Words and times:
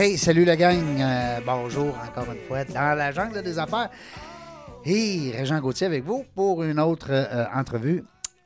Hey, 0.00 0.16
salut 0.16 0.46
la 0.46 0.56
gang. 0.56 0.98
Euh, 0.98 1.40
bonjour 1.44 1.88
encore 1.88 2.32
une 2.32 2.40
fois 2.48 2.64
dans 2.64 2.96
la 2.96 3.12
jungle 3.12 3.42
des 3.42 3.58
affaires. 3.58 3.90
Et 4.86 5.30
Régent 5.36 5.60
Gauthier 5.60 5.86
avec 5.86 6.04
vous 6.04 6.24
pour 6.34 6.62
une 6.62 6.80
autre 6.80 7.08
euh, 7.10 7.44
entrevue 7.54 8.02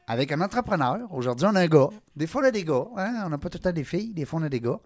avec 0.08 0.32
un 0.32 0.40
entrepreneur. 0.40 0.98
Aujourd'hui, 1.12 1.46
on 1.48 1.54
a 1.54 1.60
un 1.60 1.68
gars. 1.68 1.90
Des 2.16 2.26
fois, 2.26 2.42
on 2.42 2.46
a 2.46 2.50
des 2.50 2.64
gars. 2.64 2.86
hein. 2.96 3.22
On 3.26 3.28
n'a 3.28 3.38
pas 3.38 3.48
tout 3.50 3.58
le 3.58 3.62
temps 3.62 3.72
des 3.72 3.84
filles. 3.84 4.12
Des 4.12 4.24
fois, 4.24 4.40
on 4.40 4.42
a 4.42 4.48
des 4.48 4.58
gars. 4.58 4.80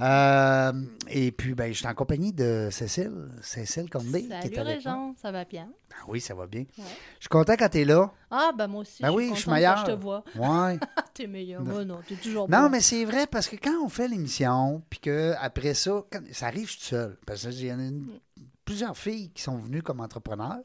Euh, 0.00 0.72
et 1.08 1.32
puis, 1.32 1.54
ben, 1.54 1.72
je 1.72 1.78
suis 1.78 1.86
en 1.86 1.94
compagnie 1.94 2.32
de 2.32 2.68
Cécile. 2.70 3.28
Cécile 3.42 3.88
Condé. 3.90 4.26
qui 4.26 4.26
est 4.32 4.54
Salut 4.54 4.58
avec 4.58 4.82
ça 4.82 5.32
va 5.32 5.44
bien? 5.44 5.68
Ben 5.90 5.96
oui, 6.08 6.20
ça 6.20 6.34
va 6.34 6.46
bien. 6.46 6.60
Ouais. 6.60 6.84
Je 7.18 7.20
suis 7.22 7.28
content 7.28 7.54
quand 7.58 7.68
tu 7.68 7.80
es 7.80 7.84
là. 7.84 8.10
Ah, 8.30 8.52
ben 8.56 8.66
moi 8.68 8.82
aussi. 8.82 9.02
Ben 9.02 9.08
je 9.10 9.14
oui, 9.14 9.26
suis 9.26 9.34
je 9.36 9.40
suis 9.40 9.50
meilleur. 9.50 9.78
je 9.78 9.86
te 9.86 9.90
vois. 10.00 10.22
Ouais. 10.36 10.78
T'es 11.14 11.26
meilleur. 11.26 11.62
Non, 11.62 12.00
t'es 12.06 12.14
toujours 12.16 12.48
Non, 12.48 12.62
bon. 12.64 12.68
mais 12.70 12.80
c'est 12.80 13.04
vrai 13.04 13.26
parce 13.26 13.48
que 13.48 13.56
quand 13.56 13.82
on 13.84 13.88
fait 13.88 14.06
l'émission, 14.08 14.82
puis 14.88 15.00
que 15.00 15.34
après 15.40 15.74
ça, 15.74 16.04
quand- 16.10 16.22
ça 16.32 16.46
arrive 16.46 16.66
je 16.66 16.72
suis 16.72 16.80
tout 16.80 16.86
seul. 16.86 17.18
Parce 17.26 17.42
qu'il 17.48 17.66
y 17.66 17.72
en 17.72 17.78
a 17.80 17.82
une- 17.82 18.20
plusieurs 18.64 18.96
filles 18.96 19.30
qui 19.30 19.42
sont 19.42 19.56
venues 19.58 19.82
comme 19.82 20.00
entrepreneurs, 20.00 20.60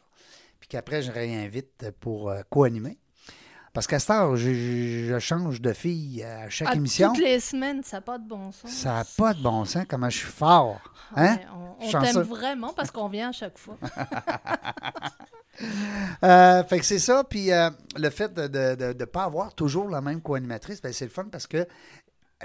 puis 0.59 0.67
qu'après, 0.69 1.01
je 1.01 1.11
réinvite 1.11 1.89
pour 1.99 2.29
euh, 2.29 2.41
co-animer. 2.49 2.97
Parce 3.75 3.85
qu'à 3.87 3.99
cette 3.99 4.09
heure, 4.09 4.35
je, 4.37 4.51
je- 4.53 5.05
je 5.09 5.19
change 5.19 5.61
de 5.61 5.73
fille 5.73 6.23
à 6.23 6.49
chaque 6.49 6.69
Ah, 6.71 6.75
émission. 6.75 7.13
Toutes 7.13 7.23
les 7.23 7.39
semaines, 7.41 7.83
ça 7.83 7.97
n'a 7.97 8.01
pas 8.01 8.17
de 8.17 8.27
bon 8.27 8.51
sens. 8.51 8.71
Ça 8.71 8.93
n'a 8.93 9.03
pas 9.17 9.33
de 9.35 9.41
bon 9.43 9.65
sens, 9.65 9.83
comment 9.87 10.09
je 10.09 10.17
suis 10.17 10.27
fort. 10.27 10.79
Hein? 11.15 11.35
Ouais, 11.35 11.45
on 11.81 12.01
t'aime 12.01 12.21
vraiment 12.21 12.73
parce 12.73 12.89
qu'on 12.89 13.07
vient 13.09 13.29
à 13.29 13.33
chaque 13.33 13.57
fois. 13.59 13.77
Euh, 16.23 16.63
fait 16.65 16.79
que 16.79 16.85
c'est 16.85 16.99
ça. 16.99 17.23
Puis 17.23 17.49
euh, 17.53 17.69
le 17.95 18.09
fait 18.09 18.33
de 18.33 18.93
ne 18.93 19.05
pas 19.05 19.23
avoir 19.23 19.53
toujours 19.53 19.87
la 19.89 20.01
même 20.01 20.19
co-animatrice, 20.21 20.81
ben, 20.81 20.91
c'est 20.91 21.05
le 21.05 21.11
fun 21.11 21.27
parce 21.31 21.47
que 21.47 21.65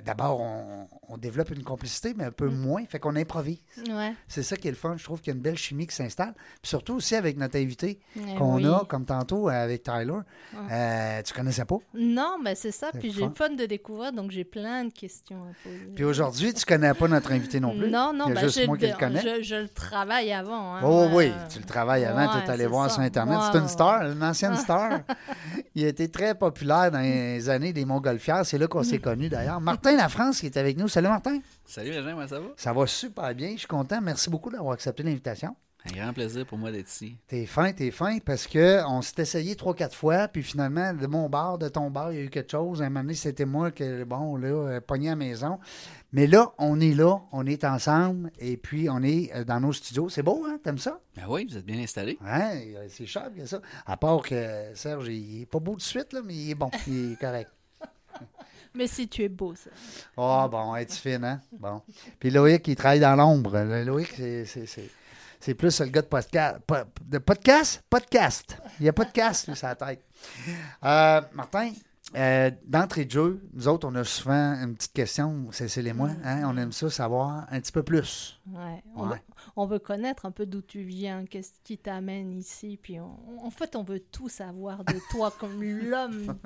d'abord, 0.05 0.41
on, 0.41 0.89
on 1.09 1.17
développe 1.19 1.51
une 1.51 1.65
complicité, 1.65 2.15
mais 2.17 2.25
un 2.25 2.31
peu 2.31 2.49
Mm. 2.49 2.55
moins. 2.61 2.85
Fait 2.87 2.99
qu'on 3.01 3.17
improvise. 3.17 3.59
Ouais. 3.89 4.15
C'est 4.29 4.43
ça 4.45 4.57
qui 4.57 4.69
est 4.69 4.71
le 4.71 4.77
fun. 4.77 4.95
Je 4.97 5.03
trouve 5.05 5.21
qu'il 5.21 5.33
y 5.33 5.35
a 5.35 5.37
une 5.37 5.43
belle 5.43 5.59
chimie 5.59 5.87
qui 5.87 5.95
s'installe. 5.95 6.33
Puis 6.63 6.69
surtout 6.71 6.95
aussi 6.95 7.17
avec 7.17 7.37
notre 7.37 7.57
invité 7.57 7.99
Eh 8.17 8.35
qu'on 8.37 8.57
oui. 8.57 8.67
a, 8.67 8.85
comme 8.89 9.05
tantôt 9.05 9.49
avec 9.49 9.83
Tyler. 9.83 10.13
Euh, 10.71 11.23
tu 11.23 11.35
connaissais 11.35 11.65
pas? 11.65 11.77
Non, 11.95 12.37
mais 12.43 12.55
c'est 12.55 12.71
ça. 12.71 12.91
Puis 12.99 13.13
j'ai 13.13 13.25
le 13.27 13.35
fun 13.35 13.51
de 13.51 13.67
découvrir, 13.67 14.13
donc 14.13 14.31
j'ai 14.31 14.45
plein 14.45 14.85
de 14.85 14.93
questions 14.93 15.43
à 15.43 15.53
poser. 15.65 15.93
Puis 15.95 16.05
aujourd'hui, 16.05 16.55
tu 16.55 16.65
connais 16.65 16.95
pas 16.95 17.09
notre 17.09 17.33
invité 17.33 17.59
non 17.61 17.77
plus. 17.77 17.91
Non, 17.91 18.13
non, 18.15 18.27
Il 18.27 18.29
y 18.29 18.33
a 18.33 18.35
ben, 18.37 18.41
juste 18.47 18.61
je, 18.61 18.67
moi 18.67 18.79
qui 18.79 18.87
le 18.87 18.95
connais. 18.97 19.21
Je, 19.21 19.43
je 19.43 19.55
le 19.57 19.69
travaille 19.69 20.33
avant. 20.33 20.77
hein. 20.77 20.81
Oh 20.85 21.09
oui, 21.13 21.31
Euh, 21.31 21.49
tu 21.51 21.59
le 21.59 21.65
travailles 21.65 22.05
avant, 22.05 22.33
ouais, 22.33 22.41
tu 22.43 22.49
es 22.49 22.53
allé 22.53 22.67
voir 22.67 22.89
ça. 22.89 22.95
sur 22.95 23.03
Internet. 23.03 23.37
Ouais, 23.39 23.45
c'est 23.51 23.59
une 23.59 23.65
ouais. 23.65 23.69
star, 23.69 24.03
une 24.11 24.23
ancienne 24.23 24.57
star. 24.57 25.01
Il 25.75 25.85
a 25.85 25.89
été 25.89 26.09
très 26.09 26.35
populaire 26.35 26.91
dans 26.91 27.01
les 27.01 27.49
années 27.49 27.73
des 27.73 27.85
Montgolfières. 27.85 28.45
C'est 28.47 28.59
là 28.59 28.67
qu'on 28.67 28.83
s'est 28.83 28.99
connus 29.01 29.29
d'ailleurs. 29.29 29.61
Martin 29.83 29.97
Lafrance 29.97 30.41
qui 30.41 30.47
est 30.47 30.59
avec 30.59 30.77
nous. 30.77 30.89
Salut 30.89 31.09
Martin. 31.09 31.39
Salut 31.65 31.89
Régent, 31.93 32.11
comment 32.11 32.29
ça 32.29 32.39
va? 32.39 32.49
Ça 32.55 32.73
va 32.75 32.87
super 32.87 33.35
bien. 33.35 33.53
Je 33.53 33.61
suis 33.61 33.67
content. 33.67 33.99
Merci 34.03 34.29
beaucoup 34.29 34.51
d'avoir 34.51 34.75
accepté 34.75 35.03
l'invitation. 35.03 35.57
Un 35.87 35.93
grand 35.93 36.13
plaisir 36.13 36.45
pour 36.45 36.59
moi 36.59 36.71
d'être 36.71 36.91
ici. 36.91 37.17
T'es 37.27 37.47
fin, 37.47 37.73
t'es 37.73 37.91
fin, 37.91 38.19
parce 38.19 38.47
que 38.47 38.85
on 38.87 39.01
s'est 39.01 39.23
essayé 39.23 39.57
trois, 39.57 39.75
quatre 39.75 39.97
fois, 39.97 40.29
puis 40.29 40.43
finalement, 40.43 40.93
de 40.93 41.07
mon 41.07 41.31
bar, 41.31 41.57
de 41.57 41.69
ton 41.69 41.91
bar, 41.91 42.13
il 42.13 42.19
y 42.19 42.21
a 42.21 42.25
eu 42.25 42.29
quelque 42.29 42.51
chose. 42.51 42.83
Un 42.83 42.91
moment 42.91 43.01
donné, 43.01 43.15
c'était 43.15 43.47
moi 43.47 43.71
que, 43.71 44.05
bon, 44.05 44.37
là, 44.37 44.49
euh, 44.49 44.81
pogné 44.83 45.09
à 45.09 45.13
la 45.13 45.17
maison. 45.17 45.59
Mais 46.13 46.27
là, 46.27 46.53
on 46.59 46.79
est 46.79 46.93
là, 46.93 47.17
on 47.33 47.47
est 47.47 47.65
ensemble, 47.65 48.31
et 48.39 48.59
puis 48.59 48.91
on 48.91 49.03
est 49.03 49.35
euh, 49.35 49.45
dans 49.45 49.61
nos 49.61 49.73
studios. 49.73 50.11
C'est 50.11 50.23
beau, 50.23 50.45
hein? 50.47 50.59
T'aimes 50.63 50.77
ça? 50.77 51.01
Ben 51.17 51.25
oui, 51.27 51.47
vous 51.49 51.57
êtes 51.57 51.65
bien 51.65 51.79
installé. 51.79 52.19
Ouais, 52.23 52.75
euh, 52.77 52.87
c'est 52.91 53.07
cher, 53.07 53.31
bien 53.31 53.47
ça. 53.47 53.63
À 53.87 53.97
part 53.97 54.21
que 54.21 54.75
Serge, 54.75 55.09
il 55.09 55.41
est 55.41 55.47
pas 55.47 55.59
beau 55.59 55.75
de 55.75 55.81
suite, 55.81 56.13
là, 56.13 56.21
mais 56.23 56.35
il 56.35 56.51
est 56.51 56.55
bon, 56.55 56.71
il 56.87 57.13
est 57.13 57.17
correct. 57.19 57.51
Mais 58.75 58.87
si 58.87 59.09
tu 59.09 59.23
es 59.25 59.29
beau, 59.29 59.55
ça. 59.55 59.71
Ah, 60.17 60.49
bon, 60.51 60.75
es-tu 60.77 60.97
fine, 60.97 61.25
hein? 61.25 61.41
Bon. 61.53 61.83
Puis 62.19 62.31
Loïc, 62.31 62.67
il 62.69 62.77
travaille 62.77 63.01
dans 63.01 63.17
l'ombre. 63.17 63.59
Loïc, 63.85 64.15
c'est- 64.17 64.45
plus 65.55 65.81
le 65.81 65.87
gars 65.87 66.03
de 66.03 66.07
podcast. 66.07 66.59
Po- 66.67 66.75
De 67.05 67.19
podcast? 67.19 67.83
Podcast. 67.91 68.57
Il 68.79 68.85
n'y 68.85 68.89
a 68.89 68.93
pas 68.93 69.05
de 69.05 69.11
casse, 69.13 69.47
lui, 69.49 69.57
la 69.69 69.75
tête. 69.75 70.05
Euh, 70.85 71.21
Martin, 71.33 71.73
euh, 72.17 72.51
d'entrée 72.67 73.05
de 73.05 73.11
jeu, 73.11 73.41
nous 73.53 73.69
autres, 73.69 73.87
on 73.89 73.95
a 73.95 74.05
souvent 74.05 74.55
une 74.63 74.75
petite 74.75 74.93
question, 74.93 75.47
c'est 75.53 75.75
les 75.83 75.93
moi. 75.93 76.11
Hein? 76.25 76.43
On 76.45 76.57
aime 76.57 76.73
ça 76.73 76.91
savoir 76.91 77.47
un 77.51 77.61
petit 77.61 77.73
peu 77.73 77.83
plus. 77.83 78.41
Ouais. 78.53 78.83
On, 78.97 79.03
Ouais. 79.09 79.17
Veut, 79.17 79.21
on 79.57 79.67
veut 79.67 79.79
connaître 79.79 80.27
un 80.27 80.31
peu 80.31 80.47
d'où 80.47 80.61
tu 80.63 80.83
viens, 80.83 81.25
qu'est-ce 81.25 81.53
qui 81.65 81.79
t'amène 81.79 82.31
ici. 82.33 82.79
Puis 82.83 82.99
on- 83.01 83.19
en 83.45 83.51
fait, 83.51 83.77
on 83.77 83.83
veut 83.83 84.01
tout 84.01 84.29
savoir 84.29 84.85
de 84.85 84.95
toi 85.11 85.33
comme 85.39 85.63
l'homme. 85.63 86.37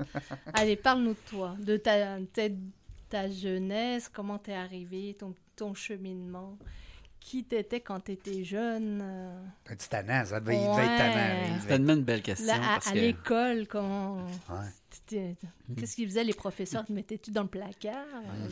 Allez, 0.52 0.76
parle-nous 0.76 1.14
de 1.14 1.18
toi, 1.30 1.56
de 1.60 1.76
ta, 1.76 2.18
ta, 2.32 2.42
ta 3.08 3.30
jeunesse, 3.30 4.08
comment 4.08 4.38
t'es 4.38 4.54
arrivé, 4.54 5.16
ton, 5.18 5.34
ton 5.56 5.72
cheminement. 5.74 6.58
Qui 7.26 7.42
t'étais 7.42 7.80
quand 7.80 8.00
t'étais 8.00 8.44
jeune 8.44 9.00
euh, 9.02 9.42
Un 9.70 9.74
petit 9.74 9.88
tannant, 9.88 10.26
ça 10.26 10.40
devait, 10.40 10.56
il 10.56 10.60
devait 10.68 10.82
être 10.84 10.98
tannant. 10.98 11.58
C'est 11.62 11.66
tellement 11.68 11.94
une 11.94 12.02
belle 12.02 12.20
question. 12.20 12.46
là, 12.46 12.56
à, 12.56 12.74
parce 12.74 12.88
à 12.88 12.92
que 12.92 12.98
l'école, 12.98 13.66
comment. 13.66 14.26
Ouais. 14.50 14.68
Qu'est-ce 15.78 15.96
qu'ils 15.96 16.06
faisaient 16.06 16.22
les 16.24 16.34
professeurs? 16.34 16.84
Te 16.84 16.92
mettais-tu 16.92 17.30
dans 17.30 17.42
le 17.44 17.48
placard? 17.48 18.04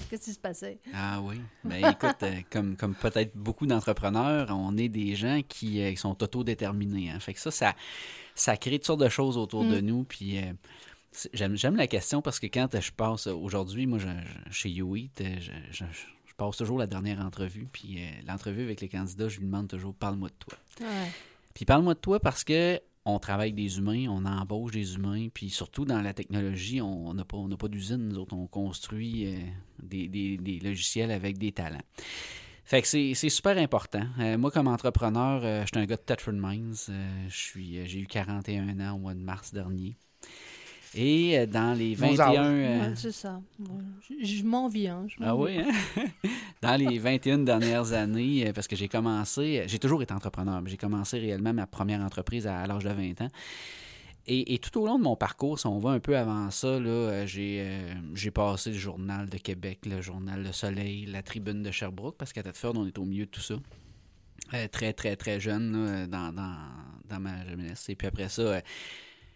Qu'est-ce 0.08 0.24
qui 0.24 0.32
se 0.32 0.38
passait? 0.38 0.78
Ah 0.94 1.20
oui. 1.22 1.38
Ben 1.64 1.84
écoute, 1.86 2.22
euh, 2.22 2.40
comme, 2.50 2.76
comme 2.76 2.94
peut-être 2.94 3.36
beaucoup 3.36 3.66
d'entrepreneurs, 3.66 4.48
on 4.50 4.74
est 4.78 4.88
des 4.88 5.14
gens 5.16 5.42
qui, 5.46 5.82
euh, 5.82 5.94
sont 5.96 6.22
autodéterminés. 6.22 7.10
Hein. 7.10 7.20
Fait 7.20 7.34
que 7.34 7.40
ça, 7.40 7.50
ça, 7.50 7.74
ça 8.34 8.56
crée 8.56 8.78
toutes 8.78 8.86
sortes 8.86 9.00
de 9.02 9.08
choses 9.10 9.36
autour 9.36 9.64
de 9.66 9.80
Mm. 9.82 9.84
nous. 9.84 10.04
Puis 10.04 10.38
euh, 10.38 10.50
c'est- 11.10 11.30
j'aime, 11.34 11.56
j'aime 11.56 11.76
la 11.76 11.86
question 11.88 12.22
parce 12.22 12.40
que 12.40 12.46
quand 12.46 12.68
je 12.80 12.90
passe 12.90 13.26
aujourd'hui, 13.26 13.86
moi, 13.86 13.98
je- 13.98 14.06
je- 14.08 14.52
chez 14.52 14.70
YouEat, 14.70 15.22
je, 15.40 15.52
je- 15.70 15.84
je 16.32 16.36
passe 16.36 16.56
toujours 16.56 16.78
la 16.78 16.86
dernière 16.86 17.20
entrevue. 17.20 17.68
Puis 17.72 17.96
euh, 17.98 18.06
l'entrevue 18.26 18.62
avec 18.62 18.80
les 18.80 18.88
candidats, 18.88 19.28
je 19.28 19.38
lui 19.38 19.44
demande 19.46 19.68
toujours 19.68 19.94
parle-moi 19.94 20.28
de 20.30 20.34
toi. 20.38 20.58
Ouais. 20.80 21.10
Puis 21.54 21.64
parle-moi 21.66 21.92
de 21.94 21.98
toi 22.00 22.18
parce 22.20 22.42
que 22.42 22.80
on 23.04 23.18
travaille 23.18 23.48
avec 23.50 23.56
des 23.56 23.78
humains, 23.78 24.06
on 24.08 24.24
embauche 24.24 24.70
des 24.72 24.94
humains, 24.94 25.26
puis 25.34 25.50
surtout 25.50 25.84
dans 25.84 26.00
la 26.00 26.14
technologie, 26.14 26.80
on 26.80 27.12
n'a 27.14 27.24
pas, 27.24 27.36
on 27.36 27.48
pas 27.48 27.66
d'usine, 27.68 28.08
nous 28.08 28.16
autres, 28.18 28.34
on 28.34 28.46
construit 28.46 29.26
euh, 29.26 29.38
des, 29.82 30.06
des- 30.08 30.36
des 30.38 30.60
logiciels 30.60 31.10
avec 31.10 31.36
des 31.36 31.50
talents. 31.52 31.82
Fait 32.64 32.80
que 32.80 32.86
c'est 32.88 33.14
super 33.28 33.58
important. 33.58 34.06
Euh, 34.20 34.38
moi, 34.38 34.50
comme 34.52 34.68
entrepreneur, 34.68 35.42
je 35.42 35.66
suis 35.66 35.78
un 35.78 35.84
gars 35.84 35.96
de 35.96 36.00
Tetford 36.02 36.32
Mines. 36.34 36.76
J'ai 37.28 37.98
eu 38.00 38.06
41 38.06 38.78
ans 38.80 38.94
au 38.94 38.98
mois 38.98 39.14
de 39.14 39.20
mars 39.20 39.52
dernier. 39.52 39.98
Et 40.94 41.38
euh, 41.38 41.46
dans 41.46 41.72
les 41.76 41.90
Nos 41.96 42.14
21... 42.14 42.20
âges. 42.20 42.36
euh, 42.90 42.92
c'est 42.96 43.12
ça. 43.12 43.40
Je, 44.20 44.24
je 44.24 44.44
m'en 44.44 44.68
viens. 44.68 45.06
m'en 45.18 45.26
ah 45.26 45.36
oui, 45.36 45.58
hein? 45.58 45.72
Dans 46.62 46.76
les 46.76 46.98
21 46.98 47.38
dernières 47.38 47.92
années, 47.92 48.46
euh, 48.48 48.52
parce 48.52 48.68
que 48.68 48.76
j'ai 48.76 48.88
commencé, 48.88 49.64
j'ai 49.66 49.78
toujours 49.78 50.02
été 50.02 50.12
entrepreneur, 50.12 50.60
mais 50.60 50.70
j'ai 50.70 50.76
commencé 50.76 51.18
réellement 51.18 51.52
ma 51.54 51.66
première 51.66 52.00
entreprise 52.02 52.46
à, 52.46 52.60
à 52.60 52.66
l'âge 52.66 52.84
de 52.84 52.90
20 52.90 53.22
ans. 53.22 53.28
Et, 54.28 54.54
et 54.54 54.58
tout 54.58 54.78
au 54.80 54.86
long 54.86 54.98
de 54.98 55.02
mon 55.02 55.16
parcours, 55.16 55.58
si 55.58 55.66
on 55.66 55.78
va 55.80 55.90
un 55.90 55.98
peu 55.98 56.16
avant 56.16 56.48
ça, 56.50 56.78
là, 56.78 57.26
j'ai, 57.26 57.60
euh, 57.66 57.94
j'ai 58.14 58.30
passé 58.30 58.70
le 58.70 58.76
Journal 58.78 59.28
de 59.28 59.36
Québec, 59.38 59.80
le 59.86 60.00
Journal 60.00 60.42
Le 60.42 60.52
Soleil, 60.52 61.06
la 61.06 61.22
Tribune 61.22 61.62
de 61.64 61.70
Sherbrooke, 61.72 62.16
parce 62.18 62.32
qu'à 62.32 62.42
Thetford, 62.44 62.74
on 62.76 62.86
est 62.86 62.98
au 62.98 63.04
milieu 63.04 63.24
de 63.24 63.30
tout 63.30 63.40
ça. 63.40 63.54
Euh, 64.54 64.68
très, 64.68 64.92
très, 64.92 65.16
très 65.16 65.40
jeune 65.40 65.72
là, 65.72 66.06
dans, 66.06 66.32
dans, 66.32 66.54
dans 67.08 67.18
ma 67.18 67.44
jeunesse. 67.46 67.88
Et 67.88 67.96
puis 67.96 68.06
après 68.06 68.28
ça, 68.28 68.42
euh, 68.42 68.60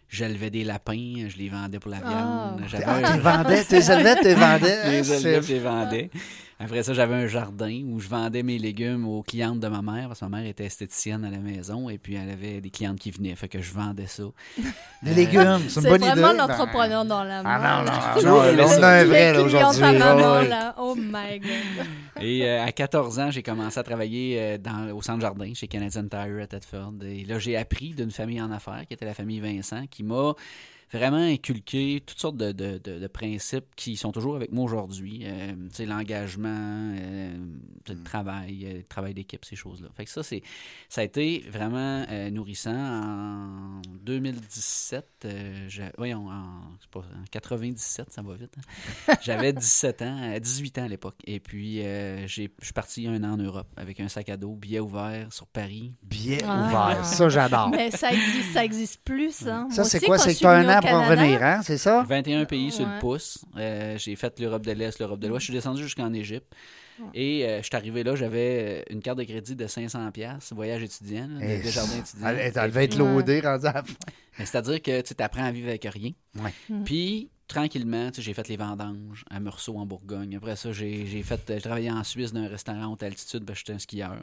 j'élevais 0.09 0.49
des 0.49 0.63
lapins, 0.63 1.27
je 1.27 1.37
les 1.37 1.49
vendais 1.49 1.79
pour 1.79 1.91
la 1.91 1.97
Ah. 2.03 2.09
viande. 2.09 2.69
J'avais 2.69 2.83
Ah, 2.87 3.13
tu 3.13 3.19
vendais, 3.19 3.65
tu 3.65 3.75
les 3.75 3.91
élevais, 3.91 4.15
tu 4.17 4.23
les 4.23 4.33
vendais. 4.35 4.77
je 4.83 4.89
les 4.89 5.11
hein, 5.11 5.15
élevais, 5.15 5.19
c'est- 5.19 5.41
je 5.41 5.53
les 5.53 5.59
vendais. 5.59 6.09
Après 6.59 6.81
ça, 6.81 6.93
j'avais 6.93 7.13
un 7.13 7.27
jardin 7.27 7.83
où 7.85 7.99
je 7.99 8.07
vendais 8.07 8.41
mes 8.41 8.57
légumes 8.57 9.07
aux 9.07 9.21
clientes 9.21 9.59
de 9.59 9.67
ma 9.67 9.83
mère, 9.83 10.07
parce 10.07 10.21
que 10.21 10.25
ma 10.25 10.37
mère 10.37 10.47
était 10.47 10.65
esthéticienne 10.65 11.23
à 11.23 11.29
la 11.29 11.37
maison, 11.37 11.87
et 11.89 11.99
puis 11.99 12.15
elle 12.15 12.31
avait 12.31 12.61
des 12.61 12.71
clientes 12.71 12.97
qui 12.97 13.11
venaient, 13.11 13.35
fait 13.35 13.47
que 13.47 13.61
je 13.61 13.71
vendais 13.73 14.07
ça. 14.07 14.23
Des 15.03 15.13
légumes, 15.13 15.59
c'est 15.67 15.75
une 15.75 15.81
C'est 15.81 15.89
bonne 15.89 16.01
idée. 16.01 16.19
vraiment 16.19 16.47
Ben, 16.47 16.47
l'entrepreneur 16.47 17.05
dans 17.05 17.23
la 17.23 17.43
main. 17.43 17.59
Ah 17.61 17.83
non, 17.85 18.23
non, 18.23 18.31
non, 18.55 18.67
on 18.79 18.83
a 18.83 18.87
un 18.87 19.03
vrai 19.05 19.37
aujourd'hui. 19.37 19.83
Oh 20.79 20.95
my 20.97 21.39
God. 21.39 21.85
Et 22.21 22.47
euh, 22.49 22.65
à 22.65 22.71
14 22.71 23.19
ans, 23.19 23.29
j'ai 23.29 23.43
commencé 23.43 23.79
à 23.79 23.83
travailler 23.83 24.37
euh, 24.39 24.57
dans, 24.57 24.91
au 24.95 25.01
centre 25.03 25.21
jardin 25.21 25.53
chez 25.53 25.67
Canadian 25.67 26.07
Tire 26.07 26.41
à 26.41 26.47
Thetford. 26.47 26.93
Et 27.03 27.25
là, 27.25 27.37
j'ai 27.37 27.55
appris 27.55 27.93
d'une 27.93 28.11
famille 28.11 28.41
en 28.41 28.51
affaires, 28.51 28.83
qui 28.87 28.95
était 28.95 29.05
la 29.05 29.13
famille 29.13 29.39
Vincent, 29.39 29.85
qui 29.89 30.03
m'a 30.03 30.33
vraiment 30.91 31.17
inculqué 31.17 32.01
toutes 32.05 32.19
sortes 32.19 32.37
de, 32.37 32.51
de- 32.51 32.79
de- 32.83 32.99
de 32.99 33.07
principes 33.07 33.65
qui 33.75 33.97
sont 33.97 34.11
toujours 34.11 34.35
avec 34.35 34.51
moi 34.51 34.63
aujourd'hui. 34.65 35.21
Euh, 35.25 35.51
tu 35.69 35.75
sais, 35.75 35.85
l'engagement, 35.85 36.47
euh, 36.97 37.35
le 37.89 38.03
travail, 38.03 38.65
euh, 38.65 38.73
le 38.77 38.83
travail 38.83 39.13
d'équipe, 39.13 39.43
ces 39.45 39.55
choses-là. 39.55 39.89
Fait 39.95 40.05
que 40.05 40.11
ça, 40.11 40.23
c'est, 40.23 40.41
ça 40.89 41.01
a 41.01 41.03
été 41.03 41.43
vraiment 41.51 42.05
euh, 42.09 42.29
nourrissant. 42.29 42.73
En 42.73 43.81
2017, 44.01 45.05
euh, 45.25 45.65
j'ai- 45.67 45.91
voyons, 45.97 46.27
en, 46.29 46.45
pas- 46.91 46.99
en 46.99 47.23
97, 47.31 48.11
ça 48.11 48.21
va 48.21 48.35
vite. 48.35 48.53
hein. 48.57 49.13
J'avais 49.21 49.53
17 49.53 50.01
ans, 50.01 50.17
euh, 50.23 50.39
18 50.39 50.77
ans 50.79 50.83
à 50.83 50.87
l'époque. 50.87 51.15
Et 51.25 51.39
puis, 51.39 51.81
euh, 51.81 52.25
j'ai- 52.27 52.51
je 52.59 52.65
suis 52.65 52.73
parti 52.73 53.07
un 53.07 53.23
an 53.23 53.33
en 53.33 53.37
Europe 53.37 53.67
avec 53.77 53.99
un 53.99 54.07
sac 54.07 54.29
à 54.29 54.37
dos, 54.37 54.55
billet 54.55 54.79
ouvert 54.79 55.31
sur 55.31 55.47
Paris. 55.47 55.93
Billet 56.03 56.39
Ah. 56.45 56.65
ouvert, 56.67 57.05
ça 57.05 57.29
j'adore. 57.29 57.69
Mais 57.69 57.91
ça 57.91 58.11
existe, 58.11 58.53
ça 58.53 58.63
existe 58.65 59.01
plus. 59.03 59.47
Hein. 59.47 59.67
Ça, 59.71 59.83
c'est 59.83 59.99
quoi? 60.01 60.17
C'est 60.17 60.29
que 60.29 60.31
suis 60.35 60.39
tu 60.41 60.47
as 60.47 60.51
un 60.51 60.61
venue 60.63 60.67
ans 60.77 60.81
pour 60.81 60.89
Canada? 60.89 61.21
revenir, 61.21 61.43
hein, 61.43 61.61
c'est 61.63 61.77
ça? 61.77 62.03
21 62.07 62.45
pays 62.45 62.71
sur 62.71 62.85
le 62.87 62.99
pouce. 62.99 63.43
Euh, 63.57 63.97
j'ai 63.97 64.15
fait 64.15 64.39
l'Europe 64.39 64.65
de 64.65 64.71
l'Est, 64.71 64.99
l'Europe 64.99 65.19
de 65.19 65.27
l'Ouest. 65.27 65.41
Je 65.41 65.45
suis 65.45 65.53
descendu 65.53 65.83
jusqu'en 65.83 66.13
Égypte. 66.13 66.51
Et 67.13 67.45
euh, 67.45 67.57
je 67.59 67.67
suis 67.67 67.75
arrivé 67.75 68.03
là, 68.03 68.15
j'avais 68.15 68.83
une 68.89 69.01
carte 69.03 69.19
de 69.19 69.23
crédit 69.23 69.55
de 69.55 69.67
500 69.67 70.09
pièces, 70.11 70.51
voyage 70.51 70.81
étudiant, 70.81 71.27
là, 71.39 71.45
de 71.59 71.69
jardin 71.69 71.95
étudiant. 71.99 72.27
Elle, 72.29 72.51
elle 72.55 72.69
devait 72.71 72.85
être 72.85 72.99
Ouais. 72.99 73.13
loadée, 73.13 73.39
rendue 73.39 73.67
à 73.67 73.73
la 73.73 73.83
fin. 73.83 73.93
Mais 74.39 74.45
c'est-à-dire 74.45 74.81
que 74.81 75.01
tu 75.01 75.13
apprends 75.19 75.43
à 75.45 75.51
vivre 75.51 75.67
avec 75.69 75.83
rien. 75.85 76.11
Ouais. 76.35 76.51
Mhm. 76.69 76.83
Puis, 76.85 77.29
tranquillement, 77.47 78.09
j'ai 78.17 78.33
fait 78.33 78.47
les 78.47 78.57
vendanges 78.57 79.23
à 79.29 79.39
Meursault, 79.39 79.77
en 79.77 79.85
Bourgogne. 79.85 80.35
Après 80.35 80.55
ça, 80.55 80.71
j'ai 80.71 81.23
fait, 81.23 81.59
travaillé 81.61 81.89
en 81.91 82.03
Suisse 82.03 82.33
dans 82.33 82.41
un 82.41 82.47
restaurant 82.47 82.87
haute 82.93 83.03
altitude, 83.03 83.43
ben, 83.43 83.55
j'étais 83.55 83.73
un 83.73 83.79
skieur. 83.79 84.21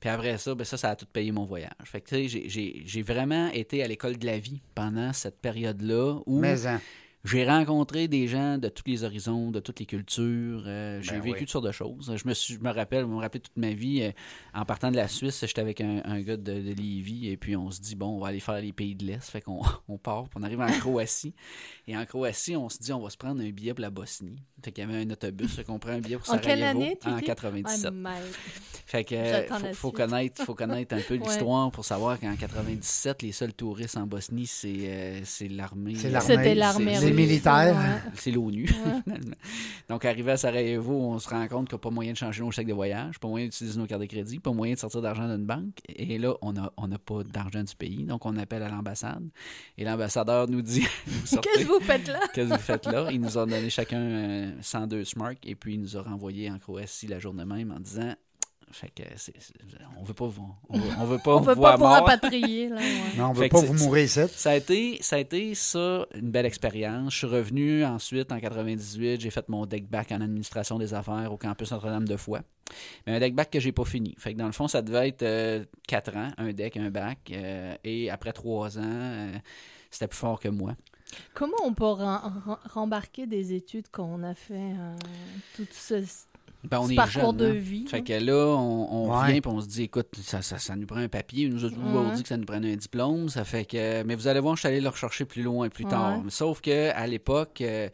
Puis 0.00 0.08
après 0.08 0.38
ça, 0.38 0.54
ben, 0.54 0.64
ça, 0.64 0.76
ça 0.76 0.90
a 0.90 0.96
tout 0.96 1.06
payé 1.06 1.30
mon 1.32 1.44
voyage. 1.44 1.70
Fait 1.84 2.00
que, 2.00 2.26
j'ai- 2.26 3.02
vraiment 3.02 3.48
été 3.48 3.82
à 3.82 3.88
l'école 3.88 4.16
de 4.16 4.26
la 4.26 4.38
vie 4.38 4.60
pendant 4.74 5.12
cette 5.12 5.38
période-là 5.40 6.20
où 6.26 6.40
hein, 6.66 6.80
j'ai 7.24 7.48
rencontré 7.48 8.06
des 8.06 8.28
gens 8.28 8.58
de 8.58 8.68
tous 8.68 8.82
les 8.86 9.02
horizons, 9.02 9.50
de 9.50 9.58
toutes 9.60 9.80
les 9.80 9.86
cultures. 9.86 10.62
euh, 10.66 11.00
j'ai 11.00 11.12
Ben 11.12 11.20
vécu 11.20 11.32
oui. 11.34 11.38
toutes 11.40 11.48
sortes 11.50 11.64
de 11.66 11.72
choses. 11.72 12.14
Je 12.16 12.28
me, 12.28 12.34
suis, 12.34 12.54
je 12.54 12.60
me 12.60 12.70
rappelle, 12.70 13.06
me 13.06 13.16
rappelle 13.16 13.40
toute 13.40 13.56
ma 13.56 13.70
vie. 13.72 14.02
euh, 14.02 14.10
en 14.52 14.64
partant 14.64 14.90
de 14.90 14.96
la 14.96 15.08
Suisse, 15.08 15.40
j'étais 15.46 15.60
avec 15.62 15.80
un, 15.80 16.02
un 16.04 16.20
gars 16.20 16.36
de, 16.36 16.42
de 16.52 16.74
Lévis 16.74 17.28
et 17.30 17.36
puis 17.36 17.56
on 17.56 17.70
se 17.70 17.80
dit, 17.80 17.94
bon, 17.96 18.08
on 18.16 18.20
va 18.20 18.28
aller 18.28 18.40
faire 18.40 18.60
les 18.60 18.72
pays 18.72 18.94
de 18.94 19.06
l'Est. 19.06 19.30
Fait 19.30 19.40
qu'on 19.40 19.62
on 19.88 19.96
part, 19.96 20.24
puis 20.28 20.38
on 20.38 20.42
arrive 20.42 20.60
en 20.60 20.66
Croatie. 20.80 21.34
Et 21.88 21.96
en 21.96 22.04
Croatie, 22.04 22.56
on 22.56 22.68
se 22.68 22.78
dit, 22.78 22.92
on 22.92 23.00
va 23.00 23.08
se 23.10 23.16
prendre 23.16 23.40
un 23.42 23.50
billet 23.50 23.72
pour 23.72 23.82
la 23.82 23.90
Bosnie. 23.90 24.36
Fait 24.62 24.72
qu'il 24.72 24.84
y 24.84 24.86
avait 24.90 25.02
un 25.04 25.10
autobus, 25.10 25.54
fait 25.54 25.64
qu'on 25.64 25.78
prend 25.78 25.90
un 25.92 25.98
billet 26.00 26.16
pour 26.16 26.28
En 26.28 26.32
Sarajevo 26.38 26.48
quelle 26.48 26.62
année, 26.62 26.98
tu 27.00 27.08
en 27.08 27.16
dis? 27.18 27.24
97. 27.24 27.84
Ouais, 27.84 27.90
Mike. 27.90 28.22
Fait 28.86 29.04
que 29.04 29.14
euh, 29.14 29.72
faut, 29.74 29.92
connaître, 29.92 30.42
faut 30.44 30.54
connaître 30.54 30.94
un 30.94 31.00
peu 31.00 31.14
Ouais. 31.18 31.20
l'histoire 31.26 31.70
pour 31.70 31.84
savoir 31.84 32.18
qu'en 32.20 32.34
97, 32.36 33.22
les 33.22 33.32
seuls 33.32 33.52
touristes 33.54 33.96
en 33.96 34.06
Bosnie, 34.06 34.46
c'est 34.46 34.72
euh, 34.88 35.20
c'est 35.24 35.48
l'armée. 35.48 35.94
C'est 35.96 36.08
euh, 36.08 36.12
l'armée. 36.12 36.34
C'était 36.36 36.54
l'armée 36.54 36.98
ouais. 37.72 38.10
c'est 38.14 38.30
l'ONU. 38.30 38.68
Donc, 39.88 40.04
arrivé 40.04 40.32
à 40.32 40.36
Sarajevo, 40.36 40.92
on 40.92 41.18
se 41.18 41.28
rend 41.28 41.46
compte 41.48 41.68
qu'il 41.68 41.76
n'y 41.76 41.80
a 41.80 41.82
pas 41.82 41.90
moyen 41.90 42.12
de 42.12 42.16
changer 42.16 42.42
nos 42.42 42.50
chèques 42.50 42.66
de 42.66 42.72
voyage, 42.72 43.18
pas 43.18 43.28
moyen 43.28 43.46
d'utiliser 43.46 43.78
nos 43.78 43.86
cartes 43.86 44.02
de 44.02 44.06
crédit, 44.06 44.38
pas 44.38 44.52
moyen 44.52 44.74
de 44.74 44.78
sortir 44.78 45.02
d'argent 45.02 45.28
d'une 45.28 45.46
banque. 45.46 45.78
Et 45.88 46.18
là, 46.18 46.34
on 46.42 46.52
n'a 46.52 46.72
on 46.76 46.90
a 46.92 46.98
pas 46.98 47.22
d'argent 47.24 47.62
du 47.62 47.74
pays. 47.74 48.04
Donc, 48.04 48.26
on 48.26 48.36
appelle 48.36 48.62
à 48.62 48.68
l'ambassade. 48.68 49.28
Et 49.78 49.84
l'ambassadeur 49.84 50.48
nous 50.48 50.62
dit 50.62 50.82
Qu'est-ce 51.06 51.36
que 51.36 51.66
vous 51.66 51.80
faites 51.80 52.08
là? 52.08 52.20
Qu'est-ce 52.34 52.50
que 52.50 52.54
vous 52.54 52.60
faites 52.60 52.86
là? 52.86 53.08
Il 53.10 53.20
nous 53.20 53.38
a 53.38 53.46
donné 53.46 53.70
chacun 53.70 54.00
euh, 54.00 54.52
102 54.60 55.04
Smart 55.04 55.34
et 55.44 55.54
puis 55.54 55.74
il 55.74 55.80
nous 55.80 55.96
a 55.96 56.02
renvoyé 56.02 56.50
en 56.50 56.58
Croatie 56.58 57.06
la 57.06 57.18
journée 57.18 57.44
même 57.44 57.72
en 57.72 57.80
disant 57.80 58.14
fait 58.74 58.88
que 58.90 59.02
c'est- 59.16 59.34
c'est- 59.38 59.54
on 59.98 60.02
veut 60.02 60.14
pas 60.14 60.26
vous 60.26 60.54
on 60.68 60.78
veut, 60.78 60.90
on 61.00 61.04
veut 61.04 61.18
pas 61.24 61.34
On 61.36 61.40
vous 61.40 61.44
veut 61.46 61.54
pas 61.56 61.76
mort. 61.76 61.90
rapatrier. 61.92 62.68
Là, 62.68 62.76
ouais. 62.76 62.82
non, 63.16 63.26
on 63.28 63.32
veut 63.32 63.42
Fait 63.44 63.48
pas 63.48 63.60
vous 63.60 63.74
mourir 63.74 64.04
ici. 64.04 64.20
Ça 64.34 64.50
a, 64.50 64.54
été, 64.56 64.98
ça 65.00 65.16
a 65.16 65.18
été 65.20 65.54
ça, 65.54 66.06
une 66.14 66.30
belle 66.30 66.46
expérience. 66.46 67.12
Je 67.12 67.18
suis 67.18 67.26
revenu 67.26 67.84
ensuite 67.84 68.30
en 68.32 68.38
98. 68.40 69.20
J'ai 69.20 69.30
fait 69.30 69.48
mon 69.48 69.66
deck 69.66 69.88
back 69.88 70.12
en 70.12 70.20
administration 70.20 70.78
des 70.78 70.92
affaires 70.94 71.32
au 71.32 71.36
campus 71.36 71.72
Notre-Dame 71.72 72.06
de 72.06 72.16
Foix. 72.16 72.40
Mais 73.06 73.14
un 73.16 73.20
deck 73.20 73.34
back 73.34 73.50
que 73.50 73.60
j'ai 73.60 73.72
pas 73.72 73.84
fini. 73.84 74.14
Fait 74.18 74.32
que 74.32 74.38
dans 74.38 74.46
le 74.46 74.52
fond, 74.52 74.68
ça 74.68 74.82
devait 74.82 75.08
être 75.08 75.66
4 75.86 76.16
ans, 76.16 76.30
un 76.38 76.52
deck, 76.52 76.76
un 76.76 76.90
bac. 76.90 77.18
euh, 77.32 77.74
et 77.84 78.10
après 78.10 78.32
3 78.32 78.78
ans, 78.78 78.82
euh, 78.84 79.32
c'était 79.90 80.08
plus 80.08 80.18
fort 80.18 80.40
que 80.40 80.48
moi. 80.48 80.74
Comment 81.34 81.58
on 81.64 81.74
peut 81.74 81.84
rembarquer 82.72 83.26
des 83.26 83.52
études 83.52 83.86
quand 83.92 84.04
on 84.04 84.22
a 84.24 84.34
fait 84.34 84.54
euh, 84.54 84.96
tout 85.54 85.66
ce, 85.70 86.02
Ben, 86.70 86.80
on 86.80 86.86
ce 86.88 86.92
est 86.92 86.96
parcours 86.96 87.22
jeune, 87.30 87.36
de 87.36 87.46
hein. 87.46 87.52
vie? 87.52 87.86
Fait 87.86 88.02
que 88.02 88.12
là, 88.14 88.46
on, 88.56 89.06
on 89.06 89.20
Ouais. 89.20 89.26
vient 89.32 89.36
et 89.36 89.42
on 89.46 89.60
se 89.60 89.66
dit, 89.68 89.82
écoute, 89.84 90.08
ça, 90.22 90.40
ça, 90.42 90.58
ça 90.58 90.74
nous 90.76 90.86
prend 90.86 90.96
un 91.00 91.08
papier. 91.08 91.44
Ils 91.46 91.52
nous 91.54 91.64
a 91.64 91.68
toujours 91.70 92.06
Ouais. 92.06 92.14
dit 92.14 92.22
que 92.22 92.28
ça 92.28 92.36
nous 92.36 92.46
prenait 92.46 92.72
un 92.72 92.76
diplôme. 92.76 93.28
Ça 93.28 93.44
fait 93.44 93.64
que. 93.64 94.02
Mais 94.04 94.14
vous 94.14 94.26
allez 94.28 94.40
voir, 94.40 94.56
je 94.56 94.60
suis 94.60 94.68
allé 94.68 94.80
le 94.80 94.88
rechercher 94.88 95.24
plus 95.24 95.42
loin, 95.42 95.68
plus 95.68 95.84
tard. 95.84 96.18
Ouais. 96.18 96.30
Sauf 96.30 96.60
que 96.60 96.90
à 96.94 97.06
l'époque, 97.06 97.60
euh, 97.60 97.88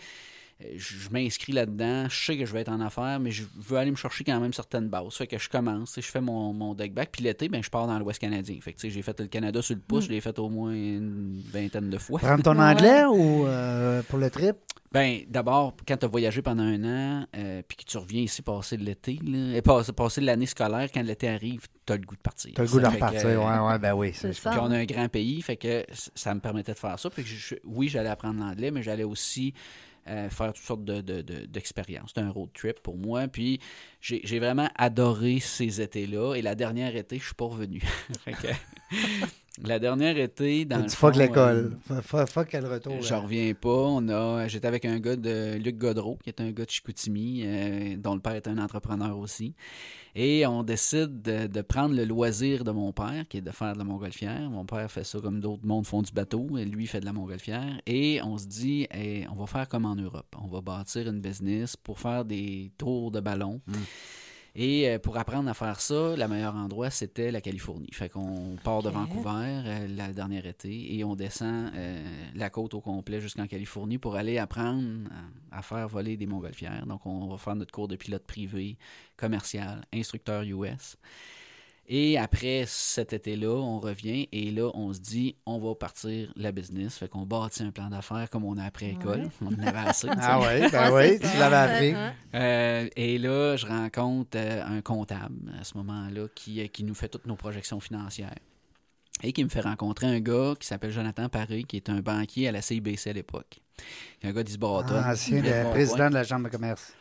je, 0.77 1.09
m'inscris 1.11 1.53
là-dedans. 1.53 2.09
Je 2.11 2.25
sais 2.27 2.37
que 2.39 2.45
je 2.47 2.53
vais 2.53 2.61
être 2.61 2.69
en 2.71 2.81
affaires, 2.81 3.19
mais 3.19 3.31
je 3.31 3.45
veux 3.57 3.79
aller 3.79 3.91
me 3.91 3.97
chercher 3.97 4.25
quand 4.25 4.39
même 4.39 4.53
certaines 4.53 4.89
bases. 4.89 5.15
Fait 5.15 5.27
que 5.27 5.39
je 5.39 5.49
commence, 5.49 5.95
je 5.97 6.01
fais 6.03 6.21
mon, 6.21 6.53
mon 6.53 6.75
deck 6.75 6.93
back. 6.95 7.09
Puis 7.13 7.25
l'été, 7.25 7.49
ben, 7.49 7.63
je 7.65 7.71
pars 7.71 7.87
dans 7.87 7.99
l'Ouest 7.99 8.19
canadien. 8.21 8.57
Fait 8.61 8.73
que 8.73 8.79
tu 8.79 8.89
sais, 8.89 8.91
j'ai 8.95 9.03
fait 9.03 9.19
le 9.21 9.27
Canada 9.27 9.63
sur 9.63 9.75
le 9.75 9.81
pouce. 9.81 10.05
Mm. 10.05 10.07
Je 10.07 10.13
l'ai 10.13 10.21
fait 10.21 10.39
au 10.39 10.49
moins 10.49 10.73
une 10.73 11.43
vingtaine 11.53 11.89
de 11.91 11.99
fois. 11.99 12.21
Prendre 12.21 12.43
ton 12.43 12.59
Ouais. 12.59 12.65
anglais 12.65 13.05
ou 13.07 13.47
euh, 13.47 14.03
pour 14.09 14.19
le 14.19 14.29
trip? 14.31 14.57
Ben, 14.93 15.21
d'abord, 15.29 15.77
quand 15.87 15.97
tu 15.97 16.05
as 16.05 16.09
voyagé 16.09 16.43
pendant 16.43 16.65
un 16.65 16.83
an, 16.83 17.27
euh, 17.37 17.63
puis 17.67 17.77
que 17.77 17.85
tu 17.85 17.97
reviens 17.97 18.23
ici 18.23 18.43
passer 18.43 18.77
l'été, 18.77 19.21
là, 19.25 19.57
et 19.57 19.63
passer, 19.63 19.93
passer 19.93 20.21
l'année 20.21 20.47
scolaire, 20.47 20.89
quand 20.93 21.03
l'été 21.03 21.29
arrive, 21.29 21.69
tu 21.87 21.93
as 21.93 21.97
le 21.97 22.03
goût 22.03 22.17
de 22.17 22.21
partir. 22.21 22.51
T'as 22.57 22.65
le 22.65 22.69
goût 22.69 22.81
de 22.81 22.87
repartir. 22.95 23.21
euh, 23.25 23.39
Ouais, 23.67 23.69
ouais, 23.73 23.79
ben 23.79 23.95
oui. 23.95 24.11
C'est 24.13 24.33
c'est- 24.33 24.41
ça. 24.43 24.51
Puis 24.51 24.59
on 24.61 24.71
a 24.73 24.79
un 24.79 24.85
grand 24.87 25.09
pays, 25.09 25.41
fait 25.43 25.57
que 25.57 25.85
c- 25.93 26.11
ça 26.17 26.35
me 26.35 26.41
permettait 26.41 26.73
de 26.73 26.79
faire 26.79 26.99
ça. 26.99 27.09
Puis 27.09 27.23
que 27.23 27.29
je- 27.29 27.55
oui, 27.65 27.89
j'allais 27.89 28.09
apprendre 28.09 28.41
l'anglais, 28.41 28.73
mais 28.73 28.83
j'allais 28.83 29.05
aussi 29.05 29.55
euh, 30.09 30.29
faire 30.31 30.53
toutes 30.55 30.65
sortes 30.65 30.85
de- 30.85 31.03
de- 31.03 31.21
de- 31.21 31.45
d'expériences. 31.45 32.09
C'était 32.09 32.23
un 32.23 32.31
road 32.31 32.49
trip 32.55 32.81
pour 32.81 32.97
moi. 32.97 33.29
Puis 33.29 33.61
j'ai 34.01 34.21
j'ai 34.25 34.39
vraiment 34.41 34.69
adoré 34.75 35.39
ces 35.41 35.81
étés-là. 35.83 36.35
Et 36.35 36.43
la 36.43 36.55
dernière 36.57 36.97
été, 36.97 37.19
je 37.19 37.25
suis 37.27 37.35
pas 37.35 37.45
revenu. 37.45 37.81
La 39.65 39.79
dernière 39.79 40.17
été, 40.17 40.65
dans 40.65 40.81
dit 40.81 40.95
fuck 40.95 41.15
fond, 41.15 41.21
euh, 41.21 41.23
l'école. 41.27 41.79
Fuck- 42.03 42.53
le 42.53 42.69
retour. 42.69 43.03
je 43.03 43.11
là. 43.11 43.19
reviens 43.21 43.53
pas. 43.55 43.69
On 43.69 44.09
a, 44.09 44.47
j'étais 44.49 44.69
avec 44.69 44.85
un 44.85 44.99
gars 45.01 45.17
de 45.17 45.57
Luc 45.57 45.77
Godreau, 45.77 46.19
qui 46.23 46.31
est 46.31 46.41
un 46.41 46.51
gars 46.53 46.65
de 46.65 46.71
Chicoutimi, 46.71 47.43
euh, 47.45 47.97
dont 47.97 48.15
le 48.15 48.21
père 48.21 48.35
est 48.35 48.47
un 48.47 48.59
entrepreneur 48.59 49.19
aussi. 49.19 49.55
Et 50.15 50.47
on 50.47 50.63
décide 50.63 51.21
de, 51.23 51.47
de 51.47 51.61
prendre 51.63 51.95
le 51.95 52.05
loisir 52.05 52.65
de 52.65 52.71
mon 52.71 52.93
père, 52.93 53.25
qui 53.29 53.39
est 53.39 53.43
de 53.43 53.51
faire 53.51 53.73
de 53.75 53.79
la 53.79 53.85
montgolfière. 53.85 54.49
Mon 54.51 54.65
père 54.65 54.91
fait 54.91 55.05
ça 55.05 55.19
comme 55.21 55.41
d'autres 55.41 55.67
mondes 55.67 55.87
font 55.87 56.03
du 56.03 56.13
bateau, 56.13 56.57
et 56.57 56.65
lui 56.65 56.87
fait 56.87 57.01
de 57.01 57.05
la 57.07 57.13
montgolfière. 57.13 57.81
Et 57.87 58.21
on 58.23 58.39
se 58.39 58.47
dit, 58.47 58.87
Hey, 58.91 59.27
on 59.31 59.35
va 59.35 59.47
faire 59.47 59.69
comme 59.69 59.85
en 59.85 59.97
Europe. 59.97 60.35
On 60.43 60.47
va 60.49 60.61
bâtir 60.61 61.09
une 61.09 61.21
business 61.21 61.77
pour 61.77 61.99
faire 61.99 62.25
des 62.25 62.71
tours 62.79 63.11
de 63.11 63.21
ballon. 63.21 63.61
Mm. 63.67 63.73
Et 64.55 64.89
euh, 64.89 64.99
pour 64.99 65.17
apprendre 65.17 65.49
à 65.49 65.55
faire 65.55 65.81
ça, 65.81 66.17
le 66.17 66.29
meilleur 66.29 66.55
endroit, 66.57 66.91
c'était 66.91 67.31
la 67.31 67.41
Californie. 67.41 67.91
Fait 67.93 68.09
qu'on 68.09 68.57
part 68.63 68.83
de. 68.83 68.91
Vancouver 68.91 69.63
euh, 69.65 69.87
la 69.89 70.13
dernière 70.13 70.47
été 70.47 70.97
et 70.97 71.05
on 71.05 71.15
descend 71.15 71.71
euh, 71.75 72.05
la 72.35 72.51
côte 72.51 72.75
au 72.75 72.81
complet 72.81 73.21
jusqu'en 73.21 73.47
Californie 73.47 73.99
pour 73.99 74.17
aller 74.17 74.37
apprendre 74.39 75.09
à, 75.53 75.59
à 75.59 75.63
faire 75.63 75.87
voler 75.89 76.17
des 76.17 76.27
montgolfières. 76.27 76.87
Donc, 76.87 77.07
on 77.07 77.29
va 77.29 77.39
faire 77.39 77.55
notre 77.55 77.71
cours 77.71 77.87
de 77.87 77.97
pilote 77.97 78.27
privé, 78.27 78.77
commercial, 79.17 79.85
instructeur 79.93 80.43
US. 80.43 80.97
Et 81.93 82.17
après 82.17 82.67
cet 82.69 83.13
été-là, 83.13 83.53
on 83.53 83.81
revient 83.81 84.29
et 84.31 84.53
là, 84.53 84.71
on 84.75 84.93
se 84.93 85.01
dit, 85.01 85.35
on 85.45 85.59
va 85.59 85.75
partir 85.75 86.33
la 86.37 86.53
business. 86.53 86.97
Fait 86.97 87.09
qu'on 87.09 87.27
bâtit 87.27 87.65
un 87.65 87.73
plan 87.73 87.91
d'affaires 87.91 88.31
comme 88.31 88.45
on 88.45 88.57
a 88.59 88.71
l'école. 88.81 89.23
Ouais. 89.23 89.29
On 89.43 89.49
en 89.49 89.67
avait 89.67 89.89
assez. 89.89 90.07
Ah 90.23 90.39
ouais, 90.39 90.71
ben 90.71 90.93
Ouais, 90.93 91.19
oui, 91.19 91.19
tu 91.19 91.37
l'avais 91.37 91.57
appris. 91.57 91.95
Euh, 92.35 92.89
et 92.95 93.19
là, 93.19 93.57
je 93.57 93.67
rencontre 93.67 94.37
euh, 94.37 94.65
un 94.65 94.81
comptable 94.83 95.53
à 95.61 95.65
ce 95.65 95.77
moment-là 95.79 96.29
qui, 96.33 96.61
euh, 96.61 96.69
qui 96.69 96.85
nous 96.85 96.95
fait 96.95 97.09
toutes 97.09 97.27
nos 97.27 97.35
projections 97.35 97.81
financières. 97.81 98.35
Et 99.25 99.33
qui 99.33 99.43
me 99.43 99.49
fait 99.49 99.61
rencontrer 99.61 100.07
un 100.07 100.21
gars 100.21 100.55
qui 100.61 100.69
s'appelle 100.69 100.93
Jonathan 100.93 101.29
Paré, 101.29 101.65
qui 101.65 101.77
est 101.77 101.91
un 101.91 102.01
banquier 102.01 102.47
à 102.47 102.53
la 102.53 102.63
CIBC 102.63 103.09
à 103.09 103.13
l'époque. 103.15 103.59
Un 104.23 104.33
gars 104.33 104.45
d'Isbarton. 104.45 104.95
Ah, 104.95 105.13
Ancien 105.13 105.43
président 105.71 106.09
de 106.09 106.15
la 106.15 106.23
Chambre 106.23 106.45
de 106.45 106.51
commerce. 106.51 106.93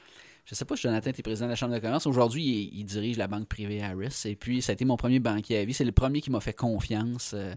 Je 0.50 0.56
sais 0.56 0.65
pas 0.65 0.75
si 0.75 0.82
Jonathan 0.84 1.12
était 1.12 1.22
président 1.22 1.46
de 1.46 1.51
la 1.51 1.56
Chambre 1.56 1.75
de 1.75 1.79
commerce. 1.79 2.08
Aujourd'hui, 2.08 2.44
il, 2.74 2.79
il 2.79 2.84
dirige 2.86 3.18
la 3.18 3.27
banque 3.27 3.48
privée 3.48 3.84
Harris. 3.84 4.24
Et 4.25 4.36
puis, 4.36 4.63
ça 4.63 4.72
a 4.72 4.74
été 4.74 4.84
mon 4.84 4.98
premier 4.98 5.20
banquier 5.20 5.60
à 5.60 5.65
vie. 5.65 5.74
C'est 5.75 5.86
le 5.86 5.91
premier 5.91 6.22
qui 6.22 6.32
m'a 6.32 6.39
fait 6.39 6.53
confiance. 6.53 7.34
euh, 7.36 7.53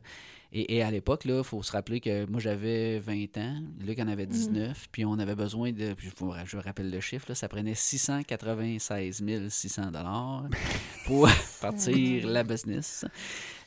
et, 0.53 0.77
et 0.77 0.83
à 0.83 0.91
l'époque, 0.91 1.23
il 1.25 1.43
faut 1.43 1.63
se 1.63 1.73
rappeler 1.73 2.01
que 2.01 2.27
moi, 2.27 2.39
j'avais 2.39 2.99
20 2.99 3.39
ans. 3.39 3.63
Luc 3.81 3.99
en 3.99 4.09
avait 4.09 4.27
19. 4.27 4.89
Puis, 4.93 5.07
on 5.07 5.19
avait 5.19 5.35
besoin 5.35 5.73
de. 5.73 5.95
puis 5.95 6.11
je, 6.11 6.13
vous- 6.23 6.61
rappelle 6.61 6.91
le 6.91 7.01
chiffre. 7.01 7.25
Là, 7.31 7.35
ça 7.35 7.49
prenait 7.49 7.75
696 7.75 9.23
600 9.49 9.83
pour 11.07 11.27
partir 11.63 12.27
la 12.27 12.45
business. 12.45 13.07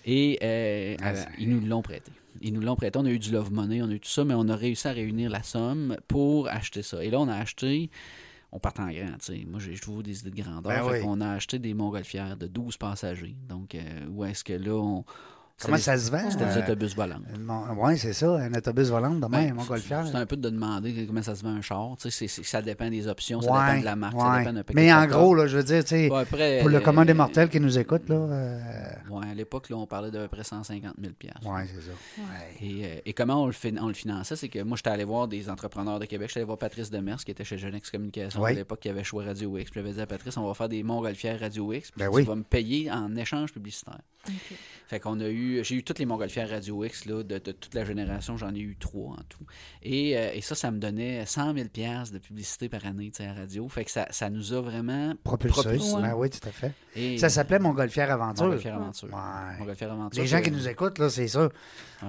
Et 0.06 0.38
euh, 0.44 0.96
Ah, 1.02 1.14
euh, 1.16 1.24
ils 1.40 1.50
nous 1.50 1.66
l'ont 1.66 1.82
prêté. 1.82 2.12
Ils 2.42 2.54
nous 2.54 2.62
l'ont 2.62 2.76
prêté. 2.76 3.00
On 3.00 3.06
a 3.06 3.10
eu 3.10 3.18
du 3.18 3.32
love 3.32 3.52
money, 3.52 3.82
on 3.82 3.90
a 3.90 3.94
eu 3.94 4.00
tout 4.00 4.10
ça, 4.10 4.24
mais 4.24 4.36
on 4.36 4.48
a 4.50 4.56
réussi 4.56 4.88
à 4.88 4.92
réunir 4.92 5.32
la 5.32 5.42
somme 5.42 5.98
pour 6.08 6.48
acheter 6.48 6.84
ça. 6.84 7.04
Et 7.04 7.10
là, 7.10 7.20
on 7.20 7.28
a 7.28 7.36
acheté 7.36 7.90
on 8.56 8.60
part 8.60 8.74
en 8.80 8.90
grand, 8.90 9.18
tu 9.18 9.34
sais. 9.34 9.46
Moi, 9.46 9.60
j'ai 9.60 9.78
toujours 9.78 10.02
des 10.02 10.20
idées 10.22 10.30
de 10.30 10.42
grandeur. 10.42 10.62
Ben 10.64 10.90
fait 10.90 11.00
oui. 11.00 11.02
qu'on 11.02 11.20
a 11.20 11.32
acheté 11.32 11.60
des 11.60 11.74
montgolfières 11.74 12.38
de 12.38 12.48
12 12.48 12.78
passagers. 12.78 13.36
Donc, 13.50 13.76
euh, 13.76 14.08
où 14.10 14.24
est-ce 14.24 14.46
que 14.46 14.54
là, 14.54 14.76
on... 14.76 15.04
Comment 15.62 15.78
ça 15.78 15.98
se 15.98 16.12
vend? 16.12 16.30
C'était 16.30 16.46
des 16.46 16.58
euh, 16.58 16.64
autobus 16.64 16.96
volants. 16.96 17.22
Oui, 17.78 17.98
c'est 17.98 18.12
ça, 18.12 18.28
un 18.36 18.54
autobus 18.54 18.90
volant 18.90 19.12
de 19.16 19.22
Ben, 19.22 19.30
même, 19.30 19.56
mon 19.56 19.64
golfière. 19.64 20.06
C'est 20.06 20.16
un 20.16 20.26
peu 20.26 20.36
de 20.36 20.50
demander 20.50 21.06
comment 21.08 21.22
ça 21.22 21.34
se 21.34 21.44
vend 21.44 21.52
un 21.56 21.62
char. 21.62 21.96
Ça 22.44 22.62
dépend 22.62 22.90
des 22.90 23.08
options, 23.08 23.40
ça 23.42 23.48
dépend 23.48 23.80
de 23.80 23.86
la 23.86 23.96
marque, 23.96 24.20
ça 24.20 24.40
dépend 24.40 24.54
d'un 24.54 24.64
Mais 24.74 24.94
en 24.94 25.06
gros, 25.08 25.34
là, 25.34 25.48
je 25.48 25.58
veux 25.58 25.64
dire, 25.64 25.84
pour 26.10 26.70
le 26.70 26.76
euh, 26.76 26.80
commun 26.82 27.06
des 27.06 27.14
mortels 27.14 27.50
qui 27.50 27.60
nous 27.62 27.78
écoute, 27.80 28.10
là, 28.10 28.16
euh, 28.16 28.60
Ouais, 29.10 29.28
à 29.30 29.34
l'époque, 29.34 29.70
là, 29.70 29.78
on 29.78 29.88
parlait 29.88 30.12
d'à 30.12 30.22
peu 30.24 30.28
près 30.28 30.44
150 30.44 30.96
000 31.00 31.14
ouais, 31.46 31.68
c'est 31.74 31.82
ça. 31.82 31.92
Et, 32.62 32.86
euh, 33.08 33.12
comment 33.16 33.44
on 33.44 33.46
le, 33.46 33.52
fin- 33.54 33.78
on 33.80 33.88
le 33.88 33.94
finançait, 33.94 34.36
c'est 34.36 34.50
que 34.50 34.62
moi, 34.62 34.76
j'étais 34.76 34.90
allé 34.90 35.04
voir 35.06 35.28
des 35.28 35.50
entrepreneurs 35.50 36.00
de 36.00 36.06
Québec. 36.06 36.28
J'étais 36.30 36.40
allé 36.42 36.46
voir 36.48 36.58
Patrice 36.58 36.90
Demers, 36.90 37.24
qui 37.24 37.32
était 37.32 37.44
chez 37.46 37.58
Genex 37.58 37.90
Communication 37.92 38.42
Oui. 38.42 38.52
à 38.52 38.54
l'époque, 38.56 38.80
qui 38.82 38.90
avait 38.90 39.04
choix 39.06 39.24
Radio 39.24 39.58
X. 39.58 39.72
Puis 39.72 39.80
j'avais 39.80 39.94
dit 39.94 40.02
à 40.02 40.06
Patrice, 40.08 40.36
on 40.38 40.46
va 40.48 40.54
faire 40.54 40.68
des 40.70 40.84
montgolfières 40.84 41.40
Radio 41.40 41.72
X. 41.72 41.92
Puis 41.92 42.00
Ben 42.00 42.10
tu 42.10 42.16
oui. 42.16 42.24
vas 42.24 42.36
me 42.36 42.44
payer 42.44 42.92
en 42.92 43.16
échange 43.16 43.54
publicitaire. 43.54 44.00
Fait 44.88 45.00
qu'on 45.00 45.20
a 45.20 45.28
eu 45.28 45.64
j'ai 45.64 45.76
eu 45.76 45.84
toutes 45.84 45.98
les 46.00 46.06
montgolfières 46.06 46.50
Radio 46.50 46.84
X 46.84 47.06
là, 47.06 47.24
de, 47.24 47.38
de 47.40 47.52
toute 47.52 47.74
la 47.74 47.84
génération. 47.86 48.38
J'en 48.38 48.54
ai 48.54 48.60
eu 48.60 48.76
trois 48.80 49.14
en 49.14 49.24
tout. 49.30 49.44
Et, 49.82 50.18
euh, 50.18 50.30
et 50.34 50.42
ça, 50.42 50.54
ça 50.56 50.70
me 50.72 50.78
donnait 50.80 51.26
100 51.26 51.54
000 51.56 51.70
piastres 51.70 52.14
de 52.14 52.20
publicité 52.20 52.70
par 52.70 52.86
année 52.86 53.12
à 53.20 53.24
la 53.24 53.34
radio. 53.34 53.68
Fait 53.68 53.84
que 53.86 53.92
ça, 53.92 54.08
ça 54.12 54.30
nous 54.30 54.54
a 54.54 54.62
vraiment 54.62 55.14
Propulsé. 55.24 55.62
propulsé. 55.62 55.96
Ben 56.02 56.14
oui, 56.16 56.30
tout 56.30 56.48
à 56.48 56.52
fait. 56.52 56.72
Et- 56.96 57.18
Ça 57.18 57.30
s'appelait 57.30 57.60
Montgolfière 57.60 58.12
Aventure. 58.12 58.46
Montgolfière 58.46 58.76
Aventure. 58.76 59.10
Ouais. 59.10 59.58
Montgolfière 59.60 59.92
Aventure. 59.92 60.22
Les 60.22 60.28
gens 60.28 60.42
qui 60.42 60.52
nous 60.52 60.68
écoutent, 60.68 61.00
là, 61.00 61.10
c'est 61.10 61.28
ça. 61.28 61.50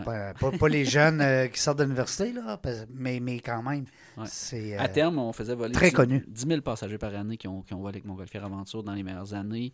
Pas, 0.04 0.34
pas- 0.34 0.50
pas 0.50 0.68
les 0.68 0.84
jeunes 0.84 1.20
euh, 1.22 1.46
qui 1.46 1.58
sortent 1.60 1.78
de 1.78 1.84
l'université, 1.84 2.32
là, 2.32 2.60
mais, 2.94 3.20
mais 3.20 3.40
quand 3.40 3.62
même. 3.62 3.84
Ouais. 4.18 4.24
C'est. 4.28 4.74
euh, 4.76 4.80
À 4.82 4.88
terme, 4.88 5.18
on 5.18 5.32
faisait 5.32 5.54
voler 5.54 5.72
très 5.72 5.88
10 5.88 5.92
connu. 5.94 6.24
10 6.28 6.46
000 6.46 6.60
passagers 6.60 6.98
par 6.98 7.14
année 7.14 7.36
qui 7.38 7.48
ont, 7.48 7.62
qui 7.62 7.72
ont 7.74 7.78
volé 7.80 7.94
avec 7.96 8.04
Montgolfière 8.04 8.44
Aventure 8.44 8.82
dans 8.82 8.92
les 8.94 9.02
meilleures 9.02 9.32
années, 9.34 9.72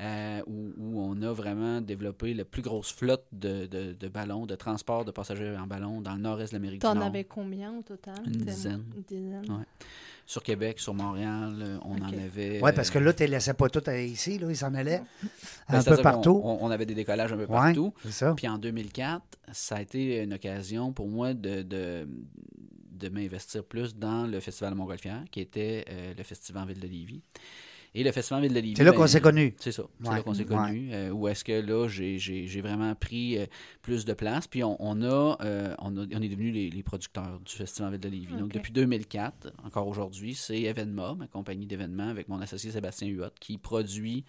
euh, 0.00 0.42
où, 0.46 0.72
où 0.76 1.00
on 1.00 1.20
a 1.22 1.32
vraiment 1.32 1.80
développé 1.80 2.34
la 2.34 2.44
plus 2.44 2.60
grosse 2.62 2.92
flotte 2.92 3.24
de, 3.32 3.66
de- 3.66 3.92
de 3.92 4.08
ballons, 4.08 4.44
de 4.46 4.54
transport 4.54 5.04
de 5.04 5.10
passagers 5.10 5.56
en 5.58 5.66
ballon 5.66 6.00
dans 6.02 6.14
le 6.14 6.20
nord-est 6.20 6.52
de 6.52 6.56
l'Amérique 6.58 6.80
du 6.80 6.86
T'en 6.86 6.94
Nord. 6.94 7.04
avais 7.04 7.24
combien 7.24 7.72
au 7.78 7.82
total? 7.82 8.14
Une 8.26 8.32
dizaine. 8.32 8.84
Une 8.96 9.02
dizaine. 9.02 9.50
Ouais. 9.50 9.64
Sur 10.28 10.42
Québec, 10.42 10.80
sur 10.80 10.92
Montréal, 10.92 11.54
euh, 11.62 11.78
on 11.84 11.98
en 12.02 12.12
avait. 12.12 12.60
Oui, 12.62 12.70
parce 12.74 12.90
que 12.90 12.98
euh, 12.98 13.02
là, 13.04 13.12
tu 13.12 13.22
ne 13.22 13.28
laissais 13.28 13.54
pas 13.54 13.68
tout 13.68 13.82
à- 13.86 13.96
ici, 14.00 14.38
là, 14.38 14.48
ils 14.50 14.56
s'en 14.56 14.74
allaient 14.74 15.02
ben, 15.70 15.78
un 15.78 15.82
peu 15.82 15.96
partout. 15.98 16.40
On, 16.42 16.58
on 16.62 16.70
avait 16.70 16.84
des 16.84 16.94
décollages 16.96 17.32
un 17.32 17.36
peu 17.36 17.42
Ouais, 17.44 17.48
partout. 17.48 17.94
c'est 18.02 18.10
ça. 18.10 18.34
Puis 18.36 18.48
en 18.48 18.58
2004, 18.58 19.22
ça 19.52 19.76
a 19.76 19.82
été 19.82 20.22
une 20.22 20.34
occasion 20.34 20.92
pour 20.92 21.06
moi 21.08 21.32
de, 21.32 21.62
de, 21.62 22.08
de 22.90 23.08
m'investir 23.08 23.62
plus 23.64 23.94
dans 23.96 24.26
le 24.26 24.40
Festival 24.40 24.72
de 24.72 24.76
Montgolfière, 24.78 25.22
qui 25.30 25.40
était 25.40 25.84
euh, 25.90 26.12
le 26.18 26.22
Festival 26.24 26.66
Ville 26.66 26.80
de 26.80 26.88
Lévis. 26.88 27.22
Et 27.98 28.04
le 28.04 28.12
Festival 28.12 28.42
Ville 28.42 28.52
de 28.52 28.60
Lévis. 28.60 28.74
C'est 28.76 28.84
là 28.84 28.90
ben, 28.92 28.98
qu'on 28.98 29.06
s'est 29.06 29.20
connus. 29.22 29.54
C'est 29.58 29.72
ça. 29.72 29.84
C'est 30.02 30.08
Ouais. 30.08 30.16
là 30.16 30.22
qu'on 30.22 30.34
s'est 30.34 30.40
Ouais. 30.48 30.54
connus. 30.56 30.90
euh, 30.92 31.10
où 31.10 31.26
est-ce 31.28 31.42
que 31.42 31.52
là, 31.60 31.88
j'ai- 31.88 32.60
vraiment 32.60 32.94
pris 32.94 33.38
euh, 33.38 33.46
plus 33.80 34.04
de 34.04 34.12
place. 34.12 34.46
Puis 34.46 34.62
on, 34.62 34.76
on 34.80 35.02
a, 35.02 35.38
euh, 35.42 35.74
on, 35.78 35.96
a- 35.96 36.04
on 36.14 36.22
est 36.22 36.28
devenus 36.28 36.52
les, 36.52 36.68
les 36.68 36.82
producteurs 36.82 37.40
du 37.44 37.52
Festival 37.52 37.92
Ville 37.92 38.00
de 38.00 38.08
Lévis. 38.08 38.34
Donc 38.36 38.52
depuis 38.52 38.72
2004, 38.72 39.50
encore 39.64 39.88
aujourd'hui, 39.88 40.34
c'est 40.34 40.60
Evenma, 40.62 41.14
ma 41.14 41.26
compagnie 41.26 41.66
d'événements, 41.66 42.08
avec 42.08 42.28
mon 42.28 42.40
associé 42.40 42.70
Sébastien 42.70 43.08
Huot, 43.08 43.30
qui 43.40 43.56
produit 43.56 44.24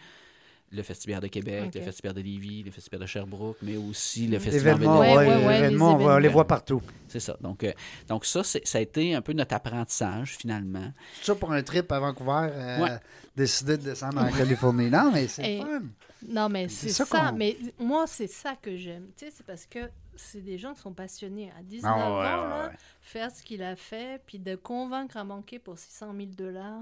le 0.72 0.84
Festival 0.84 1.22
de 1.22 1.28
Québec, 1.28 1.72
le 1.76 1.82
Festival 1.82 2.14
de 2.14 2.22
Lévis, 2.22 2.64
le 2.64 2.72
Festival 2.72 3.00
de 3.02 3.06
Sherbrooke, 3.06 3.58
mais 3.62 3.78
aussi 3.78 4.28
le 4.28 4.38
Festival 4.40 4.76
Événements, 4.76 4.96
de 4.96 5.00
Ouais, 5.00 5.16
ouais, 5.16 5.28
ouais, 5.28 5.36
ouais, 5.46 5.52
les 5.54 5.58
événements, 5.66 5.94
on 5.94 5.98
va 5.98 6.20
les 6.20 6.28
voir 6.28 6.46
partout. 6.46 6.82
C'est 7.08 7.22
ça. 7.22 7.38
Donc, 7.40 7.64
euh, 7.64 7.72
donc 8.10 8.26
ça, 8.26 8.44
ça 8.44 8.60
a 8.78 8.82
été 8.82 9.16
un 9.16 9.22
peu 9.22 9.32
notre 9.34 9.56
apprentissage, 9.56 10.36
finalement. 10.38 10.92
Tout 11.20 11.26
ça 11.26 11.36
pour 11.36 11.52
un 11.54 11.64
trip 11.64 11.90
à 11.92 12.00
Vancouver, 12.00 12.50
euh, 12.52 12.82
Ouais. 12.84 12.98
décider 13.36 13.78
de 13.78 13.84
descendre 13.84 14.22
en 14.22 14.30
Californie. 14.30 14.90
Non, 14.90 15.10
mais 15.14 15.28
c'est 15.28 15.44
Et- 15.58 15.62
fun. 15.62 15.82
Non, 16.28 16.50
mais 16.50 16.68
C'est 16.68 16.90
ça 16.90 17.32
Mais 17.32 17.56
moi, 17.80 18.06
c'est 18.08 18.28
ça 18.28 18.56
que 18.62 18.76
j'aime. 18.76 19.08
Tu 19.16 19.26
sais, 19.26 19.32
c'est 19.38 19.46
parce 19.46 19.66
que 19.68 19.90
c'est 20.16 20.42
des 20.42 20.58
gens 20.58 20.74
qui 20.74 20.82
sont 20.82 20.92
passionnés. 20.94 21.52
À 21.58 21.62
19 21.62 21.92
Ah, 21.96 21.98
ouais, 21.98 22.04
ans, 22.04 22.18
ouais, 22.18 22.24
là, 22.50 22.68
ouais. 22.72 22.76
faire 23.02 23.32
ce 23.32 23.44
qu'il 23.44 23.62
a 23.62 23.76
fait, 23.76 24.20
puis 24.26 24.40
de 24.40 24.56
convaincre 24.56 25.16
à 25.16 25.24
manquer 25.24 25.60
pour 25.60 25.78
600 25.78 26.14
000 26.18 26.30
dollars, 26.36 26.82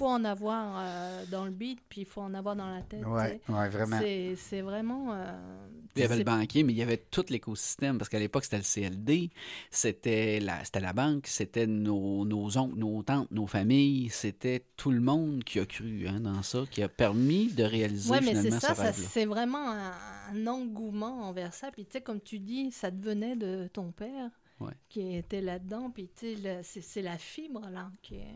faut 0.00 0.08
en 0.08 0.24
avoir 0.24 0.76
euh, 0.78 1.24
dans 1.30 1.44
le 1.44 1.50
beat, 1.50 1.78
puis 1.88 2.00
il 2.02 2.06
faut 2.06 2.20
en 2.22 2.34
avoir 2.34 2.56
dans 2.56 2.68
la 2.74 2.82
tête. 2.82 3.00
sais. 3.02 3.52
ouais, 3.52 3.68
vraiment. 3.68 3.98
C'est- 4.36 4.60
vraiment. 4.62 5.12
euh, 5.12 5.66
Il 5.96 6.02
y 6.02 6.04
avait 6.04 6.16
le 6.18 6.24
banquier, 6.24 6.62
mais 6.62 6.72
il 6.72 6.76
y 6.78 6.82
avait 6.82 6.96
tout 6.96 7.24
l'écosystème, 7.28 7.98
parce 7.98 8.08
qu'à 8.08 8.18
l'époque, 8.18 8.44
c'était 8.44 8.58
le 8.58 8.62
CLD, 8.62 9.30
c'était 9.70 10.40
la, 10.40 10.64
c'était 10.64 10.80
la 10.80 10.92
banque, 10.92 11.26
c'était 11.26 11.66
nos, 11.66 12.24
nos 12.24 12.56
oncles, 12.58 12.76
nos 12.78 13.02
tantes, 13.02 13.30
nos 13.30 13.46
familles, 13.46 14.08
c'était 14.10 14.64
tout 14.76 14.90
le 14.90 15.00
monde 15.00 15.44
qui 15.44 15.58
a 15.58 15.66
cru 15.66 16.06
hein, 16.08 16.20
dans 16.20 16.42
ça, 16.42 16.64
qui 16.70 16.82
a 16.82 16.88
permis 16.88 17.52
de 17.52 17.62
réaliser 17.64 18.10
Ouais, 18.10 18.20
mais 18.20 18.34
c'est 18.34 18.50
finalement 18.50 18.60
ça, 18.60 18.92
c'est 18.92 19.26
vraiment 19.26 19.70
un, 19.70 19.92
un 20.32 20.46
engouement 20.46 21.22
envers 21.28 21.52
ça. 21.54 21.70
Puis 21.70 21.84
tu 21.86 21.92
sais, 21.92 22.00
comme 22.00 22.20
tu 22.20 22.38
dis, 22.38 22.70
ça 22.72 22.90
te 22.90 23.04
venait 23.04 23.36
de 23.36 23.68
ton 23.72 23.92
père 23.92 24.30
Ouais. 24.60 24.74
qui 24.90 25.16
était 25.16 25.40
là-dedans. 25.40 25.90
Puis 25.90 26.10
tu 26.14 26.36
sais, 26.36 26.80
c'est 26.82 27.00
la 27.02 27.16
fibre 27.16 27.66
là 27.70 27.90
qui 28.02 28.16
est, 28.16 28.26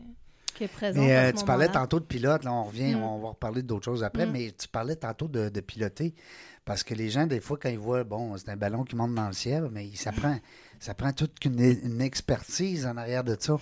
qui 0.55 0.63
est 0.63 0.67
présente. 0.67 1.03
Mais 1.03 1.15
à 1.15 1.23
euh, 1.25 1.31
ce 1.35 1.39
tu 1.41 1.45
parlais 1.45 1.67
tantôt 1.67 1.99
de 1.99 2.05
pilote, 2.05 2.43
là, 2.43 2.51
on 2.53 2.63
revient, 2.63 2.95
Mm. 2.95 3.03
on 3.03 3.19
va 3.19 3.29
reparler 3.29 3.61
d'autres 3.61 3.85
choses 3.85 4.03
après, 4.03 4.25
Mm. 4.25 4.31
mais 4.31 4.51
tu 4.57 4.67
parlais 4.67 4.95
tantôt 4.95 5.27
de, 5.27 5.49
de 5.49 5.59
piloter. 5.61 6.15
Parce 6.63 6.83
que 6.83 6.95
les 6.95 7.11
gens, 7.11 7.27
des 7.27 7.39
fois, 7.41 7.57
quand 7.61 7.69
ils 7.69 7.77
voient, 7.77 8.03
bon, 8.03 8.35
c'est 8.37 8.49
un 8.49 8.55
ballon 8.57 8.83
qui 8.83 8.95
monte 8.95 9.13
dans 9.13 9.27
le 9.27 9.33
ciel, 9.33 9.69
mais 9.71 9.87
ça 9.93 10.11
prend, 10.11 10.35
ça 10.79 10.95
prend 10.95 11.13
toute 11.13 11.45
une, 11.45 11.59
une 11.59 12.01
expertise 12.01 12.87
en 12.87 12.97
arrière 12.97 13.23
de 13.23 13.35
ça. 13.39 13.57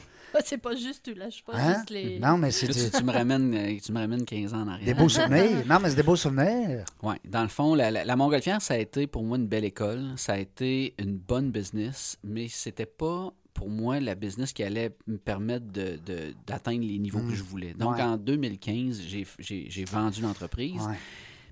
C'est 0.45 0.57
pas 0.57 0.73
juste, 0.73 1.03
tu 1.03 1.13
lâches 1.13 1.43
pas 1.43 1.53
Hein? 1.55 1.73
juste 1.75 1.89
les. 1.89 2.17
Non, 2.17 2.37
mais 2.37 2.49
c'est 2.51 2.65
Là, 2.67 2.73
tu, 2.73 2.97
tu 2.97 3.03
me 3.03 3.11
ramènes, 3.11 3.53
euh, 3.53 3.77
tu 3.83 3.91
me 3.91 3.99
ramènes 3.99 4.23
15 4.25 4.53
ans 4.53 4.61
en 4.61 4.67
arrière? 4.69 4.85
des 4.85 4.93
beaux 4.93 5.09
souvenirs. 5.09 5.63
Non, 5.67 5.79
mais 5.81 5.89
c'est 5.89 5.97
des 5.97 6.03
beaux 6.03 6.15
souvenirs. 6.15 6.85
Ouais, 7.03 7.17
dans 7.25 7.43
le 7.43 7.49
fond, 7.49 7.75
la, 7.75 7.91
la, 7.91 8.05
la 8.05 8.15
Montgolfière, 8.15 8.61
ça 8.61 8.75
a 8.75 8.77
été 8.77 9.05
pour 9.05 9.23
moi 9.23 9.37
une 9.37 9.47
belle 9.47 9.65
école. 9.65 10.01
Ça 10.15 10.33
a 10.33 10.37
été 10.37 10.95
une 10.97 11.17
bonne 11.17 11.51
business, 11.51 12.17
mais 12.23 12.47
c'était 12.47 12.85
pas 12.87 13.31
pour 13.53 13.69
moi 13.69 13.99
la 13.99 14.15
business 14.15 14.51
qui 14.53 14.63
allait 14.63 14.95
me 15.07 15.17
permettre 15.17 15.65
de- 15.67 15.99
de- 16.05 16.33
d'atteindre 16.47 16.81
les 16.85 16.97
niveaux 16.99 17.19
Mm. 17.19 17.29
que 17.29 17.35
je 17.35 17.43
voulais. 17.43 17.73
Donc 17.73 17.95
Ouais. 17.95 18.01
en 18.01 18.17
2015, 18.17 19.01
j'ai- 19.39 19.85
vendu 19.85 20.21
l'entreprise. 20.21 20.81
Ouais. 20.81 20.95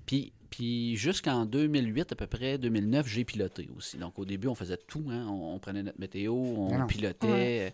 Puis, 0.06 0.32
puis 0.50 0.96
jusqu'en 0.96 1.46
2008, 1.46 2.12
à 2.12 2.16
peu 2.16 2.26
près, 2.26 2.58
2009, 2.58 3.06
j'ai 3.08 3.24
piloté 3.24 3.68
aussi. 3.76 3.96
Donc 3.98 4.18
au 4.18 4.24
début, 4.24 4.48
on 4.48 4.54
faisait 4.54 4.76
tout. 4.76 5.04
hein. 5.10 5.26
On, 5.28 5.54
on 5.54 5.58
prenait 5.58 5.82
notre 5.82 6.00
météo, 6.00 6.34
on 6.34 6.78
Non, 6.78 6.86
pilotait. 6.86 7.72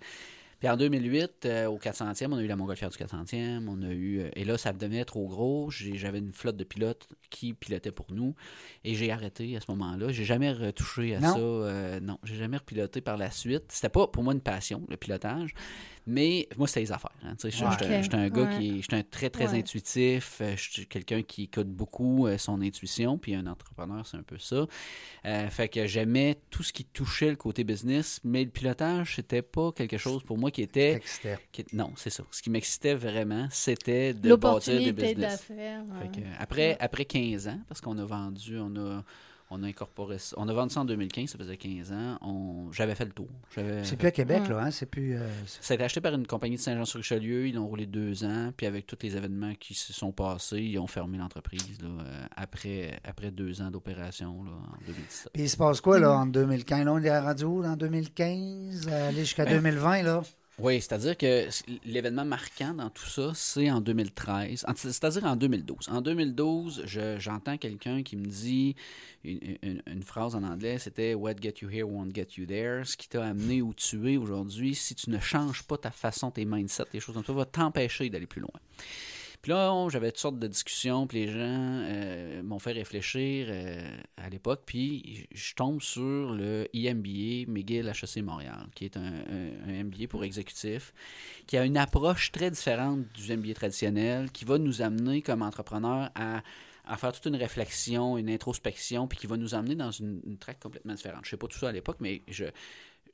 Puis 0.58 0.68
en 0.68 0.76
2008, 0.76 1.46
euh, 1.46 1.66
au 1.66 1.78
400e, 1.78 2.32
on 2.32 2.36
a 2.36 2.42
eu 2.42 2.46
la 2.48 2.56
Montgolfière 2.56 2.90
du 2.90 2.96
400e. 2.98 3.68
On 3.68 3.80
a 3.82 3.90
eu, 3.90 4.20
euh, 4.20 4.30
et 4.34 4.44
là, 4.44 4.58
ça 4.58 4.72
devenait 4.72 5.04
trop 5.04 5.26
gros. 5.28 5.70
J'avais 5.70 6.18
une 6.18 6.32
flotte 6.32 6.56
de 6.56 6.64
pilotes 6.64 7.08
qui 7.30 7.54
pilotaient 7.54 7.92
pour 7.92 8.06
nous. 8.12 8.34
Et 8.84 8.94
j'ai 8.94 9.12
arrêté 9.12 9.56
à 9.56 9.60
ce 9.60 9.66
moment-là. 9.70 10.10
J'ai 10.10 10.24
jamais 10.24 10.50
retouché 10.52 11.14
à 11.14 11.20
Non? 11.20 11.32
ça. 11.32 11.38
euh, 11.38 12.00
non, 12.00 12.18
j'ai 12.24 12.34
jamais 12.36 12.56
repiloté 12.56 13.00
par 13.00 13.16
la 13.16 13.30
suite. 13.30 13.64
C'était 13.68 13.88
pas 13.88 14.08
pour 14.08 14.24
moi 14.24 14.32
une 14.34 14.40
passion, 14.40 14.84
le 14.88 14.96
pilotage. 14.96 15.54
Mais 16.10 16.48
moi, 16.56 16.66
c'était 16.66 16.80
les 16.80 16.92
affaires. 16.92 17.12
hein. 17.22 17.34
Tu 17.38 17.50
sais, 17.50 17.58
J'étais 17.70 17.86
Ouais. 17.86 18.02
j'étais 18.02 18.16
un- 18.16 18.28
gars 18.30 18.42
Ouais. 18.44 18.58
qui 18.58 18.68
est 18.78 18.82
j'étais 18.82 18.96
un 18.96 19.02
très, 19.02 19.28
très 19.30 19.48
Ouais. 19.52 19.58
intuitif. 19.58 20.38
Euh, 20.40 20.56
Je 20.56 20.70
suis 20.70 20.86
quelqu'un 20.86 21.22
qui 21.22 21.44
écoute 21.44 21.68
beaucoup 21.68 22.26
euh, 22.26 22.38
son 22.38 22.60
intuition. 22.62 23.18
Puis 23.18 23.34
un 23.34 23.46
entrepreneur, 23.46 24.06
c'est 24.06 24.16
un 24.16 24.22
peu 24.22 24.38
ça. 24.38 24.66
Euh, 25.26 25.48
fait 25.50 25.68
que 25.68 25.86
j'aimais 25.86 26.38
tout 26.50 26.62
ce 26.62 26.72
qui 26.72 26.84
touchait 26.86 27.28
le 27.30 27.36
côté 27.36 27.62
business. 27.62 28.20
Mais 28.24 28.42
le 28.44 28.50
pilotage, 28.50 29.16
c'était 29.16 29.42
pas 29.42 29.70
quelque 29.72 29.98
chose 29.98 30.22
pour 30.22 30.38
moi 30.38 30.50
qui 30.50 30.62
était. 30.62 31.00
Qui- 31.52 31.64
non, 31.74 31.92
c'est 31.96 32.10
ça. 32.10 32.24
Ce 32.30 32.40
qui 32.42 32.48
m'excitait 32.50 32.94
vraiment, 32.94 33.46
c'était 33.50 34.14
de 34.14 34.14
bâtir 34.14 34.22
des 34.22 34.28
L'opportunité 34.30 34.92
business. 34.92 35.42
Fait 35.42 36.10
que, 36.20 36.26
après, 36.38 36.68
Ouais. 36.70 36.76
après 36.80 37.04
15 37.04 37.48
ans, 37.48 37.60
parce 37.68 37.80
qu'on 37.82 37.98
a 37.98 38.04
vendu, 38.04 38.58
on 38.58 38.74
a, 38.76 39.04
on 39.50 39.62
a 39.62 39.66
incorporé 39.66 40.18
ça. 40.18 40.36
On 40.38 40.48
a 40.48 40.52
vendu 40.52 40.74
ça 40.74 40.80
en 40.80 40.84
2015, 40.84 41.30
ça 41.30 41.38
faisait 41.38 41.56
15 41.56 41.92
ans. 41.92 42.18
On, 42.20 42.70
j'avais 42.72 42.94
fait 42.94 43.04
le 43.06 43.12
tour. 43.12 43.28
J'avais, 43.54 43.82
C'est 43.84 43.96
plus 43.96 44.08
à 44.08 44.10
Québec, 44.10 44.42
Ouais. 44.44 44.48
là, 44.50 44.58
hein? 44.64 44.70
C'est 44.70 44.86
plus. 44.86 45.14
euh, 45.16 45.26
c'est- 45.46 45.62
ça 45.62 45.72
a 45.72 45.76
été 45.76 45.84
acheté 45.84 46.00
par 46.00 46.12
une 46.14 46.26
compagnie 46.26 46.56
de 46.56 46.60
Saint-Jean-sur-Richelieu. 46.60 47.46
Ils 47.48 47.54
l'ont 47.54 47.66
roulé 47.66 47.86
deux 47.86 48.24
ans. 48.24 48.52
Puis 48.56 48.66
avec 48.66 48.86
tous 48.86 48.98
les 49.02 49.16
événements 49.16 49.54
qui 49.58 49.74
se 49.74 49.92
sont 49.92 50.12
passés, 50.12 50.58
ils 50.60 50.78
ont 50.78 50.86
fermé 50.86 51.18
l'entreprise 51.18 51.78
là, 51.80 51.88
euh, 51.88 52.24
après, 52.36 53.00
après 53.04 53.30
deux 53.30 53.62
ans 53.62 53.70
d'opération 53.70 54.42
là, 54.44 54.50
en 54.50 54.86
2017. 54.86 55.30
Puis 55.32 55.42
il 55.44 55.48
se 55.48 55.56
passe 55.56 55.80
quoi, 55.80 55.98
là, 55.98 56.12
en 56.12 56.26
2015? 56.26 56.84
Là, 56.84 56.92
on 56.92 56.98
est 56.98 57.08
à 57.08 57.14
la 57.14 57.22
radio, 57.22 57.62
là, 57.62 57.70
en 57.70 57.76
2015, 57.76 58.86
euh, 58.90 59.08
aller 59.08 59.20
jusqu'à 59.20 59.44
Ben, 59.44 59.54
2020, 59.54 60.02
là? 60.02 60.22
Oui, 60.60 60.80
c'est-à-dire 60.80 61.16
que 61.16 61.46
l'événement 61.84 62.24
marquant 62.24 62.74
dans 62.74 62.90
tout 62.90 63.06
ça, 63.06 63.30
c'est 63.34 63.70
en 63.70 63.80
2013, 63.80 64.64
en- 64.66 64.74
c'est-à-dire 64.74 65.24
en 65.24 65.36
2012. 65.36 65.88
En 65.88 66.00
2012, 66.00 66.82
je- 66.84 67.16
j'entends 67.20 67.56
quelqu'un 67.56 68.02
qui 68.02 68.16
me 68.16 68.26
dit 68.26 68.74
une 69.24 70.02
phrase 70.02 70.34
en 70.34 70.42
anglais, 70.42 70.78
c'était 70.80 71.14
What 71.14 71.34
get 71.40 71.54
you 71.62 71.70
here 71.70 71.84
won't 71.84 72.12
get 72.12 72.28
you 72.36 72.44
there. 72.46 72.84
Ce 72.84 72.96
qui 72.96 73.08
t'a 73.08 73.24
amené 73.24 73.62
où 73.62 73.72
tu 73.72 74.12
es 74.12 74.16
aujourd'hui, 74.16 74.74
si 74.74 74.96
tu 74.96 75.10
ne 75.10 75.20
changes 75.20 75.62
pas 75.62 75.78
ta 75.78 75.92
façon, 75.92 76.32
tes 76.32 76.44
mindsets, 76.44 76.86
tes 76.90 76.98
choses 76.98 77.14
comme 77.14 77.24
ça, 77.24 77.32
va 77.32 77.44
t'empêcher 77.44 78.10
d'aller 78.10 78.26
plus 78.26 78.40
loin. 78.40 78.50
Puis 79.42 79.52
là, 79.52 79.88
j'avais 79.88 80.10
toutes 80.10 80.20
sortes 80.20 80.38
de 80.38 80.48
discussions, 80.48 81.06
puis 81.06 81.26
les 81.26 81.32
gens 81.32 81.38
euh, 81.38 82.42
m'ont 82.42 82.58
fait 82.58 82.72
réfléchir 82.72 83.46
euh, 83.48 83.88
à 84.16 84.28
l'époque, 84.28 84.62
puis 84.66 85.28
je 85.32 85.54
tombe 85.54 85.80
sur 85.80 86.32
le 86.32 86.66
IMBA 86.74 87.50
McGill 87.50 87.88
HEC 87.88 88.22
Montréal, 88.24 88.66
qui 88.74 88.86
est 88.86 88.96
un, 88.96 89.12
MBA 89.84 90.08
pour 90.08 90.24
exécutif, 90.24 90.92
qui 91.46 91.56
a 91.56 91.64
une 91.64 91.76
approche 91.76 92.32
très 92.32 92.50
différente 92.50 93.00
du 93.14 93.36
MBA 93.36 93.54
traditionnel, 93.54 94.30
qui 94.32 94.44
va 94.44 94.58
nous 94.58 94.82
amener 94.82 95.22
comme 95.22 95.42
entrepreneurs 95.42 96.10
à 96.16 96.96
faire 96.96 97.12
toute 97.12 97.26
une 97.26 97.36
réflexion, 97.36 98.18
une 98.18 98.30
introspection, 98.30 99.06
puis 99.06 99.18
qui 99.18 99.26
va 99.26 99.36
nous 99.36 99.54
amener 99.54 99.76
dans 99.76 99.90
une, 99.90 100.20
une 100.26 100.38
track 100.38 100.58
complètement 100.58 100.94
différente. 100.94 101.20
Je 101.24 101.30
sais 101.30 101.36
pas 101.36 101.46
tout 101.46 101.58
ça 101.58 101.68
à 101.68 101.72
l'époque, 101.72 101.98
mais 102.00 102.22
je, 102.28 102.46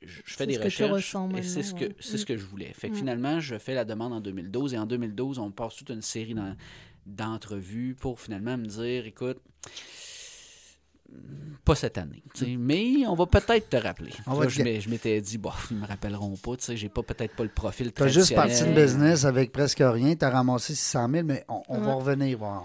je, 0.07 0.21
fais 0.35 0.45
des 0.47 0.57
recherches 0.57 1.15
et 1.37 1.41
c'est 1.43 1.63
ce, 1.63 1.73
que, 1.73 1.85
ouais. 1.85 1.95
c'est 1.99 2.17
ce 2.17 2.25
que 2.25 2.37
je 2.37 2.45
voulais. 2.45 2.71
Fait 2.73 2.89
que 2.89 2.93
Mm. 2.93 2.97
finalement, 2.97 3.39
je 3.39 3.57
fais 3.57 3.73
la 3.73 3.85
demande 3.85 4.13
en 4.13 4.21
2012 4.21 4.73
et 4.73 4.77
en 4.77 4.85
2012, 4.85 5.39
on 5.39 5.51
passe 5.51 5.75
toute 5.75 5.89
une 5.89 6.01
série 6.01 6.33
d'en- 6.33 6.55
d'entrevues 7.05 7.95
pour 7.99 8.19
finalement 8.19 8.57
me 8.57 8.65
dire, 8.65 9.05
écoute, 9.05 9.37
pas 11.63 11.73
cette 11.75 11.97
année, 11.97 12.21
tu 12.33 12.45
sais, 12.45 12.55
mais 12.57 13.07
on 13.07 13.15
va 13.15 13.25
peut-être 13.25 13.69
te 13.69 13.77
rappeler. 13.77 14.11
Là, 14.27 14.45
te 14.45 14.53
je 14.81 14.89
m'étais 14.89 15.19
dit, 15.21 15.37
bof, 15.39 15.69
ils 15.71 15.77
me 15.77 15.87
rappelleront 15.87 16.35
pas, 16.37 16.55
tu 16.57 16.65
sais, 16.65 16.77
j'ai 16.77 16.89
pas 16.89 17.01
peut-être 17.01 17.35
pas 17.35 17.43
le 17.43 17.49
profil 17.49 17.91
Tu 17.91 18.03
as 18.03 18.07
juste 18.07 18.35
parti 18.35 18.63
de 18.63 18.73
business 18.73 19.25
avec 19.25 19.51
presque 19.51 19.81
rien. 19.81 20.15
Tu 20.15 20.23
as 20.25 20.29
ramassé 20.29 20.75
600 20.75 21.09
000, 21.11 21.23
mais 21.25 21.43
on, 21.49 21.63
on 21.69 21.79
va 21.81 21.93
revenir. 21.95 22.41
On- 22.43 22.61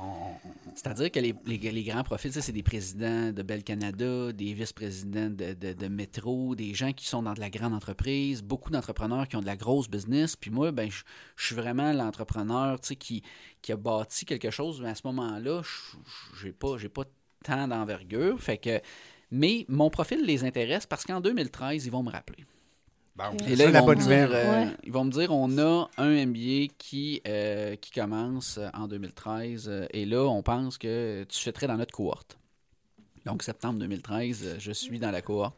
C'est-à-dire 0.74 1.10
que 1.10 1.18
les, 1.18 1.34
les- 1.46 1.58
les 1.72 1.82
grands 1.84 2.02
profils, 2.02 2.30
c'est 2.32 2.52
des 2.52 2.62
présidents 2.62 3.32
de 3.32 3.42
Bell 3.42 3.64
Canada, 3.64 4.32
des 4.32 4.52
vice-présidents 4.52 5.30
de, 5.30 5.54
de, 5.54 5.72
de 5.72 5.88
Métro, 5.88 6.54
des 6.54 6.74
gens 6.74 6.92
qui 6.92 7.06
sont 7.06 7.22
dans 7.22 7.32
de 7.34 7.40
la 7.40 7.48
grande 7.50 7.72
entreprise, 7.74 8.42
beaucoup 8.42 8.70
d'entrepreneurs 8.70 9.28
qui 9.28 9.36
ont 9.36 9.40
de 9.40 9.46
la 9.46 9.56
grosse 9.56 9.88
business. 9.88 10.36
Puis 10.36 10.50
moi, 10.50 10.72
ben, 10.72 10.90
je, 10.90 11.02
suis 11.42 11.54
vraiment 11.54 11.92
l'entrepreneur 11.92 12.78
tu 12.80 12.88
sais, 12.88 12.96
qui, 12.96 13.22
qui 13.62 13.72
a 13.72 13.76
bâti 13.76 14.24
quelque 14.26 14.50
chose, 14.50 14.80
mais 14.82 14.90
à 14.90 14.94
ce 14.94 15.02
moment-là, 15.06 15.62
je 15.62 16.42
j'ai 16.42 16.52
pas, 16.52 16.76
j'ai 16.76 16.88
pas 16.90 17.04
tant 17.44 17.68
d'envergure. 17.68 18.40
Fait 18.40 18.58
que, 18.58 18.80
mais 19.30 19.64
mon 19.68 19.90
profil 19.90 20.24
les 20.24 20.44
intéresse 20.44 20.86
parce 20.86 21.04
qu'en 21.04 21.20
2013, 21.20 21.86
ils 21.86 21.90
vont 21.92 22.02
me 22.02 22.10
rappeler. 22.10 22.44
Bon, 23.16 23.24
Et 23.46 23.56
là, 23.56 23.66
ils 23.66 23.72
la 23.72 23.80
vont, 23.80 23.86
bonne 23.86 23.98
me 23.98 24.02
nouvelle. 24.04 24.28
dire, 24.28 24.36
euh, 24.38 24.64
Ouais. 24.64 24.70
ils 24.84 24.92
vont 24.92 25.04
me 25.04 25.10
dire, 25.10 25.30
on 25.32 25.58
a 25.58 25.90
un 25.98 26.26
MBA 26.26 26.72
qui, 26.78 27.20
euh, 27.26 27.76
qui 27.76 27.90
commence 27.90 28.58
en 28.72 28.86
2013 28.88 29.68
euh, 29.68 29.86
et 29.92 30.06
là, 30.06 30.24
on 30.24 30.42
pense 30.42 30.78
que 30.78 31.24
tu 31.28 31.38
fêterais 31.40 31.66
dans 31.66 31.76
notre 31.76 31.92
cohorte. 31.92 32.38
Donc, 33.26 33.42
septembre 33.42 33.78
2013, 33.80 34.42
euh, 34.44 34.54
je 34.58 34.72
suis 34.72 34.98
dans 34.98 35.10
la 35.10 35.20
cohorte 35.20 35.56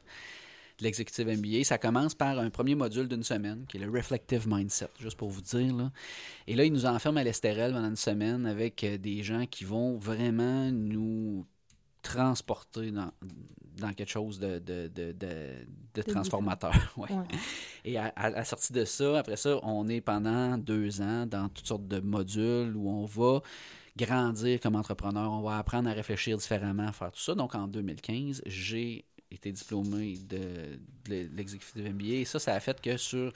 de 0.78 0.84
l'exécutive 0.84 1.28
MBA. 1.28 1.62
Ça 1.62 1.78
commence 1.78 2.14
par 2.16 2.38
un 2.40 2.50
premier 2.50 2.74
module 2.74 3.06
d'une 3.06 3.22
semaine, 3.22 3.64
qui 3.68 3.76
est 3.76 3.80
le 3.80 3.90
Reflective 3.90 4.48
Mindset, 4.48 4.88
juste 4.98 5.16
pour 5.16 5.28
vous 5.28 5.42
dire. 5.42 5.72
Là. 5.76 5.92
Et 6.48 6.56
là, 6.56 6.64
ils 6.64 6.72
nous 6.72 6.86
enferment 6.86 7.20
à 7.20 7.24
l'Estérel 7.24 7.72
pendant 7.72 7.88
une 7.90 7.94
semaine 7.96 8.46
avec 8.46 8.82
euh, 8.82 8.98
des 8.98 9.22
gens 9.22 9.46
qui 9.46 9.64
vont 9.64 9.96
vraiment 9.98 10.70
nous 10.72 11.46
transporter 12.02 12.90
dans, 12.90 13.10
dans 13.78 13.92
quelque 13.92 14.10
chose 14.10 14.38
de, 14.38 14.58
de, 14.58 14.88
de, 14.88 15.12
de, 15.12 15.48
de 15.94 16.02
transformateur. 16.02 16.74
Ouais. 16.96 17.10
Ouais. 17.12 17.24
Et 17.84 17.96
à, 17.96 18.06
à 18.16 18.30
la 18.30 18.44
sortie 18.44 18.72
de 18.72 18.84
ça, 18.84 19.18
après 19.18 19.36
ça, 19.36 19.58
on 19.62 19.88
est 19.88 20.00
pendant 20.00 20.58
deux 20.58 21.00
ans 21.00 21.26
dans 21.26 21.48
toutes 21.48 21.66
sortes 21.66 21.86
de 21.88 22.00
modules 22.00 22.76
où 22.76 22.88
on 22.88 23.04
va 23.06 23.40
grandir 23.96 24.58
comme 24.60 24.76
entrepreneur, 24.76 25.30
on 25.30 25.42
va 25.42 25.58
apprendre 25.58 25.88
à 25.90 25.92
réfléchir 25.92 26.36
différemment, 26.38 26.88
à 26.88 26.92
faire 26.92 27.12
tout 27.12 27.20
ça. 27.20 27.34
Donc 27.34 27.54
en 27.54 27.66
2015, 27.68 28.42
j'ai 28.46 29.04
été 29.30 29.52
diplômé 29.52 30.16
de, 30.28 30.78
de 31.08 31.28
l'exécutif 31.36 31.74
MBA 31.76 32.04
et 32.06 32.24
ça, 32.24 32.38
ça 32.38 32.54
a 32.54 32.60
fait 32.60 32.80
que 32.80 32.96
sur 32.96 33.32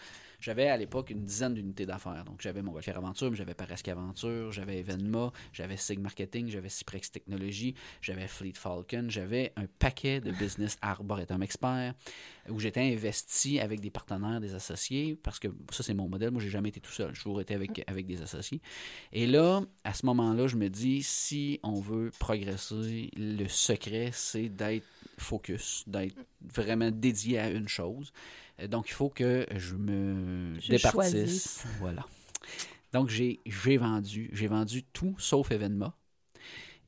j'avais 0.46 0.68
à 0.68 0.76
l'époque 0.76 1.10
une 1.10 1.24
dizaine 1.24 1.54
d'unités 1.54 1.86
d'affaires. 1.86 2.24
Donc, 2.24 2.40
j'avais 2.40 2.62
Montgolfière 2.62 2.96
Aventure, 2.98 3.32
mais 3.32 3.36
j'avais 3.36 3.54
Parasque 3.54 3.88
Aventure, 3.88 4.52
j'avais 4.52 4.78
Evenma, 4.78 5.32
j'avais 5.52 5.76
Sig 5.76 5.98
Marketing, 5.98 6.48
j'avais 6.48 6.68
Cyprex 6.68 7.10
Technologies, 7.10 7.74
j'avais 8.00 8.28
Fleet 8.28 8.52
Falcon, 8.54 9.06
j'avais 9.08 9.52
un 9.56 9.66
paquet 9.80 10.20
de 10.20 10.30
business 10.30 10.78
Arboretum 10.82 11.42
Expert 11.42 11.94
où 12.48 12.60
j'étais 12.60 12.92
investi 12.92 13.58
avec 13.58 13.80
des 13.80 13.90
partenaires, 13.90 14.40
des 14.40 14.54
associés, 14.54 15.18
parce 15.20 15.40
que 15.40 15.48
ça, 15.72 15.82
c'est 15.82 15.94
mon 15.94 16.08
modèle. 16.08 16.30
Moi, 16.30 16.40
j'ai 16.40 16.50
jamais 16.50 16.68
été 16.68 16.78
tout 16.78 16.92
seul. 16.92 17.12
J'ai 17.12 17.22
toujours 17.22 17.40
été 17.40 17.54
avec, 17.54 17.82
avec 17.88 18.06
des 18.06 18.22
associés. 18.22 18.60
Et 19.12 19.26
là, 19.26 19.62
à 19.82 19.94
ce 19.94 20.06
moment-là, 20.06 20.46
je 20.46 20.54
me 20.54 20.68
dis, 20.68 21.02
si 21.02 21.58
on 21.64 21.80
veut 21.80 22.12
progresser, 22.20 23.10
le 23.16 23.48
secret, 23.48 24.10
c'est 24.12 24.48
d'être 24.48 24.86
focus, 25.18 25.82
d'être 25.88 26.16
vraiment 26.40 26.92
dédié 26.92 27.40
à 27.40 27.50
une 27.50 27.68
chose. 27.68 28.12
Donc, 28.68 28.88
il 28.88 28.92
faut 28.94 29.08
que 29.10 29.46
je 29.56 29.74
me 29.74 30.54
Je 30.60 30.68
départisse. 30.68 30.90
choisisse. 30.90 31.64
Voilà. 31.78 32.04
Donc, 32.92 33.08
j'ai 33.08 33.40
vendu. 33.76 34.30
J'ai 34.32 34.46
vendu 34.46 34.82
tout 34.84 35.14
sauf 35.18 35.50
Evenma 35.50 35.94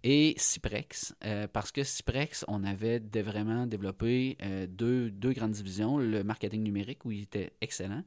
et 0.04 0.34
Cyprex, 0.38 1.14
euh, 1.24 1.48
parce 1.48 1.72
que 1.72 1.82
Cyprex, 1.82 2.44
on 2.46 2.62
avait 2.64 3.00
de- 3.00 3.20
vraiment 3.20 3.66
développé 3.66 4.36
euh, 4.42 4.66
deux, 4.68 5.10
deux 5.10 5.32
grandes 5.32 5.50
divisions. 5.52 5.98
Le 5.98 6.22
marketing 6.22 6.62
numérique, 6.62 7.04
où 7.04 7.10
il 7.10 7.22
était 7.22 7.52
excellent. 7.60 8.04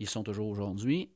Ils 0.00 0.08
sont 0.08 0.22
toujours 0.24 0.48
aujourd'hui. 0.48 1.08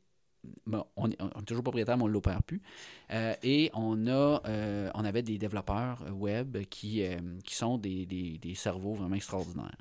Bon, 0.66 0.84
on, 0.96 1.10
est, 1.10 1.20
on 1.20 1.40
est 1.40 1.44
toujours 1.44 1.62
propriétaire, 1.64 1.96
mais 1.96 2.04
on 2.04 2.08
ne 2.08 2.12
l'opère 2.12 2.42
plus. 2.42 2.62
Euh, 3.10 3.34
et 3.42 3.70
on, 3.74 4.06
a, 4.06 4.40
euh, 4.46 4.90
on 4.94 5.04
avait 5.04 5.22
des 5.22 5.38
développeurs 5.38 6.04
web 6.12 6.56
qui, 6.70 7.02
qui 7.44 7.54
sont 7.54 7.76
des, 7.78 8.06
des- 8.06 8.38
des 8.38 8.54
cerveaux 8.54 8.94
vraiment 8.94 9.16
extraordinaires. 9.16 9.76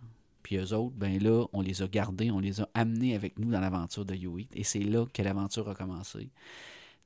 Puis 0.51 0.59
eux 0.59 0.73
autres, 0.73 0.97
ben 0.97 1.17
là, 1.23 1.45
on 1.53 1.61
les 1.61 1.81
a 1.81 1.87
gardés, 1.87 2.29
on 2.29 2.39
les 2.39 2.59
a 2.59 2.67
amenés 2.73 3.15
avec 3.15 3.39
nous 3.39 3.49
dans 3.49 3.61
l'aventure 3.61 4.03
de 4.03 4.13
U8. 4.13 4.49
Et 4.53 4.65
c'est 4.65 4.83
là 4.83 5.05
que 5.13 5.21
l'aventure 5.21 5.69
a 5.69 5.75
commencé. 5.75 6.29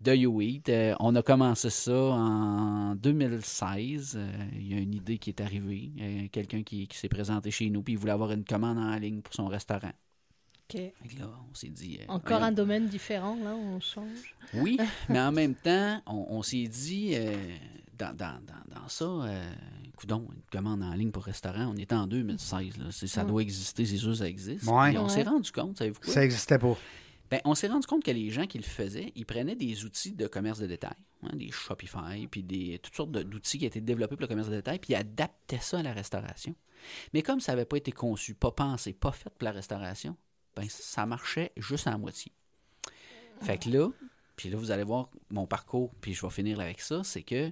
De 0.01 0.13
U8, 0.13 0.63
euh, 0.69 0.95
on 0.99 1.13
a 1.13 1.21
commencé 1.21 1.69
ça 1.69 1.95
en 1.95 2.95
2016. 2.95 4.15
Euh, 4.17 4.27
il 4.53 4.73
y 4.73 4.73
a 4.73 4.79
une 4.79 4.95
idée 4.95 5.19
qui 5.19 5.29
est 5.29 5.41
arrivée. 5.41 5.91
Euh, 6.01 6.27
Quelqu'un 6.31 6.63
qui, 6.63 6.87
qui 6.87 6.97
s'est 6.97 7.07
présenté 7.07 7.51
chez 7.51 7.69
nous, 7.69 7.83
puis 7.83 7.93
il 7.93 7.99
voulait 7.99 8.13
avoir 8.13 8.31
une 8.31 8.45
commande 8.45 8.79
en 8.79 8.95
ligne 8.95 9.21
pour 9.21 9.35
son 9.35 9.45
restaurant. 9.45 9.93
Ok. 10.67 10.81
Fait 10.81 10.93
que 11.07 11.19
là, 11.19 11.29
on 11.47 11.53
s'est 11.53 11.67
dit. 11.69 11.99
Encore 12.07 12.41
un 12.41 12.51
domaine 12.51 12.87
différent, 12.87 13.37
là, 13.43 13.53
on 13.55 13.79
change. 13.79 14.35
Oui, 14.55 14.79
mais 15.09 15.19
en 15.19 15.31
même 15.31 15.53
temps, 15.53 16.01
on, 16.07 16.25
on 16.29 16.41
s'est 16.41 16.67
dit, 16.67 17.11
euh, 17.13 17.37
dans, 17.97 18.15
dans, 18.15 18.39
dans, 18.67 18.87
ça, 18.87 19.05
euh, 19.05 19.53
coudon, 19.95 20.27
une 20.33 20.41
commande 20.51 20.83
en 20.83 20.93
ligne 20.93 21.11
pour 21.11 21.23
restaurant, 21.23 21.67
on 21.73 21.75
était 21.77 21.95
en 21.95 22.07
2016. 22.07 22.77
Là, 22.77 22.85
ça 22.91 23.23
doit 23.23 23.41
exister, 23.41 23.85
c'est 23.85 23.97
sûr 23.97 24.15
ça 24.15 24.27
existe. 24.27 24.65
Ouais. 24.65 24.89
Puis 24.89 24.97
on 24.97 25.07
s'est 25.09 25.19
Ouais. 25.23 25.29
rendu 25.29 25.51
compte, 25.51 25.77
savez-vous 25.77 25.99
quoi? 26.01 26.13
Ça 26.13 26.21
n'existait 26.21 26.57
pas. 26.59 26.75
Ben, 27.31 27.41
on 27.43 27.55
s'est 27.55 27.67
rendu 27.67 27.87
compte 27.87 28.03
que 28.03 28.11
les 28.11 28.29
gens 28.29 28.45
qui 28.45 28.57
le 28.59 28.63
faisaient, 28.63 29.11
ils 29.15 29.25
prenaient 29.25 29.55
des 29.55 29.83
outils 29.83 30.11
de 30.11 30.27
commerce 30.27 30.59
de 30.59 30.67
détail, 30.67 30.95
hein, 31.23 31.35
des 31.35 31.49
Shopify, 31.51 32.27
puis 32.29 32.43
des, 32.43 32.79
toutes 32.83 32.95
sortes 32.95 33.11
d'outils 33.11 33.57
qui 33.57 33.65
étaient 33.65 33.81
développés 33.81 34.15
pour 34.15 34.21
le 34.21 34.27
commerce 34.27 34.49
de 34.49 34.55
détail, 34.57 34.77
puis 34.77 34.93
ils 34.93 34.95
adaptaient 34.95 35.59
ça 35.59 35.79
à 35.79 35.83
la 35.83 35.91
restauration. 35.91 36.53
Mais 37.13 37.23
comme 37.23 37.39
ça 37.39 37.53
n'avait 37.53 37.65
pas 37.65 37.77
été 37.77 37.91
conçu, 37.91 38.35
pas 38.35 38.51
pensé, 38.51 38.93
pas 38.93 39.11
fait 39.11 39.31
pour 39.31 39.43
la 39.45 39.51
restauration, 39.53 40.15
ben, 40.55 40.65
ça 40.69 41.07
marchait 41.07 41.51
juste 41.57 41.87
à 41.87 41.97
moitié. 41.97 42.31
Fait 43.41 43.57
que 43.57 43.69
là, 43.69 43.89
puis 44.35 44.49
là, 44.49 44.57
vous 44.57 44.69
allez 44.71 44.83
voir 44.83 45.09
mon 45.31 45.47
parcours, 45.47 45.93
puis 46.01 46.13
je 46.13 46.21
vais 46.21 46.29
finir 46.29 46.59
avec 46.59 46.79
ça, 46.79 47.03
c'est 47.03 47.23
que 47.23 47.51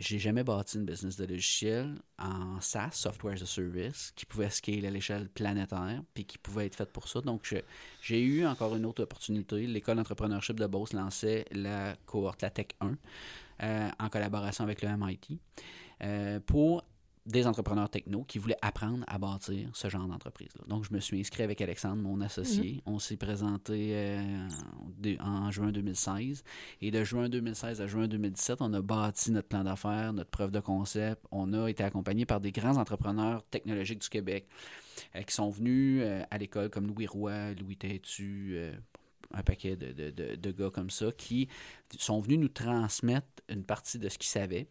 j'ai 0.00 0.18
jamais 0.18 0.44
bâti 0.44 0.76
une 0.76 0.84
business 0.84 1.16
de 1.16 1.24
logiciel 1.24 1.96
en 2.18 2.60
SaaS, 2.60 2.90
Software 2.92 3.34
as 3.34 3.42
a 3.42 3.46
Service, 3.46 4.12
qui 4.14 4.26
pouvait 4.26 4.50
scaler 4.50 4.86
à 4.86 4.90
l'échelle 4.90 5.28
planétaire, 5.28 6.02
puis 6.14 6.24
qui 6.24 6.38
pouvait 6.38 6.66
être 6.66 6.76
faite 6.76 6.92
pour 6.92 7.08
ça. 7.08 7.20
Donc, 7.20 7.54
j'ai 8.00 8.22
eu 8.22 8.46
encore 8.46 8.76
une 8.76 8.86
autre 8.86 9.02
opportunité. 9.02 9.66
L'école 9.66 9.96
d'entrepreneurship 9.96 10.58
de 10.58 10.66
Beauce 10.66 10.92
lançait 10.92 11.44
la 11.52 11.96
cohorte, 12.06 12.42
la 12.42 12.50
Tech 12.50 12.68
1, 12.80 12.96
euh, 13.62 13.88
en 13.98 14.08
collaboration 14.08 14.64
avec 14.64 14.82
le 14.82 14.88
MIT, 14.96 15.38
euh, 16.02 16.40
pour 16.40 16.84
des 17.28 17.46
entrepreneurs 17.46 17.90
techno 17.90 18.24
qui 18.24 18.38
voulaient 18.38 18.56
apprendre 18.62 19.04
à 19.06 19.18
bâtir 19.18 19.68
ce 19.74 19.88
genre 19.88 20.08
d'entreprise-là. 20.08 20.64
Donc, 20.66 20.84
je 20.84 20.92
me 20.94 20.98
suis 20.98 21.20
inscrit 21.20 21.42
avec 21.42 21.60
Alexandre, 21.60 22.02
mon 22.02 22.20
associé. 22.22 22.82
On 22.86 22.98
s'est 22.98 23.16
présenté 23.18 23.90
euh, 23.94 24.48
en- 25.20 25.50
juin 25.50 25.70
2016. 25.70 26.42
Et 26.80 26.90
de 26.90 27.04
juin 27.04 27.28
2016 27.28 27.80
à 27.82 27.86
juin 27.86 28.08
2017, 28.08 28.62
on 28.62 28.72
a 28.72 28.80
bâti 28.80 29.30
notre 29.30 29.48
plan 29.48 29.62
d'affaires, 29.62 30.12
notre 30.12 30.30
preuve 30.30 30.50
de 30.50 30.60
concept. 30.60 31.22
On 31.30 31.52
a 31.52 31.68
été 31.68 31.84
accompagné 31.84 32.24
par 32.26 32.40
des 32.40 32.50
grands 32.50 32.76
entrepreneurs 32.78 33.44
technologiques 33.50 34.00
du 34.00 34.08
Québec 34.08 34.48
euh, 35.14 35.22
qui 35.22 35.34
sont 35.34 35.50
venus 35.50 36.00
euh, 36.02 36.22
à 36.30 36.38
l'école, 36.38 36.70
comme 36.70 36.86
Louis 36.86 37.06
Roy, 37.06 37.52
Louis 37.60 37.76
Tétu, 37.76 38.56
un 39.32 39.42
paquet 39.42 39.76
de, 39.76 39.92
de- 39.92 40.10
de- 40.10 40.36
de 40.36 40.50
gars 40.52 40.70
comme 40.70 40.90
ça, 40.90 41.12
qui 41.12 41.48
sont 41.98 42.20
venus 42.20 42.38
nous 42.38 42.48
transmettre 42.48 43.26
une 43.50 43.62
partie 43.64 43.98
de 43.98 44.08
ce 44.08 44.16
qu'ils 44.18 44.30
savaient. 44.30 44.68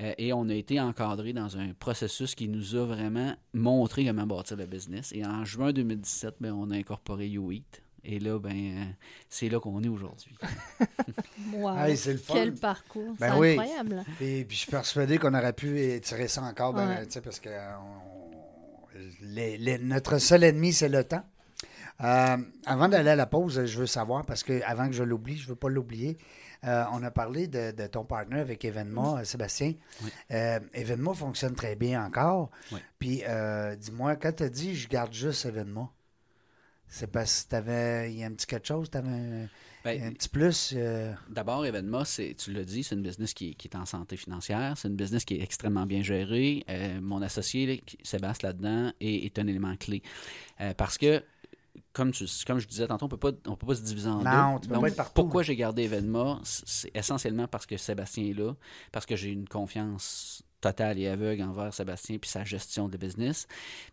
Euh, 0.00 0.12
et 0.18 0.32
on 0.32 0.48
a 0.48 0.54
été 0.54 0.80
encadré 0.80 1.32
dans 1.32 1.56
un 1.58 1.72
processus 1.74 2.34
qui 2.34 2.48
nous 2.48 2.74
a 2.76 2.84
vraiment 2.86 3.34
montré 3.52 4.04
comment 4.06 4.26
bâtir 4.26 4.56
le 4.56 4.66
business. 4.66 5.12
Et 5.14 5.24
en 5.24 5.44
juin 5.44 5.72
2017, 5.72 6.36
ben, 6.40 6.52
on 6.52 6.70
a 6.70 6.76
incorporé 6.76 7.28
U8. 7.28 7.62
Et 8.04 8.18
là, 8.20 8.38
ben, 8.38 8.54
euh, 8.56 8.84
c'est 9.28 9.48
là 9.48 9.60
qu'on 9.60 9.82
est 9.82 9.88
aujourd'hui. 9.88 10.36
Wow. 11.52 11.76
Hey, 11.78 11.96
c'est 11.96 12.12
le 12.12 12.18
fun. 12.18 12.34
Quel 12.34 12.54
parcours. 12.54 13.14
Ben 13.18 13.32
c'est 13.32 13.38
oui. 13.38 13.50
incroyable. 13.52 14.04
Et 14.20 14.44
puis 14.44 14.56
je 14.56 14.62
suis 14.62 14.70
persuadé 14.70 15.18
qu'on 15.18 15.32
aurait 15.34 15.52
pu 15.52 15.80
étirer 15.80 16.28
ça 16.28 16.42
encore, 16.42 16.72
ben, 16.74 16.86
Ouais. 16.88 17.06
tu 17.06 17.12
sais, 17.12 17.20
parce 17.20 17.40
que 17.40 17.48
euh, 17.48 17.76
on- 17.78 18.88
les- 19.22 19.56
les- 19.56 19.78
notre 19.78 20.18
seul 20.18 20.44
ennemi, 20.44 20.72
c'est 20.72 20.88
le 20.88 21.04
temps. 21.04 21.24
Euh, 22.00 22.36
avant 22.66 22.88
d'aller 22.88 23.10
à 23.10 23.16
la 23.16 23.26
pause, 23.26 23.64
je 23.64 23.78
veux 23.78 23.86
savoir, 23.86 24.24
parce 24.24 24.44
que 24.44 24.62
avant 24.64 24.86
que 24.86 24.94
je 24.94 25.02
l'oublie, 25.02 25.36
je 25.36 25.44
ne 25.44 25.48
veux 25.48 25.56
pas 25.56 25.68
l'oublier, 25.68 26.16
euh, 26.64 26.84
on 26.92 27.02
a 27.02 27.10
parlé 27.10 27.46
de, 27.46 27.70
de 27.70 27.86
ton 27.86 28.04
partenaire 28.04 28.40
avec 28.40 28.64
euh, 28.64 29.24
Sébastien. 29.24 29.74
Oui. 30.02 30.10
Euh, 30.32 30.58
fonctionne 31.14 31.54
très 31.54 31.76
bien 31.76 32.04
encore. 32.04 32.50
Oui. 32.72 32.80
Puis 32.98 33.22
dis-moi, 33.80 34.16
quand 34.16 34.32
tu 34.32 34.42
as 34.42 34.48
dit 34.48 34.74
je 34.74 34.88
garde 34.88 35.12
juste 35.12 35.46
Evenma, 35.46 35.90
c'est 36.88 37.10
parce 37.10 37.44
que 37.44 37.50
t'avais, 37.50 38.12
il 38.12 38.18
y 38.18 38.24
a 38.24 38.26
un 38.26 38.32
petit 38.32 38.46
quelque 38.46 38.66
chose, 38.66 38.90
tu 38.90 38.96
avais 38.96 39.08
un, 39.08 39.48
Ben, 39.84 40.02
un 40.02 40.12
petit 40.12 40.28
plus. 40.28 40.74
D'abord, 41.28 41.64
c'est, 42.06 42.34
tu 42.36 42.52
l'as 42.52 42.64
dit, 42.64 42.82
c'est 42.82 42.94
une 42.94 43.02
business 43.02 43.34
qui, 43.34 43.54
qui 43.54 43.68
est 43.68 43.76
en 43.76 43.84
santé 43.84 44.16
financière. 44.16 44.74
C'est 44.76 44.88
une 44.88 44.96
business 44.96 45.24
qui 45.24 45.34
est 45.34 45.42
extrêmement 45.42 45.86
bien 45.86 46.02
gérée. 46.02 46.64
Mon 47.00 47.22
associé, 47.22 47.82
Sébastien, 48.02 48.48
là-dedans, 48.48 48.92
est, 49.00 49.26
est 49.26 49.38
un 49.38 49.46
élément 49.46 49.76
clé. 49.76 50.02
Parce 50.76 50.98
que, 50.98 51.22
comme, 51.92 52.12
tu, 52.12 52.24
comme 52.46 52.58
je 52.58 52.66
disais 52.66 52.86
tantôt, 52.86 53.06
on 53.06 53.08
ne 53.50 53.56
peut 53.56 53.66
pas 53.66 53.74
se 53.74 53.82
diviser 53.82 54.08
en 54.08 54.22
Non, 54.22 54.54
deux. 54.56 54.60
tu 54.62 54.68
peux 54.68 54.74
Donc, 54.74 54.82
pas 54.82 54.88
être 54.88 54.96
partout. 54.96 55.12
pourquoi 55.14 55.42
j'ai 55.42 55.56
gardé 55.56 55.84
Evenma? 55.84 56.40
C'est 56.44 56.68
c'est 56.68 56.90
essentiellement 56.96 57.48
parce 57.48 57.66
que 57.66 57.76
Sébastien 57.76 58.24
est 58.24 58.34
là, 58.34 58.54
parce 58.92 59.06
que 59.06 59.16
j'ai 59.16 59.30
une 59.30 59.48
confiance 59.48 60.42
totale 60.60 60.98
et 60.98 61.06
aveugle 61.06 61.42
envers 61.42 61.72
Sébastien 61.72 62.18
puis 62.18 62.28
sa 62.28 62.42
gestion 62.44 62.88
de 62.88 62.96
business, 62.96 63.46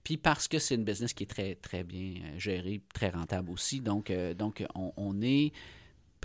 puis 0.04 0.18
parce 0.18 0.48
que 0.48 0.58
c'est 0.58 0.74
une 0.76 0.84
business 0.84 1.14
qui 1.14 1.24
est 1.24 1.28
très, 1.28 1.56
très 1.56 1.84
bien 1.84 2.22
euh, 2.24 2.40
gérée, 2.40 2.82
très 2.94 3.10
rentable 3.10 3.52
aussi. 3.52 3.82
Donc, 3.82 4.10
euh, 4.10 4.34
donc 4.34 4.66
on, 4.74 4.92
on 4.98 5.22
est 5.22 5.52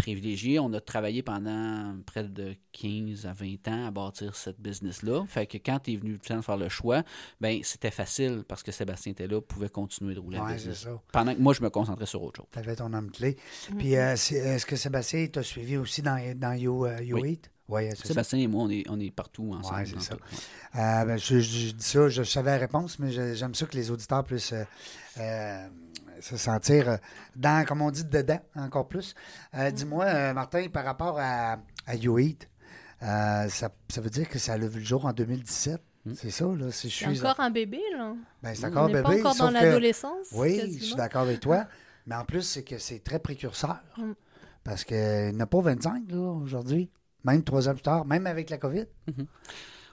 privilégié. 0.01 0.59
On 0.59 0.73
a 0.73 0.81
travaillé 0.81 1.23
pendant 1.23 1.95
près 2.07 2.25
de 2.25 2.55
15 2.73 3.27
à 3.27 3.33
20 3.33 3.69
ans 3.69 3.87
à 3.87 3.91
bâtir 3.91 4.35
cette 4.37 4.61
business-là. 4.61 5.25
Fait 5.27 5.47
que 5.47 5.59
quand 5.59 5.79
tu 5.81 5.93
es 5.93 5.97
venu 5.97 6.19
de 6.19 6.43
faire 6.43 6.57
le 6.57 6.69
choix, 6.69 7.03
ben 7.41 7.61
c'était 7.63 7.91
facile 7.91 8.45
parce 8.49 8.63
que 8.63 8.73
Sébastien 8.73 9.13
était 9.13 9.27
là, 9.27 9.41
pouvait 9.41 9.69
continuer 9.69 10.15
de 10.15 10.21
rouler 10.21 10.39
la 10.39 10.45
Ouais, 10.45 10.55
business. 10.55 10.81
ça. 10.81 11.01
Pendant 11.13 11.35
que 11.35 11.41
moi, 11.41 11.53
je 11.55 11.63
me 11.63 11.71
concentrais 11.71 12.07
sur 12.07 12.23
autre 12.23 12.39
chose. 12.43 12.47
Tu 12.53 12.59
avais 12.59 12.77
ton 12.77 12.93
homme 12.93 13.11
clé. 13.11 13.37
Puis, 13.79 13.97
euh, 13.97 14.17
c'est- 14.17 14.37
est-ce 14.37 14.67
que 14.67 14.77
Sébastien 14.77 15.27
t'a 15.27 15.43
suivi 15.43 15.77
aussi 15.77 16.03
dans, 16.03 16.19
dans 16.37 16.53
You, 16.55 16.87
euh, 16.87 17.03
You 17.03 17.19
Oui. 17.21 17.33
Eat? 17.33 17.51
Oui, 17.69 17.83
c'est 17.91 17.99
ça. 17.99 18.05
Sébastien 18.09 18.39
et 18.41 18.47
moi, 18.49 18.65
on 18.65 18.71
est, 18.71 18.83
on 18.91 18.99
est 18.99 19.13
partout 19.13 19.53
ensemble. 19.55 19.79
Ouais, 19.79 19.85
c'est 19.87 20.01
ça. 20.01 20.15
Euh, 20.15 21.05
ben, 21.05 21.17
je, 21.17 21.39
je- 21.39 21.69
je 21.69 21.71
dis 21.73 21.85
ça, 21.85 22.09
je 22.09 22.25
savais 22.25 22.51
la 22.51 22.59
réponse, 22.59 22.99
mais 22.99 23.13
je- 23.13 23.35
j'aime 23.35 23.55
ça 23.55 23.65
que 23.67 23.77
les 23.77 23.93
auditeurs 23.93 24.25
puissent 24.25 24.53
euh, 24.53 24.65
euh, 25.19 25.69
se 26.20 26.37
sentir 26.37 26.88
euh, 26.88 26.96
dans, 27.37 27.64
comme 27.66 27.83
on 27.83 27.90
dit, 27.90 28.04
dedans, 28.04 28.40
encore 28.54 28.88
plus. 28.88 29.14
Euh, 29.54 29.70
Dis-moi, 29.70 30.04
euh, 30.04 30.33
Martin, 30.33 30.68
par 30.72 30.85
rapport 30.85 31.18
à, 31.18 31.59
à 31.87 31.94
You 31.96 32.18
Eat, 32.18 32.48
euh, 33.02 33.48
ça, 33.48 33.70
ça 33.88 34.00
veut 34.00 34.11
dire 34.11 34.28
que 34.28 34.38
ça 34.38 34.52
a 34.54 34.59
vu 34.59 34.78
le 34.78 34.85
jour 34.85 35.04
en 35.06 35.12
2017. 35.12 35.80
Hmm. 36.04 36.12
C'est 36.14 36.30
ça, 36.30 36.44
là? 36.46 36.70
Si 36.70 36.88
C'est 36.90 37.12
suis. 37.12 37.20
encore 37.26 37.40
un 37.40 37.50
bébé, 37.50 37.80
là. 37.96 38.14
Ben, 38.42 38.54
c'est 38.54 38.64
On 38.66 38.68
encore 38.68 38.88
n'est 38.88 39.02
bébé. 39.02 39.22
pas 39.22 39.30
encore 39.30 39.37
dans 39.37 39.50
l'adolescence. 39.50 40.28
Oui, 40.33 40.61
je 40.78 40.85
suis 40.85 40.94
d'accord 40.94 41.22
avec 41.22 41.40
toi. 41.40 41.66
Mais 42.06 42.14
en 42.14 42.24
plus, 42.24 42.42
c'est 42.42 42.62
que 42.64 42.78
c'est 42.78 43.00
très 43.00 43.18
précurseur. 43.18 43.78
Mm. 43.96 44.12
Parce 44.64 44.85
qu'il 44.85 45.35
n'y 45.35 45.42
a 45.42 45.46
pas 45.46 45.61
25 45.61 46.11
là, 46.11 46.18
aujourd'hui. 46.18 46.90
Même 47.24 47.42
trois 47.44 47.68
ans 47.68 47.72
plus 47.74 47.83
tard, 47.83 48.04
même 48.06 48.26
avec 48.26 48.48
la 48.50 48.56
COVID. 48.59 48.87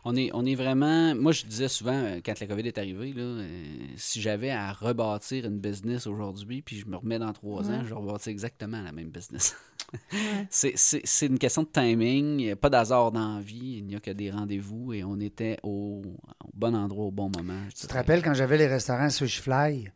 On 0.05 0.15
est, 0.15 0.29
on 0.33 0.45
est 0.45 0.55
vraiment. 0.55 1.13
Moi, 1.15 1.31
je 1.31 1.45
disais 1.45 1.67
souvent, 1.67 1.93
euh, 1.93 2.19
quand 2.25 2.39
la 2.39 2.47
COVID 2.47 2.67
est 2.67 2.77
arrivée, 2.77 3.13
là, 3.13 3.21
euh, 3.23 3.65
si 3.97 4.21
j'avais 4.21 4.51
à 4.51 4.71
rebâtir 4.71 5.45
une 5.45 5.59
business 5.59 6.07
aujourd'hui, 6.07 6.61
puis 6.61 6.77
je 6.79 6.85
me 6.85 6.95
remets 6.95 7.19
dans 7.19 7.33
trois 7.33 7.69
ans, 7.71 7.83
je 7.85 7.93
rebâtis 7.93 8.29
exactement 8.29 8.81
la 8.81 8.91
même 8.91 9.09
business. 9.09 9.55
C'est- 10.49 10.73
C'est 10.75 11.01
c'est 11.05 11.27
une 11.27 11.39
question 11.39 11.63
de 11.63 11.69
timing. 11.69 12.39
Il 12.39 12.45
n'y 12.45 12.51
a 12.51 12.55
pas 12.57 12.69
d'hasard 12.69 13.11
dans 13.13 13.35
la 13.35 13.41
vie. 13.41 13.77
Il 13.77 13.85
n'y 13.85 13.95
a 13.95 13.99
que 14.01 14.11
des 14.11 14.29
rendez-vous 14.31 14.91
et 14.93 15.03
on 15.03 15.17
était 15.19 15.57
au, 15.63 16.01
au 16.43 16.49
bon 16.53 16.75
endroit 16.75 17.05
au 17.05 17.11
bon 17.11 17.29
moment. 17.29 17.61
je 17.69 17.75
Tu 17.81 17.87
te 17.87 17.93
rappelles 17.93 18.21
quand 18.21 18.33
j'avais 18.33 18.57
les 18.57 18.67
restaurants 18.67 19.09
Sushi 19.09 19.41
Fly? 19.41 19.89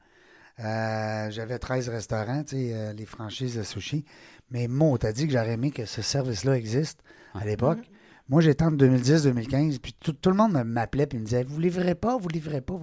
euh, 0.59 1.31
j'avais 1.31 1.57
13 1.59 1.89
restaurants, 1.89 2.43
tu 2.43 2.55
sais, 2.55 2.73
euh, 2.73 2.93
les 2.93 3.05
franchises 3.05 3.57
de 3.57 3.63
sushi. 3.63 4.05
Mais 4.51 4.67
moi, 4.67 4.97
t'as 4.97 5.11
dit 5.11 5.25
que 5.27 5.33
j'aurais 5.33 5.53
aimé 5.53 5.71
que 5.71 5.85
ce 5.85 6.01
service-là 6.01 6.55
existe 6.57 6.99
à 7.33 7.45
l'époque. 7.45 7.79
Moi, 8.31 8.39
j'étais 8.39 8.63
en 8.63 8.71
2010-2015, 8.71 9.79
puis 9.79 9.93
tout, 9.99 10.13
tout 10.13 10.29
le 10.29 10.37
monde 10.37 10.53
m'appelait 10.63 11.09
et 11.11 11.17
me 11.17 11.25
disait 11.25 11.43
Vous 11.43 11.59
livrez 11.59 11.95
pas, 11.95 12.17
vous 12.17 12.29
livrez 12.29 12.61
pas. 12.61 12.79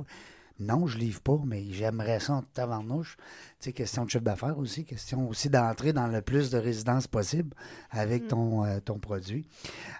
Non, 0.60 0.86
je 0.86 0.98
livre 0.98 1.22
pas, 1.22 1.40
mais 1.46 1.64
j'aimerais 1.70 2.20
ça 2.20 2.34
en 2.34 2.42
tabarnouche. 2.42 3.16
Tu 3.16 3.70
sais, 3.70 3.72
question 3.72 4.04
de 4.04 4.10
chiffre 4.10 4.24
d'affaires 4.24 4.58
aussi, 4.58 4.84
question 4.84 5.26
aussi 5.26 5.48
d'entrer 5.48 5.94
dans 5.94 6.06
le 6.06 6.20
plus 6.20 6.50
de 6.50 6.58
résidences 6.58 7.06
possible 7.06 7.56
avec 7.90 8.28
ton, 8.28 8.66
euh, 8.66 8.78
ton 8.80 8.98
produit. 8.98 9.46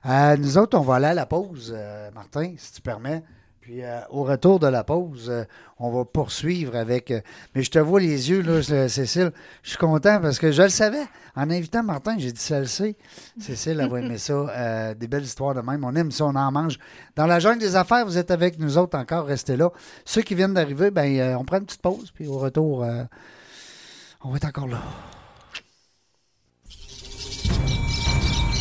Euh, 0.04 0.36
nous 0.36 0.58
autres, 0.58 0.76
on 0.76 0.82
va 0.82 0.96
aller 0.96 1.06
à 1.06 1.14
la 1.14 1.24
pause, 1.24 1.72
euh, 1.74 2.10
Martin, 2.10 2.52
si 2.58 2.74
tu 2.74 2.82
permets. 2.82 3.22
Puis 3.68 3.84
euh, 3.84 4.00
au 4.08 4.24
retour 4.24 4.58
de 4.58 4.66
la 4.66 4.82
pause, 4.82 5.28
euh, 5.28 5.44
on 5.78 5.90
va 5.90 6.06
poursuivre 6.06 6.74
avec. 6.74 7.10
euh, 7.10 7.20
mais 7.54 7.62
je 7.62 7.70
te 7.70 7.78
vois 7.78 8.00
les 8.00 8.30
yeux, 8.30 8.40
là, 8.40 8.62
Cécile. 8.88 9.30
Je 9.62 9.68
suis 9.68 9.76
content 9.76 10.22
parce 10.22 10.38
que 10.38 10.52
je 10.52 10.62
le 10.62 10.70
savais. 10.70 11.04
En 11.36 11.50
invitant 11.50 11.82
Martin, 11.82 12.16
j'ai 12.16 12.32
dit 12.32 12.40
ça 12.40 12.60
le 12.60 12.64
sait. 12.64 12.96
Cécile, 13.38 13.78
elle 13.78 13.90
va 13.90 14.00
aimer 14.00 14.16
ça. 14.16 14.94
des 14.94 15.06
belles 15.06 15.24
histoires 15.24 15.54
de 15.54 15.60
même. 15.60 15.84
On 15.84 15.94
aime 15.96 16.10
ça, 16.10 16.24
on 16.24 16.34
en 16.34 16.50
mange. 16.50 16.78
Dans 17.14 17.26
la 17.26 17.40
jungle 17.40 17.58
des 17.58 17.76
affaires, 17.76 18.06
vous 18.06 18.16
êtes 18.16 18.30
avec 18.30 18.58
nous 18.58 18.78
autres 18.78 18.96
encore, 18.96 19.26
restez 19.26 19.58
là. 19.58 19.70
Ceux 20.06 20.22
qui 20.22 20.34
viennent 20.34 20.54
d'arriver, 20.54 20.90
ben, 20.90 21.36
on 21.36 21.44
prend 21.44 21.58
une 21.58 21.66
petite 21.66 21.82
pause, 21.82 22.10
puis 22.10 22.26
au 22.26 22.38
retour, 22.38 22.86
on 24.24 24.30
va 24.30 24.36
être 24.38 24.46
encore 24.46 24.68
là. 24.68 24.80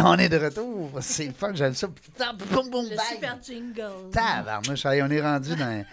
Hey, 0.00 0.02
on 0.06 0.14
est 0.18 0.28
de 0.28 0.38
retour. 0.38 0.90
C'est 1.00 1.26
le 1.26 1.32
fun, 1.32 1.50
j'aime 1.54 1.74
ça. 1.74 1.86
Boum, 1.88 2.70
boum, 2.70 2.84
Le 2.90 2.96
bang. 2.96 3.04
super 3.12 3.38
jingle. 3.42 4.10
Tabarnouche, 4.12 4.84
hey, 4.86 5.02
on 5.02 5.10
est 5.10 5.20
rendu 5.20 5.54
dans 5.56 5.84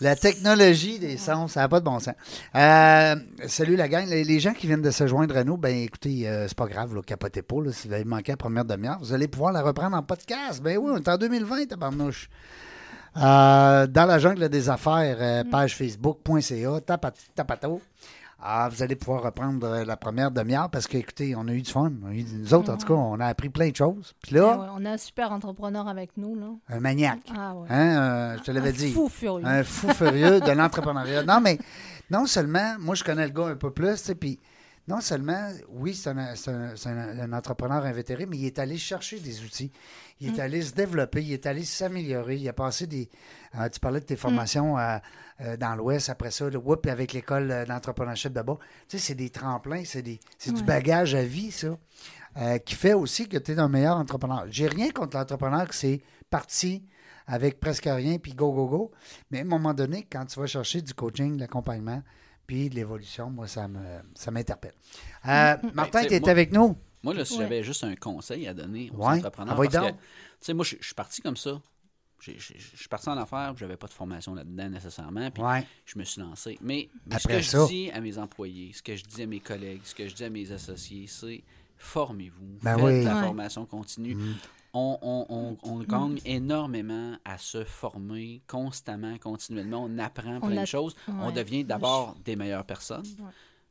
la 0.00 0.14
technologie 0.16 0.98
des 0.98 1.16
sons. 1.16 1.48
Ça 1.48 1.60
n'a 1.60 1.68
pas 1.68 1.80
de 1.80 1.84
bon 1.84 1.98
sens. 1.98 2.14
Euh, 2.54 3.16
salut 3.46 3.76
la 3.76 3.88
gang. 3.88 4.06
Les, 4.08 4.24
les 4.24 4.40
gens 4.40 4.52
qui 4.52 4.66
viennent 4.66 4.82
de 4.82 4.90
se 4.90 5.06
joindre 5.06 5.36
à 5.36 5.44
nous, 5.44 5.56
ben 5.56 5.74
écoutez, 5.76 6.28
euh, 6.28 6.46
c'est 6.48 6.56
pas 6.56 6.66
grave, 6.66 6.94
là, 6.94 7.02
capotez 7.02 7.42
pas. 7.42 7.62
Là, 7.62 7.72
si 7.72 7.88
vous 7.88 7.94
avez 7.94 8.04
manqué 8.04 8.32
la 8.32 8.36
première 8.36 8.64
demi-heure, 8.64 8.98
vous 9.00 9.12
allez 9.12 9.28
pouvoir 9.28 9.52
la 9.52 9.62
reprendre 9.62 9.96
en 9.96 10.02
podcast. 10.02 10.62
Ben 10.62 10.78
oui, 10.78 10.90
on 10.94 10.96
est 10.98 11.08
en 11.08 11.16
2020, 11.16 11.66
tabarnouche. 11.66 12.28
Euh, 13.16 13.86
dans 13.88 14.06
la 14.06 14.18
jungle 14.20 14.48
des 14.48 14.68
affaires, 14.68 15.16
euh, 15.20 15.42
page 15.50 15.74
facebook.ca, 15.76 16.80
tapa- 16.86 17.12
tapato. 17.34 17.80
Ah, 18.40 18.68
vous 18.70 18.82
allez 18.84 18.94
pouvoir 18.94 19.22
reprendre 19.24 19.66
euh, 19.66 19.84
la 19.84 19.96
première 19.96 20.30
demi-heure 20.30 20.70
parce 20.70 20.86
que, 20.86 20.96
écoutez, 20.96 21.34
on 21.36 21.48
a 21.48 21.52
eu 21.52 21.62
du 21.62 21.70
fun. 21.72 21.92
On 22.04 22.08
a 22.10 22.12
eu- 22.14 22.24
nous 22.24 22.54
autres, 22.54 22.72
en 22.72 22.76
tout 22.76 22.86
cas, 22.86 22.94
on 22.94 23.18
a 23.18 23.26
appris 23.26 23.48
plein 23.48 23.70
de 23.70 23.74
choses. 23.76 24.14
Puis 24.22 24.36
là, 24.36 24.52
Ah 24.54 24.60
ouais, 24.60 24.66
on 24.76 24.84
a 24.84 24.90
un 24.92 24.96
super 24.96 25.32
entrepreneur 25.32 25.88
avec 25.88 26.16
nous, 26.16 26.36
là. 26.38 26.46
un 26.68 26.78
maniaque. 26.80 27.18
Ah 27.36 27.54
ouais. 27.56 27.66
Hein, 27.68 28.00
euh, 28.00 28.36
je 28.38 28.42
te 28.44 28.50
l'avais 28.52 28.68
Un 28.68 28.72
dit. 28.72 28.92
fou 28.92 29.08
furieux. 29.08 29.44
Un 29.44 29.64
fou 29.64 29.88
furieux 29.88 30.40
de 30.40 30.50
l'entrepreneuriat. 30.52 31.24
Non, 31.24 31.40
mais 31.40 31.58
non 32.10 32.26
seulement, 32.26 32.76
moi, 32.78 32.94
je 32.94 33.02
connais 33.02 33.26
le 33.26 33.32
gars 33.32 33.48
un 33.48 33.56
peu 33.56 33.72
plus, 33.72 34.00
tu 34.04 34.14
puis 34.14 34.38
non 34.86 35.00
seulement, 35.00 35.50
oui, 35.70 35.94
c'est 35.96 36.10
un, 36.10 36.18
un- 36.18 36.34
un- 36.86 37.18
un 37.20 37.32
entrepreneur 37.32 37.84
invétéré, 37.84 38.24
mais 38.26 38.36
il 38.38 38.46
est 38.46 38.60
allé 38.60 38.76
chercher 38.78 39.18
des 39.18 39.42
outils. 39.42 39.72
Il 40.20 40.34
est 40.34 40.40
allé 40.40 40.62
se 40.62 40.72
développer, 40.72 41.22
il 41.24 41.32
est 41.32 41.46
allé 41.46 41.64
s'améliorer. 41.64 42.36
Il 42.36 42.48
a 42.48 42.52
passé 42.52 42.86
des. 42.86 43.08
Euh, 43.56 43.68
tu 43.68 43.80
parlais 43.80 44.00
de 44.00 44.04
tes 44.04 44.16
formations 44.16 44.78
euh, 44.78 44.98
euh, 45.40 45.56
dans 45.56 45.74
l'Ouest, 45.76 46.08
après 46.10 46.30
ça, 46.30 46.48
le 46.50 46.58
whoop 46.58 46.86
avec 46.86 47.12
l'école 47.12 47.64
d'entrepreneurship 47.66 48.32
de 48.32 48.42
bas. 48.42 48.58
Tu 48.88 48.98
sais, 48.98 49.06
c'est 49.08 49.14
des 49.14 49.30
tremplins, 49.30 49.82
c'est 49.84 50.02
des- 50.02 50.20
c'est 50.38 50.52
du 50.52 50.60
Ouais. 50.60 50.66
bagage 50.66 51.14
à 51.14 51.22
vie, 51.22 51.50
ça, 51.50 51.78
euh, 52.36 52.58
qui 52.58 52.74
fait 52.74 52.94
aussi 52.94 53.28
que 53.28 53.38
tu 53.38 53.52
es 53.52 53.58
un 53.58 53.68
meilleur 53.68 53.96
entrepreneur. 53.96 54.44
J'ai 54.50 54.66
rien 54.68 54.90
contre 54.90 55.16
l'entrepreneur 55.16 55.68
qui 55.68 55.76
s'est 55.78 56.02
parti 56.30 56.84
avec 57.26 57.60
presque 57.60 57.84
rien, 57.86 58.18
puis 58.18 58.32
go, 58.34 58.52
go, 58.52 58.66
go. 58.66 58.92
Mais 59.30 59.38
à 59.38 59.42
un 59.42 59.44
moment 59.44 59.74
donné, 59.74 60.06
quand 60.10 60.24
tu 60.26 60.40
vas 60.40 60.46
chercher 60.46 60.80
du 60.82 60.94
coaching, 60.94 61.36
de 61.36 61.40
l'accompagnement, 61.40 62.02
puis 62.46 62.70
de 62.70 62.74
l'évolution, 62.76 63.28
moi, 63.30 63.46
ça 63.46 63.68
me 63.68 63.78
ça 64.14 64.30
m'interpelle. 64.30 64.72
Euh, 65.26 65.56
Martin, 65.74 66.00
Ben, 66.02 66.08
tu 66.08 66.14
es 66.14 66.20
moi- 66.20 66.30
avec 66.30 66.52
nous? 66.52 66.76
Moi, 67.02 67.14
là, 67.14 67.24
si 67.24 67.34
Ouais. 67.34 67.40
j'avais 67.44 67.62
juste 67.62 67.84
un 67.84 67.94
conseil 67.94 68.48
à 68.48 68.54
donner 68.54 68.90
aux 68.96 69.06
Ouais. 69.06 69.18
entrepreneurs, 69.18 69.54
parce 69.54 69.68
que, 69.68 69.90
tu 69.90 69.96
sais, 70.40 70.54
moi, 70.54 70.64
je 70.64 70.76
suis 70.80 70.94
parti 70.94 71.20
comme 71.22 71.36
ça. 71.36 71.60
Je 72.20 72.30
suis 72.32 72.88
parti 72.88 73.08
en 73.08 73.16
affaires, 73.16 73.52
puis 73.54 73.60
j'avais 73.60 73.76
pas 73.76 73.86
de 73.86 73.92
formation 73.92 74.34
là-dedans 74.34 74.68
nécessairement, 74.70 75.30
puis 75.30 75.42
Ouais. 75.42 75.66
je 75.86 75.98
me 75.98 76.04
suis 76.04 76.20
lancé. 76.20 76.58
Mais, 76.60 76.88
Après 77.10 77.42
ce 77.42 77.50
ça. 77.50 77.58
que 77.58 77.64
je 77.64 77.68
dis 77.68 77.90
à 77.92 78.00
mes 78.00 78.18
employés, 78.18 78.72
ce 78.74 78.82
que 78.82 78.96
je 78.96 79.04
dis 79.04 79.22
à 79.22 79.26
mes 79.26 79.40
collègues, 79.40 79.80
ce 79.84 79.94
que 79.94 80.06
je 80.08 80.14
dis 80.14 80.24
à 80.24 80.30
mes 80.30 80.50
associés, 80.50 81.06
c'est 81.06 81.42
formez-vous, 81.76 82.58
Ben 82.62 82.76
faites 82.76 82.84
oui. 82.84 83.04
la 83.04 83.14
Ouais. 83.16 83.22
formation 83.24 83.64
continue. 83.66 84.16
On, 84.74 84.98
on- 85.00 85.26
on- 85.30 85.56
on 85.62 85.78
gagne 85.78 86.18
énormément 86.26 87.16
à 87.24 87.38
se 87.38 87.64
former 87.64 88.42
constamment, 88.46 89.16
continuellement. 89.18 89.84
On 89.84 89.98
apprend 89.98 90.40
plein 90.40 90.60
de 90.62 90.66
choses. 90.66 90.94
On 91.08 91.30
devient 91.30 91.64
d'abord 91.64 92.16
des 92.24 92.36
meilleures 92.36 92.64
personnes. 92.66 93.06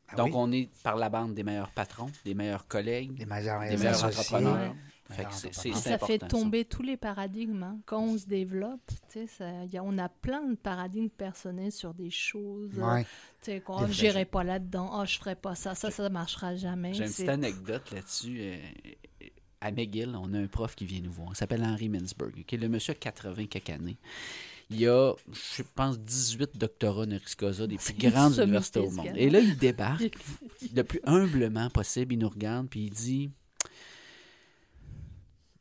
Ah 0.09 0.15
Donc, 0.15 0.27
oui. 0.27 0.33
on 0.35 0.51
est 0.53 0.69
par 0.83 0.95
la 0.95 1.09
bande 1.09 1.33
des 1.33 1.43
meilleurs 1.43 1.69
patrons, 1.71 2.09
des 2.23 2.33
meilleurs 2.33 2.65
collègues, 2.65 3.19
Les 3.19 3.25
meilleurs, 3.25 3.59
des 3.59 3.75
meilleurs 3.75 4.05
associés. 4.05 4.35
entrepreneurs. 4.37 4.73
Ouais. 5.09 5.15
Fait 5.15 5.23
que 5.25 5.33
c'est- 5.33 5.53
c'est 5.53 5.69
Puis 5.69 5.79
c'est 5.79 5.89
ça 5.91 5.97
fait 5.99 6.19
ça. 6.19 6.27
tomber 6.27 6.65
tous 6.65 6.81
les 6.83 6.97
paradigmes. 6.97 7.63
hein. 7.63 7.77
Quand 7.85 8.01
on 8.01 8.17
se 8.17 8.25
développe, 8.25 8.81
ça- 9.27 9.65
y 9.65 9.77
a- 9.77 9.83
on 9.83 9.97
a 9.97 10.09
plein 10.09 10.41
de 10.47 10.55
paradigmes 10.55 11.09
personnels 11.09 11.71
sur 11.71 11.93
des 11.93 12.09
choses. 12.09 12.73
Ouais. 12.77 13.03
tu 13.41 13.51
sais, 13.51 13.61
qu'on- 13.61 13.83
oh, 13.83 13.87
j'irai 13.89 14.25
pas 14.25 14.43
là-dedans, 14.43 14.89
oh, 14.99 15.05
je 15.05 15.17
ferai 15.17 15.35
pas 15.35 15.55
ça, 15.55 15.75
ça, 15.75 15.91
ça 15.91 16.09
marchera 16.09 16.55
jamais. 16.55 16.93
J'ai 16.93 17.03
une 17.05 17.09
petite 17.11 17.29
anecdote 17.29 17.91
là-dessus. 17.91 18.37
euh, 18.41 18.57
à 19.61 19.71
McGill, 19.71 20.15
on 20.15 20.33
a 20.33 20.39
un 20.39 20.47
prof 20.47 20.75
qui 20.75 20.85
vient 20.85 21.01
nous 21.01 21.11
voir. 21.11 21.29
Il 21.31 21.35
s'appelle 21.35 21.63
Henry 21.63 21.89
Mintzberg, 21.89 22.43
qui 22.45 22.55
est 22.55 22.57
le 22.59 22.69
monsieur 22.69 22.91
a 22.91 22.95
80 22.95 23.45
quelques 23.47 23.69
années. 23.71 23.97
Il 24.69 24.79
y 24.79 24.87
a, 24.87 25.13
je 25.31 25.63
pense, 25.75 25.97
18 25.99 26.57
doctorats 26.57 27.01
honoris 27.03 27.33
causa 27.35 27.65
des 27.65 27.77
plus 27.77 27.93
grandes 27.93 28.37
universités 28.37 28.81
au 28.81 28.91
monde. 28.91 29.07
Et 29.15 29.29
là, 29.29 29.39
il 29.39 29.57
débarque 29.57 30.03
le 30.75 30.83
plus 30.83 30.99
humblement 31.05 31.69
possible. 31.69 32.13
Il 32.13 32.19
nous 32.19 32.29
regarde 32.29 32.67
puis 32.67 32.81
il 32.81 32.89
dit 32.91 33.29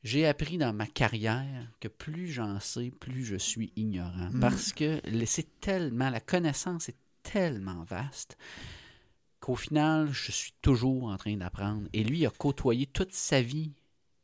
J'ai 0.07 0.27
appris 0.27 0.57
dans 0.57 0.73
ma 0.73 0.87
carrière 0.87 1.69
que 1.81 1.89
plus 1.89 2.29
j'en 2.29 2.61
sais, 2.61 2.91
plus 3.01 3.25
je 3.25 3.37
suis 3.37 3.73
ignorant. 3.77 4.31
Parce 4.41 4.73
que 4.73 5.01
c'est 5.27 5.61
tellement, 5.61 6.11
la 6.11 6.21
connaissance 6.21 6.89
est 6.89 6.97
tellement 7.23 7.83
vaste 7.85 8.37
qu'au 9.41 9.57
final, 9.57 10.09
je 10.13 10.31
suis 10.33 10.53
toujours 10.63 11.05
en 11.05 11.17
train 11.17 11.37
d'apprendre. 11.37 11.89
Et 11.93 12.05
lui, 12.05 12.21
il 12.21 12.27
a 12.27 12.31
côtoyé 12.31 12.87
toute 12.87 13.13
sa 13.13 13.43
vie, 13.43 13.73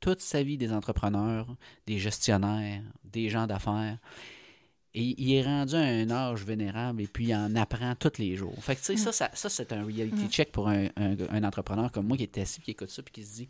toute 0.00 0.20
sa 0.20 0.42
vie 0.42 0.56
des 0.56 0.72
entrepreneurs, 0.72 1.54
des 1.86 1.98
gestionnaires, 1.98 2.82
des 3.04 3.28
gens 3.28 3.46
d'affaires. 3.46 3.98
Et 4.94 5.14
il 5.20 5.32
est 5.32 5.42
rendu 5.42 5.74
à 5.74 5.80
un 5.80 6.10
âge 6.10 6.44
vénérable 6.44 7.00
et 7.02 7.06
puis 7.06 7.26
il 7.28 7.34
en 7.34 7.56
apprend 7.56 7.94
tous 7.94 8.18
les 8.18 8.36
jours. 8.36 8.54
Fait 8.62 8.74
que, 8.76 8.80
tu 8.80 8.86
sais, 8.86 8.96
ça, 8.98 9.10
ça, 9.12 9.30
ça, 9.32 9.48
c'est 9.48 9.72
un 9.72 9.84
reality 9.84 10.28
check 10.28 10.52
pour 10.52 10.68
un, 10.68 10.86
un- 10.96 11.16
un 11.30 11.44
entrepreneur 11.44 11.90
comme 11.90 12.06
moi 12.06 12.16
qui 12.16 12.24
est 12.24 12.38
assis, 12.38 12.60
qui 12.60 12.72
écoute 12.72 12.90
ça, 12.90 13.02
puis 13.02 13.12
qui 13.12 13.24
se 13.24 13.34
dit 13.36 13.48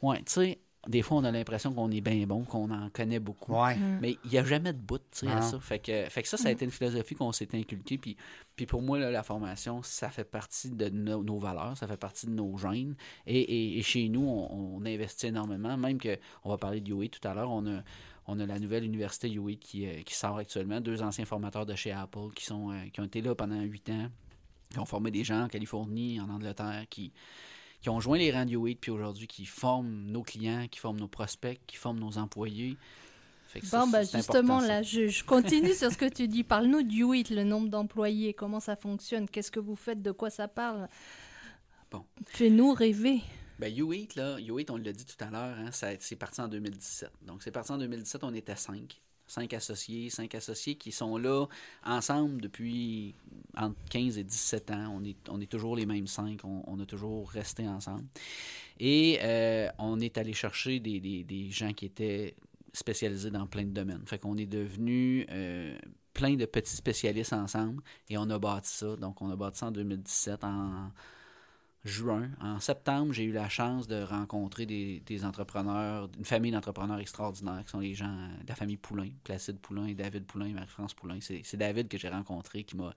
Ouais, 0.00 0.18
tu 0.18 0.24
sais, 0.32 0.58
des 0.86 1.02
fois, 1.02 1.18
on 1.18 1.24
a 1.24 1.30
l'impression 1.32 1.72
qu'on 1.74 1.90
est 1.90 2.00
bien 2.00 2.24
bon, 2.26 2.44
qu'on 2.44 2.70
en 2.70 2.88
connaît 2.90 3.18
beaucoup. 3.18 3.52
Ouais. 3.52 3.76
Mais 4.00 4.16
il 4.24 4.30
n'y 4.30 4.38
a 4.38 4.44
jamais 4.44 4.72
de 4.72 4.78
bout 4.78 4.98
tu 5.10 5.26
sais, 5.26 5.28
à 5.28 5.42
ça. 5.42 5.58
Fait 5.60 5.80
que, 5.80 6.08
fait 6.08 6.22
que 6.22 6.28
ça, 6.28 6.36
ça 6.36 6.48
a 6.48 6.50
été 6.52 6.64
une 6.64 6.70
philosophie 6.70 7.14
qu'on 7.16 7.32
s'est 7.32 7.48
inculquée. 7.54 7.98
Puis, 7.98 8.16
puis 8.54 8.64
pour 8.66 8.80
moi, 8.80 8.98
là, 8.98 9.10
la 9.10 9.22
formation, 9.22 9.82
ça 9.82 10.08
fait 10.08 10.24
partie 10.24 10.70
de 10.70 10.88
nos, 10.88 11.22
nos 11.24 11.38
valeurs, 11.38 11.76
ça 11.76 11.86
fait 11.88 11.96
partie 11.96 12.26
de 12.26 12.30
nos 12.32 12.56
gènes. 12.56 12.94
Et, 13.26 13.38
et- 13.40 13.78
et 13.78 13.82
chez 13.82 14.08
nous, 14.08 14.22
on, 14.26 14.76
on 14.78 14.86
investit 14.86 15.26
énormément. 15.26 15.76
Même 15.76 15.98
que, 15.98 16.16
on 16.44 16.50
va 16.50 16.58
parler 16.58 16.80
de 16.80 16.90
UA 16.90 17.08
tout 17.08 17.26
à 17.26 17.34
l'heure, 17.34 17.50
on 17.50 17.66
a, 17.66 17.82
on 18.26 18.38
a 18.38 18.46
la 18.46 18.58
nouvelle 18.60 18.84
université 18.84 19.28
UA 19.30 19.54
qui, 19.60 19.86
euh, 19.86 20.02
qui 20.02 20.14
sort 20.14 20.38
actuellement. 20.38 20.80
Deux 20.80 21.02
anciens 21.02 21.24
formateurs 21.24 21.66
de 21.66 21.74
chez 21.74 21.90
Apple 21.92 22.30
qui, 22.34 22.44
sont, 22.44 22.70
euh, 22.70 22.76
qui 22.92 23.00
ont 23.00 23.04
été 23.04 23.20
là 23.20 23.34
pendant 23.34 23.60
huit 23.60 23.88
ans, 23.90 24.08
qui 24.70 24.78
ont 24.78 24.84
formé 24.86 25.10
des 25.10 25.24
gens 25.24 25.42
en 25.44 25.48
Californie, 25.48 26.20
en 26.20 26.28
Angleterre, 26.30 26.84
qui, 26.88 27.12
qui 27.80 27.90
ont 27.90 28.00
joint 28.00 28.18
les 28.18 28.32
rangs 28.32 28.44
de 28.44 28.52
UA, 28.52 28.74
puis 28.80 28.90
aujourd'hui 28.90 29.26
qui 29.26 29.46
forment 29.46 30.06
nos 30.06 30.22
clients, 30.22 30.66
qui 30.68 30.78
forment 30.78 31.00
nos 31.00 31.08
prospects, 31.08 31.60
qui 31.66 31.76
forment 31.76 32.00
nos 32.00 32.18
employés. 32.18 32.76
Fait 33.48 33.60
que 33.60 33.66
ça, 33.66 33.86
Bon, 33.86 33.92
c'est 33.92 34.18
justement, 34.18 34.60
là, 34.60 34.82
je, 34.82 35.08
je 35.08 35.24
continue 35.24 35.72
sur 35.72 35.90
ce 35.90 35.96
que 35.96 36.08
tu 36.08 36.28
dis. 36.28 36.44
Parle-nous 36.44 36.82
du 36.82 37.02
WIT, 37.02 37.30
le 37.30 37.44
nombre 37.44 37.68
d'employés, 37.68 38.34
comment 38.34 38.60
ça 38.60 38.76
fonctionne, 38.76 39.28
qu'est-ce 39.28 39.50
que 39.50 39.60
vous 39.60 39.76
faites, 39.76 40.02
de 40.02 40.10
quoi 40.10 40.28
ça 40.28 40.48
parle? 40.48 40.88
Bon. 41.90 42.04
Fais-nous 42.26 42.72
rêver. 42.74 43.22
Ben, 43.58 43.72
U8, 43.74 44.16
là, 44.16 44.38
U8, 44.38 44.70
on 44.70 44.76
l'a 44.76 44.92
dit 44.92 45.04
tout 45.04 45.24
à 45.24 45.30
l'heure, 45.30 45.56
hein, 45.58 45.70
c'est 45.72 46.16
parti 46.16 46.40
en 46.40 46.48
2017. 46.48 47.10
Donc, 47.22 47.42
c'est 47.42 47.50
parti 47.50 47.72
en 47.72 47.78
2017, 47.78 48.22
on 48.22 48.34
était 48.34 48.54
cinq. 48.54 49.00
Cinq 49.28 49.52
associés, 49.52 50.10
cinq 50.10 50.34
associés 50.34 50.74
qui 50.74 50.90
sont 50.90 51.16
là 51.18 51.46
ensemble 51.84 52.40
depuis 52.40 53.14
entre 53.56 53.76
15 53.90 54.18
et 54.18 54.24
17 54.24 54.70
ans. 54.72 54.94
On 54.98 55.04
est, 55.04 55.16
on 55.28 55.40
est 55.40 55.46
toujours 55.50 55.76
les 55.76 55.86
mêmes 55.86 56.06
cinq, 56.06 56.40
on, 56.44 56.80
a 56.80 56.86
toujours 56.86 57.30
resté 57.30 57.68
ensemble. 57.68 58.04
Et 58.80 59.18
euh, 59.22 59.68
on 59.78 60.00
est 60.00 60.16
allé 60.18 60.32
chercher 60.32 60.80
des, 60.80 60.98
des- 60.98 61.24
des 61.24 61.50
gens 61.50 61.72
qui 61.72 61.84
étaient 61.86 62.34
spécialisés 62.72 63.30
dans 63.30 63.46
plein 63.46 63.64
de 63.64 63.70
domaines. 63.70 64.02
Fait 64.06 64.18
qu'on 64.18 64.36
est 64.36 64.46
devenu 64.46 65.26
euh, 65.30 65.76
plein 66.14 66.34
de 66.34 66.44
petits 66.46 66.76
spécialistes 66.76 67.32
ensemble 67.32 67.82
et 68.08 68.16
on 68.18 68.28
a 68.30 68.38
bâti 68.38 68.70
ça. 68.72 68.96
Donc, 68.96 69.20
on 69.22 69.30
a 69.30 69.36
bâti 69.36 69.58
ça 69.58 69.66
en 69.66 69.70
2017 69.72 70.42
en 70.44 70.90
juin. 71.84 72.30
En 72.40 72.60
septembre, 72.60 73.12
j'ai 73.12 73.24
eu 73.24 73.32
la 73.32 73.48
chance 73.48 73.86
de 73.86 74.02
rencontrer 74.02 74.66
des, 74.66 75.24
entrepreneurs, 75.24 76.08
une 76.18 76.24
famille 76.24 76.52
d'entrepreneurs 76.52 76.98
extraordinaires 76.98 77.62
qui 77.64 77.70
sont 77.70 77.80
les 77.80 77.94
gens 77.94 78.06
euh, 78.06 78.42
de 78.42 78.48
la 78.48 78.54
famille 78.54 78.76
Poulain, 78.76 79.10
Placide 79.24 79.58
Poulain 79.58 79.92
David 79.92 80.24
Poulain 80.24 80.52
Marie-France 80.52 80.94
Poulain. 80.94 81.18
C'est 81.20 81.56
David 81.56 81.88
que 81.88 81.98
j'ai 81.98 82.08
rencontré 82.08 82.64
qui 82.64 82.76
m'a 82.76 82.92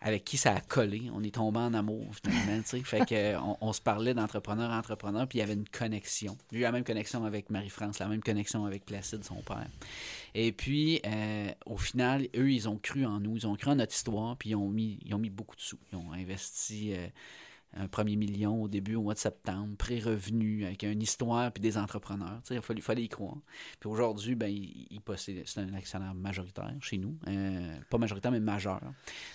avec 0.00 0.24
qui 0.24 0.36
ça 0.36 0.54
a 0.54 0.60
collé. 0.60 1.10
On 1.12 1.22
est 1.24 1.34
tombé 1.34 1.58
en 1.58 1.74
amour, 1.74 2.14
finalement. 2.22 2.62
Fait 2.62 3.04
que, 3.04 3.14
euh, 3.14 3.40
on, 3.60 3.72
se 3.72 3.80
parlait 3.80 4.14
d'entrepreneur 4.14 4.70
à 4.70 4.78
entrepreneur, 4.78 5.26
puis 5.26 5.38
il 5.38 5.40
y 5.40 5.42
avait 5.42 5.54
une 5.54 5.68
connexion. 5.68 6.36
J'ai 6.52 6.58
eu 6.58 6.62
la 6.62 6.70
même 6.72 6.84
connexion 6.84 7.24
avec 7.24 7.50
Marie-France, 7.50 7.98
la 7.98 8.06
même 8.06 8.22
connexion 8.22 8.64
avec 8.64 8.86
Placide, 8.86 9.24
son 9.24 9.42
père. 9.42 9.66
Et 10.34 10.52
puis, 10.52 11.00
euh, 11.04 11.50
au 11.66 11.76
final, 11.76 12.28
eux, 12.36 12.50
ils 12.52 12.68
ont 12.68 12.78
cru 12.78 13.04
en 13.06 13.18
nous, 13.18 13.38
ils 13.38 13.46
ont 13.46 13.56
cru 13.56 13.72
en 13.72 13.74
notre 13.74 13.92
histoire, 13.92 14.36
puis 14.36 14.50
ils 14.50 14.54
ont 14.54 14.68
mis, 14.68 15.00
ils 15.04 15.14
ont 15.14 15.18
mis 15.18 15.30
beaucoup 15.30 15.56
de 15.56 15.62
sous. 15.62 15.78
Ils 15.92 15.96
ont 15.96 16.12
investi 16.12 16.94
un 17.76 17.86
premier 17.86 18.16
million 18.16 18.62
au 18.62 18.68
début, 18.68 18.94
au 18.94 19.02
mois 19.02 19.14
de 19.14 19.18
septembre, 19.18 19.76
pré-revenu, 19.76 20.64
avec 20.64 20.82
une 20.82 21.02
histoire, 21.02 21.52
puis 21.52 21.60
des 21.60 21.76
entrepreneurs. 21.78 22.40
Il 22.50 22.60
fallait, 22.60 22.80
fallait 22.80 23.04
y 23.04 23.08
croire. 23.08 23.36
Puis 23.78 23.88
aujourd'hui, 23.88 24.34
ben, 24.34 24.48
il, 24.48 25.00
possède- 25.00 25.42
c'est 25.46 25.60
un 25.60 25.74
actionnaire 25.74 26.14
majoritaire 26.14 26.74
chez 26.80 26.98
nous. 26.98 27.16
Euh, 27.28 27.78
pas 27.90 27.98
majoritaire, 27.98 28.30
mais 28.30 28.40
majeur. 28.40 28.80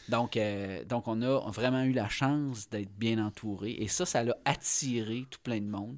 Donc, 0.10 0.38
euh, 0.38 0.84
donc, 0.86 1.08
on 1.08 1.22
a 1.22 1.40
vraiment 1.52 1.84
eu 1.84 1.94
la 1.94 2.10
chance 2.10 2.70
d'être 2.70 2.92
bien 2.98 3.24
entouré. 3.24 3.72
Et 3.72 3.88
ça, 3.88 4.06
ça 4.06 4.24
l'a 4.24 4.36
attiré 4.46 5.26
tout 5.30 5.40
plein 5.44 5.60
de 5.60 5.68
monde 5.68 5.98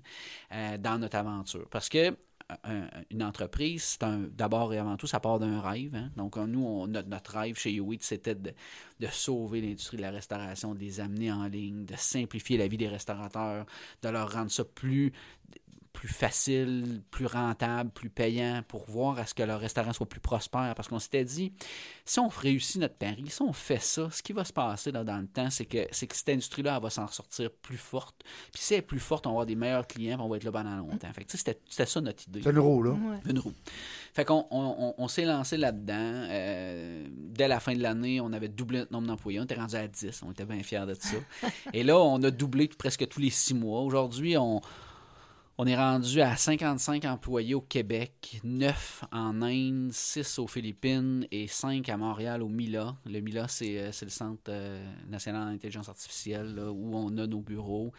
euh, 0.51 0.77
dans 0.77 0.99
notre 0.99 1.17
aventure. 1.17 1.67
Parce 1.69 1.89
que 1.89 2.15
un- 2.63 2.87
une 3.09 3.23
entreprise, 3.23 3.97
c'est 3.99 4.05
d'abord 4.35 4.73
et 4.73 4.77
avant 4.77 4.97
tout, 4.97 5.07
ça 5.07 5.19
part 5.19 5.39
d'un 5.39 5.61
rêve. 5.61 5.95
hein. 5.95 6.11
Donc, 6.15 6.37
nous, 6.37 6.85
notre, 6.87 7.37
rêve 7.37 7.57
chez 7.57 7.71
YouEat, 7.73 8.03
c'était 8.03 8.35
de 8.35 9.07
sauver 9.11 9.61
l'industrie 9.61 9.97
de 9.97 10.03
la 10.03 10.11
restauration, 10.11 10.73
de 10.75 10.79
les 10.79 10.99
amener 10.99 11.31
en 11.31 11.47
ligne, 11.47 11.85
de 11.85 11.95
simplifier 11.95 12.57
la 12.57 12.67
vie 12.67 12.77
des 12.77 12.87
restaurateurs, 12.87 13.65
de 14.01 14.09
leur 14.09 14.31
rendre 14.31 14.51
ça 14.51 14.63
plus 14.63 15.11
plus 15.95 16.09
facile, 16.09 17.01
plus 17.09 17.25
rentable, 17.25 17.89
plus 17.89 18.09
payant 18.09 18.61
pour 18.67 18.85
voir 18.89 19.17
à 19.17 19.25
ce 19.25 19.33
que 19.33 19.41
leur 19.43 19.59
restaurant 19.59 19.93
soit 19.93 20.07
plus 20.07 20.19
prospère. 20.19 20.73
Parce 20.75 20.87
qu'on 20.89 20.99
s'était 20.99 21.23
dit, 21.23 21.53
si 22.03 22.19
on 22.19 22.27
réussit 22.27 22.81
notre 22.81 22.95
pari, 22.95 23.23
si 23.29 23.41
on 23.41 23.53
fait 23.53 23.81
ça, 23.81 24.09
ce 24.11 24.21
qui 24.21 24.33
va 24.33 24.43
se 24.43 24.51
passer 24.53 24.91
là, 24.91 25.03
dans 25.03 25.17
le 25.17 25.27
temps, 25.27 25.49
c'est 25.49 25.65
que, 25.65 25.87
c'est 25.91 26.05
que 26.07 26.15
cette 26.15 26.29
industrie-là, 26.29 26.75
elle 26.75 26.83
va 26.83 26.89
s'en 26.89 27.07
sortir 27.07 27.49
plus 27.61 27.77
forte. 27.77 28.15
Puis 28.51 28.61
si 28.61 28.73
elle 28.73 28.79
est 28.79 28.81
plus 28.83 28.99
forte, 28.99 29.25
on 29.25 29.29
va 29.29 29.33
avoir 29.33 29.45
des 29.45 29.55
meilleurs 29.55 29.87
clients, 29.87 30.17
puis 30.17 30.25
on 30.25 30.29
va 30.29 30.35
être 30.37 30.43
là 30.43 30.51
pendant 30.51 30.75
longtemps. 30.75 31.11
Fait 31.13 31.23
que, 31.23 31.31
tu 31.31 31.37
sais, 31.37 31.43
c'était, 31.45 31.59
c'était 31.69 31.85
ça 31.85 32.01
notre 32.01 32.27
idée. 32.27 32.41
C'est 32.43 32.49
une 32.51 32.59
roue, 32.59 32.83
là. 32.83 32.91
Ouais. 32.91 33.17
Une 33.29 33.39
roue. 33.39 33.53
Fait 34.13 34.25
qu'on 34.25 34.45
on, 34.51 34.75
on- 34.79 34.95
on 34.97 35.07
s'est 35.07 35.25
lancé 35.25 35.55
là-dedans. 35.57 35.93
Euh, 35.97 37.07
dès 37.09 37.47
la 37.47 37.59
fin 37.59 37.73
de 37.73 37.81
l'année, 37.81 38.19
on 38.21 38.31
avait 38.33 38.47
doublé 38.49 38.79
notre 38.79 38.91
nombre 38.93 39.07
d'employés. 39.07 39.39
On 39.39 39.43
était 39.43 39.55
rendu 39.55 39.75
à 39.75 39.87
10. 39.87 40.21
On 40.25 40.31
était 40.31 40.45
bien 40.45 40.61
fiers 40.63 40.85
de 40.85 40.93
ça. 40.93 41.17
Et 41.73 41.83
là, 41.83 41.97
on 41.99 42.21
a 42.23 42.31
doublé 42.31 42.67
presque 42.67 43.07
tous 43.07 43.19
les 43.19 43.29
six 43.29 43.53
mois. 43.53 43.81
Aujourd'hui, 43.81 44.37
on, 44.37 44.61
on 45.57 45.65
est 45.67 45.75
rendu 45.75 46.19
à 46.19 46.35
55 46.35 47.05
employés 47.05 47.53
au 47.53 47.61
Québec, 47.61 48.41
9 48.43 49.05
en 49.13 49.41
Inde, 49.41 49.89
6 49.91 50.39
aux 50.39 50.47
Philippines 50.47 51.25
et 51.31 51.47
5 51.47 51.87
à 51.87 51.95
Montréal 51.95 52.43
au 52.43 52.49
MILA. 52.49 52.95
Le 53.05 53.21
MILA, 53.21 53.47
c'est 53.47 53.79
euh, 53.79 53.91
c'est 53.93 54.05
le 54.05 54.11
Centre 54.11 54.41
euh, 54.49 54.85
national 55.07 55.53
d'intelligence 55.53 55.87
artificielle 55.87 56.55
là, 56.55 56.71
où 56.71 56.95
on 56.95 57.17
a 57.17 57.25
nos 57.25 57.39
bureaux 57.39 57.93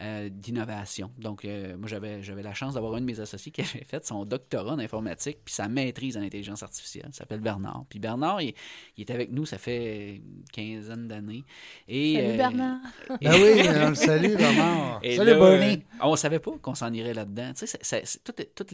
euh, 0.00 0.30
d'innovation. 0.30 1.10
Donc, 1.18 1.44
euh, 1.44 1.76
moi, 1.76 1.86
j'avais 1.86 2.22
j'avais 2.22 2.42
la 2.42 2.54
chance 2.54 2.74
d'avoir 2.74 2.94
un 2.94 3.00
de 3.00 3.04
mes 3.04 3.20
associés 3.20 3.52
qui 3.52 3.60
avait 3.60 3.84
fait 3.84 4.04
son 4.06 4.24
doctorat 4.24 4.72
en 4.72 4.78
informatique 4.78 5.38
puis 5.44 5.52
sa 5.52 5.68
maîtrise 5.68 6.16
en 6.16 6.22
intelligence 6.22 6.62
artificielle. 6.62 7.08
Il 7.10 7.14
s'appelle 7.14 7.40
Bernard. 7.40 7.84
Puis 7.90 7.98
Bernard, 7.98 8.40
il, 8.40 8.54
il 8.96 9.02
est 9.02 9.10
avec 9.10 9.30
nous, 9.30 9.44
ça 9.44 9.58
fait 9.58 10.16
une 10.16 10.44
quinzaine 10.50 11.08
d'années. 11.08 11.44
Et, 11.88 12.14
Salut 12.14 12.26
euh, 12.26 12.36
Bernard. 12.36 12.78
Ben 13.20 13.32
oui, 13.34 13.68
on 13.84 13.88
le 13.90 13.94
salue, 13.94 14.34
et 15.02 15.16
Salut, 15.16 15.30
là, 15.30 15.38
Bernie. 15.38 15.82
on 16.00 16.16
savait 16.16 16.40
pas 16.40 16.52
qu'on 16.62 16.74
s'en 16.74 16.92
irait 16.92 17.01
là-dedans. 17.02 17.52
Tu 17.54 17.66
sais, 17.66 18.02
tout, 18.24 18.32
tout, 18.54 18.66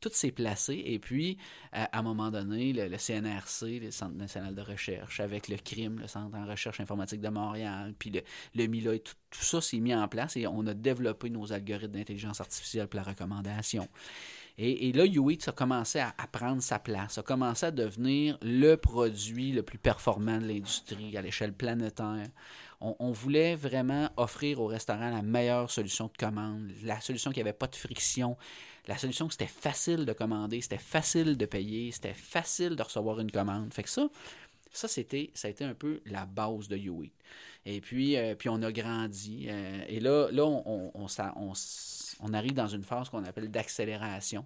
tout 0.00 0.10
s'est 0.12 0.32
placé. 0.32 0.82
Et 0.84 0.98
puis, 0.98 1.38
à, 1.72 1.98
un 1.98 2.02
moment 2.02 2.30
donné, 2.30 2.72
le, 2.72 2.98
CNRC, 2.98 3.80
le 3.80 3.90
Centre 3.90 4.14
national 4.14 4.54
de 4.54 4.60
recherche, 4.60 5.20
avec 5.20 5.48
le 5.48 5.56
CRIM, 5.56 5.98
le 5.98 6.08
Centre 6.08 6.36
en 6.36 6.46
recherche 6.46 6.80
informatique 6.80 7.20
de 7.20 7.28
Montréal, 7.28 7.94
puis 7.98 8.10
le, 8.10 8.22
le 8.54 8.66
MILA, 8.66 8.94
et 8.96 9.00
tout, 9.00 9.14
ça 9.30 9.60
s'est 9.60 9.80
mis 9.80 9.94
en 9.94 10.08
place 10.08 10.36
et 10.36 10.46
on 10.46 10.66
a 10.66 10.74
développé 10.74 11.30
nos 11.30 11.52
algorithmes 11.52 11.92
d'intelligence 11.92 12.40
artificielle 12.40 12.88
pour 12.88 12.98
la 12.98 13.04
recommandation. 13.04 13.88
Et, 14.58 14.88
et 14.88 14.92
là, 14.92 15.06
UIT 15.06 15.38
a 15.46 15.52
commencé 15.52 15.98
à 15.98 16.12
prendre 16.30 16.62
sa 16.62 16.78
place, 16.78 17.16
a 17.16 17.22
commencé 17.22 17.66
à 17.66 17.70
devenir 17.70 18.36
le 18.42 18.76
produit 18.76 19.52
le 19.52 19.62
plus 19.62 19.78
performant 19.78 20.38
de 20.38 20.46
l'industrie 20.46 21.16
à 21.16 21.22
l'échelle 21.22 21.54
planétaire. 21.54 22.28
On, 22.82 23.12
voulait 23.12 23.54
vraiment 23.54 24.10
offrir 24.16 24.60
aux 24.60 24.66
restaurants 24.66 25.10
la 25.10 25.22
meilleure 25.22 25.70
solution 25.70 26.06
de 26.06 26.16
commande, 26.18 26.70
la 26.82 27.00
solution 27.00 27.30
qui 27.30 27.38
n'avait 27.38 27.52
pas 27.52 27.68
de 27.68 27.76
friction, 27.76 28.36
la 28.88 28.98
solution 28.98 29.28
que 29.28 29.34
c'était 29.34 29.46
facile 29.46 30.04
de 30.04 30.12
commander, 30.12 30.60
c'était 30.60 30.78
facile 30.78 31.36
de 31.36 31.46
payer, 31.46 31.92
c'était 31.92 32.14
facile 32.14 32.74
de 32.74 32.82
recevoir 32.82 33.20
une 33.20 33.30
commande. 33.30 33.72
Fait 33.72 33.84
que 33.84 33.88
ça, 33.88 34.08
ça, 34.72 34.88
c'était, 34.88 35.30
ça 35.34 35.48
a 35.48 35.50
été 35.50 35.64
un 35.64 35.74
peu 35.74 36.00
la 36.06 36.26
base 36.26 36.68
de 36.68 36.76
YouEat. 36.76 37.12
Et 37.66 37.80
puis, 37.80 38.16
euh, 38.16 38.34
puis 38.34 38.48
on 38.48 38.60
a 38.62 38.72
grandi. 38.72 39.46
euh, 39.48 39.84
et 39.86 40.00
là, 40.00 40.28
là 40.32 40.44
on, 40.44 40.92
on 40.94 42.34
arrive 42.34 42.54
dans 42.54 42.68
une 42.68 42.84
phase 42.84 43.08
qu'on 43.08 43.24
appelle 43.24 43.50
d'accélération. 43.50 44.44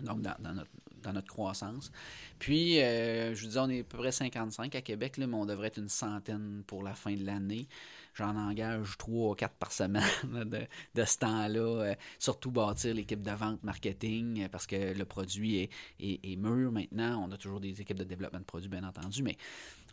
Donc, 0.00 0.22
dans, 0.22 0.54
notre, 0.54 0.70
dans 1.02 1.12
notre 1.12 1.28
croissance. 1.28 1.92
Puis, 2.38 2.80
euh, 2.80 3.34
je 3.34 3.44
vous 3.44 3.50
dis, 3.52 3.58
on 3.58 3.68
est 3.68 3.80
à 3.80 3.84
peu 3.84 3.98
près 3.98 4.12
55 4.12 4.74
à 4.74 4.80
Québec, 4.80 5.16
là, 5.16 5.26
mais 5.26 5.34
on 5.34 5.46
devrait 5.46 5.68
être 5.68 5.78
une 5.78 5.88
centaine 5.88 6.62
pour 6.66 6.82
la 6.82 6.94
fin 6.94 7.14
de 7.14 7.24
l'année. 7.24 7.68
j'en 8.14 8.36
engage 8.36 8.96
trois 8.98 9.30
ou 9.30 9.34
quatre 9.34 9.54
par 9.54 9.72
semaine 9.72 10.02
de, 10.24 10.66
de 10.94 11.04
ce 11.04 11.18
temps-là. 11.18 11.60
Euh, 11.60 11.94
surtout 12.18 12.50
bâtir 12.50 12.94
l'équipe 12.94 13.22
de 13.22 13.30
vente 13.30 13.62
marketing 13.62 14.44
euh, 14.44 14.48
parce 14.48 14.66
que 14.66 14.94
le 14.94 15.04
produit 15.04 15.58
est, 15.58 15.70
est, 16.00 16.20
est 16.24 16.36
mûr 16.36 16.72
maintenant. 16.72 17.24
On 17.28 17.30
a 17.32 17.36
toujours 17.36 17.60
des 17.60 17.80
équipes 17.80 17.98
de 17.98 18.04
développement 18.04 18.40
de 18.40 18.44
produits, 18.44 18.68
bien 18.70 18.84
entendu, 18.84 19.22
mais 19.22 19.36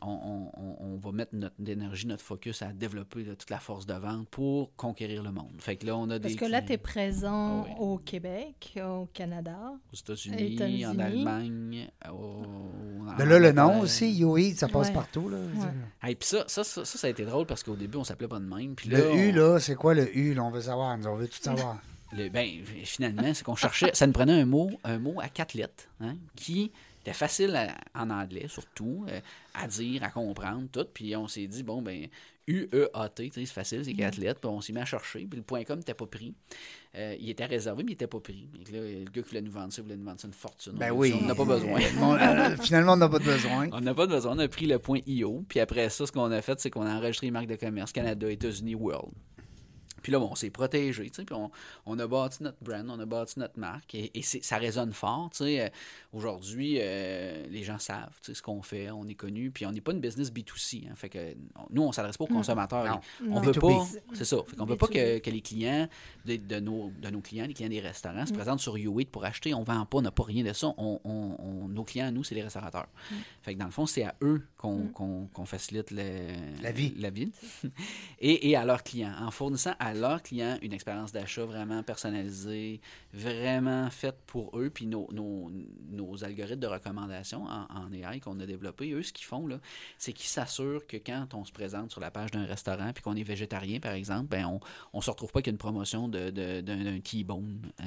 on, 0.01 0.49
on- 0.57 0.75
on 0.79 0.97
va 0.97 1.11
mettre 1.11 1.35
notre 1.35 1.55
énergie, 1.65 2.07
notre 2.07 2.23
focus 2.23 2.61
à 2.61 2.73
développer 2.73 3.23
là, 3.23 3.35
toute 3.35 3.49
la 3.49 3.59
force 3.59 3.85
de 3.85 3.93
vente 3.93 4.27
pour 4.29 4.73
conquérir 4.75 5.23
le 5.23 5.31
monde. 5.31 5.51
Fait 5.59 5.75
que 5.75 5.85
là, 5.85 5.97
on 5.97 6.09
a 6.09 6.19
Parce 6.19 6.33
des 6.33 6.39
que 6.39 6.45
là, 6.45 6.61
tu 6.61 6.73
es 6.73 6.77
présent 6.77 7.63
Ah 7.63 7.69
oui. 7.69 7.75
au 7.79 7.97
Québec, 7.97 8.73
au 8.83 9.07
Canada. 9.13 9.57
aux 9.91 9.95
États-Unis, 9.95 10.85
en 10.85 10.97
Allemagne, 10.99 11.87
au, 12.11 12.43
Ben 13.17 13.25
là, 13.25 13.39
le 13.39 13.51
nom 13.51 13.79
aussi, 13.81 14.19
UAE, 14.19 14.53
ça 14.55 14.67
passe 14.67 14.87
Ouais. 14.87 14.93
partout. 14.93 15.29
Là. 15.29 15.37
Hey, 16.03 16.15
puis 16.15 16.27
ça, 16.29 16.43
ça, 16.47 16.63
ça, 16.63 16.85
ça, 16.85 17.07
a 17.07 17.09
été 17.09 17.25
drôle 17.25 17.45
parce 17.45 17.63
qu'au 17.63 17.75
début, 17.75 17.97
on 17.97 18.03
s'appelait 18.03 18.27
pas 18.27 18.39
de 18.39 18.45
même. 18.45 18.75
Puis 18.75 18.89
Le 18.89 19.15
U, 19.15 19.31
on- 19.31 19.35
là, 19.35 19.59
c'est 19.59 19.75
quoi 19.75 19.93
le 19.93 20.15
U? 20.17 20.33
Là, 20.33 20.43
on 20.43 20.51
veut 20.51 20.61
savoir. 20.61 20.97
Nous, 20.97 21.07
on 21.07 21.15
veut 21.15 21.27
tout 21.27 21.41
savoir. 21.41 21.77
le- 22.13 22.29
ben, 22.29 22.47
finalement, 22.83 23.33
c'est 23.33 23.43
qu'on 23.43 23.55
cherchait, 23.55 23.91
ça 23.93 24.07
nous 24.07 24.13
prenait 24.13 24.39
un 24.41 24.45
mot, 24.45 24.69
un 24.83 24.97
mot 24.99 25.15
à 25.21 25.27
quatre 25.29 25.53
lettres, 25.53 25.85
hein, 25.99 26.15
qui 26.35 26.71
était 27.09 27.17
facile 27.17 27.55
à- 27.55 27.75
en 28.01 28.09
anglais, 28.09 28.45
surtout, 28.47 29.05
euh, 29.09 29.19
à 29.53 29.67
dire, 29.67 30.03
à 30.03 30.09
comprendre, 30.09 30.67
tout. 30.71 30.85
Puis 30.93 31.15
on 31.15 31.27
s'est 31.27 31.47
dit, 31.47 31.63
bon, 31.63 31.81
ben, 31.81 32.07
U-E-A-T, 32.47 33.31
c'est 33.33 33.45
facile, 33.45 33.85
c'est 33.85 33.93
quatre 33.93 34.17
lettres. 34.17 34.39
Puis 34.39 34.49
on 34.49 34.59
s'est 34.61 34.73
mis 34.73 34.79
à 34.79 34.85
chercher, 34.85 35.25
puis 35.25 35.37
le 35.37 35.43
point 35.43 35.63
.com 35.63 35.77
n'était 35.77 35.93
pas 35.93 36.05
pris. 36.07 36.33
Euh, 36.95 37.15
il 37.19 37.29
était 37.29 37.45
réservé, 37.45 37.83
mais 37.83 37.91
il 37.91 37.93
n'était 37.93 38.07
pas 38.07 38.19
pris. 38.19 38.49
Et 38.67 38.71
là, 38.71 38.79
le 38.81 39.05
gars 39.05 39.21
qui 39.21 39.29
voulait 39.29 39.41
nous 39.41 39.51
vendre 39.51 39.71
ça, 39.71 39.81
voulait 39.81 39.95
nous 39.97 40.05
vendre 40.05 40.19
ça 40.19 40.27
une 40.27 40.33
fortune. 40.33 40.73
Ben 40.73 40.91
On 40.91 40.97
oui. 40.97 41.11
dit, 41.11 41.19
On 41.21 41.27
n'a 41.27 41.35
pas 41.35 41.45
besoin. 41.45 41.79
Bon, 41.99 42.15
euh, 42.15 42.55
finalement, 42.61 42.93
on 42.93 42.97
n'a 42.97 43.09
pas 43.09 43.19
de 43.19 43.25
besoin. 43.25 43.69
On 43.73 43.81
n'a 43.81 43.93
pas 43.93 44.07
de 44.07 44.11
besoin. 44.13 44.35
On 44.35 44.39
a 44.39 44.47
pris 44.47 44.65
le 44.65 44.79
point 44.79 44.99
IO. 45.05 45.43
Puis 45.47 45.59
après 45.59 45.89
ça, 45.89 46.05
ce 46.07 46.11
qu'on 46.11 46.31
a 46.31 46.41
fait, 46.41 46.59
c'est 46.59 46.69
qu'on 46.71 46.85
a 46.85 46.93
enregistré 46.95 47.27
les 47.27 47.31
marques 47.31 47.47
de 47.47 47.55
commerce 47.55 47.91
Canada, 47.91 48.29
États-Unis, 48.31 48.75
World. 48.75 49.11
Puis 50.01 50.11
là, 50.11 50.19
bon, 50.19 50.29
on 50.31 50.35
s'est 50.35 50.49
protégé, 50.49 51.09
tu 51.09 51.15
sais, 51.15 51.25
puis 51.25 51.35
on, 51.35 51.51
on 51.85 51.97
a 51.99 52.07
bâti 52.07 52.43
notre 52.43 52.57
brand, 52.61 52.89
on 52.89 52.99
a 52.99 53.05
bâti 53.05 53.39
notre 53.39 53.59
marque, 53.59 53.95
et, 53.95 54.11
ça 54.23 54.57
résonne 54.57 54.93
fort, 54.93 55.29
tu 55.31 55.37
sais. 55.43 55.61
Euh, 55.61 55.69
Aujourd'hui, 56.11 56.77
euh, 56.79 57.45
les 57.51 57.63
gens 57.63 57.77
savent, 57.77 58.09
tu 58.23 58.27
sais, 58.27 58.33
ce 58.33 58.41
qu'on 58.41 58.63
fait, 58.63 58.89
on 58.89 59.05
est 59.07 59.13
connu, 59.13 59.51
puis 59.51 59.65
on 59.67 59.71
n'est 59.71 59.79
pas 59.81 59.91
une 59.91 59.99
business 59.99 60.31
B2C, 60.31 60.87
hein, 60.89 60.95
fait 60.95 61.07
que 61.09 61.19
on- 61.55 61.67
nous, 61.69 61.83
on 61.83 61.91
s'adresse 61.91 62.17
pas 62.17 62.23
aux 62.23 62.27
consommateurs. 62.27 62.99
Non. 63.23 63.35
On 63.35 63.39
veut 63.41 63.51
B2B. 63.51 63.59
pas, 63.77 63.85
c'est 64.15 64.25
ça, 64.25 64.37
fait 64.47 64.55
qu'on 64.55 64.65
veut 64.65 64.75
pas 64.75 64.87
que, 64.87 64.93
B2B. 65.17 65.21
que 65.21 65.29
les 65.29 65.41
clients 65.41 65.87
de, 66.25 66.35
de 66.37 66.59
nos, 66.59 66.91
de 66.99 67.09
nos 67.09 67.21
clients, 67.21 67.45
les 67.45 67.53
clients 67.53 67.69
des 67.69 67.79
restaurants, 67.79 68.23
Mm. 68.23 68.27
se 68.27 68.33
présentent 68.33 68.59
sur 68.59 68.75
U8 68.75 69.05
pour 69.05 69.23
acheter, 69.23 69.53
on 69.53 69.61
vend 69.63 69.85
pas, 69.85 69.99
on 69.99 70.01
n'a 70.01 70.09
pas 70.11 70.23
rien 70.23 70.43
de 70.43 70.51
ça, 70.53 70.73
on, 70.77 70.99
on- 71.03 71.35
on- 71.39 71.67
nos 71.67 71.83
clients, 71.83 72.11
nous, 72.11 72.23
c'est 72.23 72.33
les 72.35 72.41
restaurateurs. 72.43 72.87
Mm. 73.11 73.15
Fait 73.43 73.53
que 73.53 73.59
dans 73.59 73.65
le 73.65 73.71
fond, 73.71 73.85
c'est 73.85 74.03
à 74.03 74.15
eux 74.23 74.41
qu'on 74.57 74.87
qu'on- 74.87 75.27
qu'on 75.31 75.45
facilite 75.45 75.91
le- 75.91 76.61
La 76.63 76.71
vie. 76.71 76.93
La 76.97 77.11
vie. 77.11 77.31
et, 78.19 78.49
et 78.49 78.55
à 78.55 78.65
leurs 78.65 78.83
clients, 78.83 79.13
en 79.19 79.29
fournissant 79.31 79.73
à 79.79 79.88
leurs 79.93 80.21
clients 80.23 80.57
une 80.61 80.73
expérience 80.73 81.11
d'achat 81.11 81.45
vraiment 81.45 81.83
personnalisée, 81.83 82.81
vraiment 83.13 83.89
faite 83.89 84.17
pour 84.27 84.57
eux, 84.59 84.69
puis 84.69 84.85
nos, 84.85 85.07
nos, 85.11 85.51
nos 85.91 86.23
algorithmes 86.23 86.59
de 86.59 86.67
recommandation 86.67 87.45
en, 87.45 87.65
en 87.69 87.91
AI 87.91 88.19
qu'on 88.19 88.39
a 88.39 88.45
développés, 88.45 88.91
eux, 88.91 89.03
ce 89.03 89.11
qu'ils 89.13 89.25
font, 89.25 89.47
là, 89.47 89.59
c'est 89.97 90.13
qu'ils 90.13 90.27
s'assurent 90.29 90.85
que 90.87 90.97
quand 90.97 91.33
on 91.33 91.45
se 91.45 91.51
présente 91.51 91.91
sur 91.91 92.01
la 92.01 92.11
page 92.11 92.31
d'un 92.31 92.45
restaurant, 92.45 92.91
puis 92.93 93.03
qu'on 93.03 93.15
est 93.15 93.23
végétarien, 93.23 93.79
par 93.79 93.93
exemple, 93.93 94.27
ben 94.29 94.45
on 94.45 94.59
on 94.93 95.01
se 95.01 95.09
retrouve 95.09 95.31
pas 95.31 95.41
qu'il 95.41 95.51
y 95.51 95.53
a 95.53 95.55
une 95.55 95.57
promotion 95.57 96.07
de- 96.07 96.29
de- 96.29 96.61
d'un 96.61 96.83
d'un 96.83 96.99
T-bone. 96.99 97.61
euh, 97.81 97.83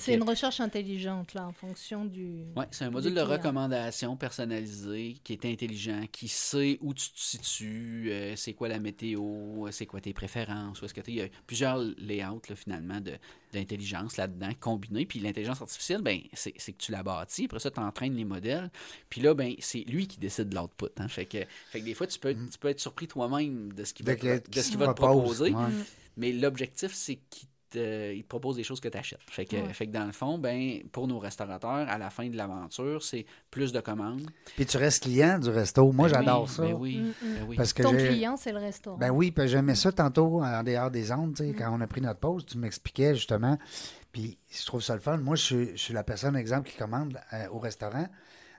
C'est 0.00 0.12
que- 0.12 0.16
une 0.16 0.22
recherche 0.28 0.60
intelligente, 0.60 1.34
là, 1.34 1.46
en 1.46 1.52
fonction 1.52 2.04
du. 2.04 2.44
oui, 2.56 2.64
c'est 2.70 2.84
un 2.84 2.90
module 2.90 3.14
de 3.14 3.20
recommandation 3.20 4.16
personnalisé 4.16 5.16
qui 5.24 5.32
est 5.32 5.44
intelligent, 5.44 6.02
qui 6.10 6.28
sait 6.28 6.78
où 6.80 6.94
tu 6.94 7.10
te 7.10 7.18
situes, 7.20 8.08
euh, 8.10 8.34
c'est 8.36 8.52
quoi 8.54 8.68
la 8.68 8.78
météo, 8.78 9.66
c'est 9.70 9.86
quoi 9.86 10.00
tes 10.00 10.12
préférences, 10.12 10.80
où 10.80 10.84
est-ce 10.84 10.94
que 10.94 11.00
Il 11.08 11.14
y 11.14 11.22
a 11.22 11.28
plusieurs 11.46 11.78
layouts 11.98 12.40
là, 12.48 12.56
finalement 12.56 13.00
de- 13.00 13.18
d'intelligence 13.52 14.16
là-dedans 14.16 14.50
combinés. 14.60 15.06
Puis 15.06 15.18
l'intelligence 15.18 15.60
artificielle, 15.62 16.02
ben, 16.02 16.20
c'est 16.34 16.52
que 16.52 16.76
tu 16.78 16.92
la 16.92 17.02
bâtis, 17.02 17.44
après 17.46 17.58
ça, 17.60 17.70
tu 17.70 17.80
entraînes 17.80 18.14
les 18.16 18.24
modèles. 18.24 18.70
Puis 19.08 19.20
là, 19.20 19.34
ben, 19.34 19.54
c'est 19.60 19.80
lui 19.88 20.06
qui 20.06 20.18
décide 20.18 20.48
de 20.50 20.54
l'output. 20.56 20.86
Hein. 20.98 21.08
Fait, 21.08 21.26
que, 21.26 21.38
fait 21.70 21.80
que 21.80 21.84
des 21.84 21.94
fois, 21.94 22.06
tu 22.06 22.18
peux, 22.18 22.34
tu 22.34 22.58
peux 22.58 22.68
être 22.68 22.80
surpris 22.80 23.08
toi-même 23.08 23.72
de 23.72 23.84
ce 23.84 23.94
qu'il 23.94 24.04
va, 24.06 24.12
Mm. 24.14 24.18
De 24.18 24.42
de 24.50 24.60
ce 24.60 24.76
va 24.76 24.88
te 24.88 24.92
propose, 24.94 25.38
proposer. 25.38 25.52
ouais. 25.52 25.84
Mais 26.16 26.32
l'objectif, 26.32 26.92
c'est 26.94 27.16
qu'il 27.30 27.48
te, 27.70 28.12
il 28.14 28.22
te 28.22 28.28
propose 28.28 28.56
des 28.56 28.62
choses 28.64 28.80
que 28.80 28.88
tu 28.88 28.96
achètes. 28.98 29.20
Fait 29.28 29.44
que, 29.44 29.56
Ouais. 29.56 29.72
fait 29.72 29.86
que 29.86 29.92
dans 29.92 30.04
le 30.04 30.12
fond, 30.12 30.38
ben, 30.38 30.80
pour 30.92 31.06
nos 31.08 31.18
restaurateurs, 31.18 31.88
à 31.88 31.98
la 31.98 32.10
fin 32.10 32.28
de 32.28 32.36
l'aventure, 32.36 33.02
c'est 33.02 33.26
plus 33.50 33.72
de 33.72 33.80
commandes. 33.80 34.30
Puis 34.56 34.66
tu 34.66 34.76
restes 34.76 35.02
client 35.02 35.38
du 35.38 35.50
resto. 35.50 35.90
Moi, 35.92 36.08
Ben 36.08 36.14
j'adore 36.14 36.42
oui, 36.44 36.48
ça. 36.48 36.62
Ben 36.62 36.72
oui, 36.74 36.96
Mm, 36.98 37.02
mm. 37.08 37.34
ben 37.34 37.44
oui. 37.48 37.56
Parce 37.56 37.72
que 37.72 37.82
Ton 37.82 37.90
client, 37.96 38.36
c'est 38.36 38.52
le 38.52 38.58
restaurant. 38.58 38.96
Ben 38.98 39.10
oui, 39.10 39.30
puis 39.30 39.48
j'aimais 39.48 39.74
ça 39.74 39.92
tantôt 39.92 40.42
en 40.42 40.62
dehors 40.62 40.90
des 40.90 41.10
ondes, 41.12 41.34
tu 41.34 41.44
sais, 41.44 41.52
quand 41.54 41.74
on 41.76 41.80
a 41.80 41.86
pris 41.86 42.00
notre 42.00 42.20
pause, 42.20 42.44
tu 42.46 42.58
m'expliquais 42.58 43.14
justement. 43.14 43.58
Puis 44.12 44.38
je 44.50 44.64
trouve 44.64 44.82
ça 44.82 44.94
le 44.94 45.00
fun. 45.00 45.18
Moi, 45.18 45.36
je 45.36 45.42
suis, 45.42 45.70
je 45.72 45.76
suis 45.82 45.94
la 45.94 46.02
personne, 46.04 46.36
exemple, 46.36 46.70
qui 46.70 46.76
commande 46.76 47.18
euh, 47.32 47.48
au 47.50 47.58
restaurant. 47.58 48.06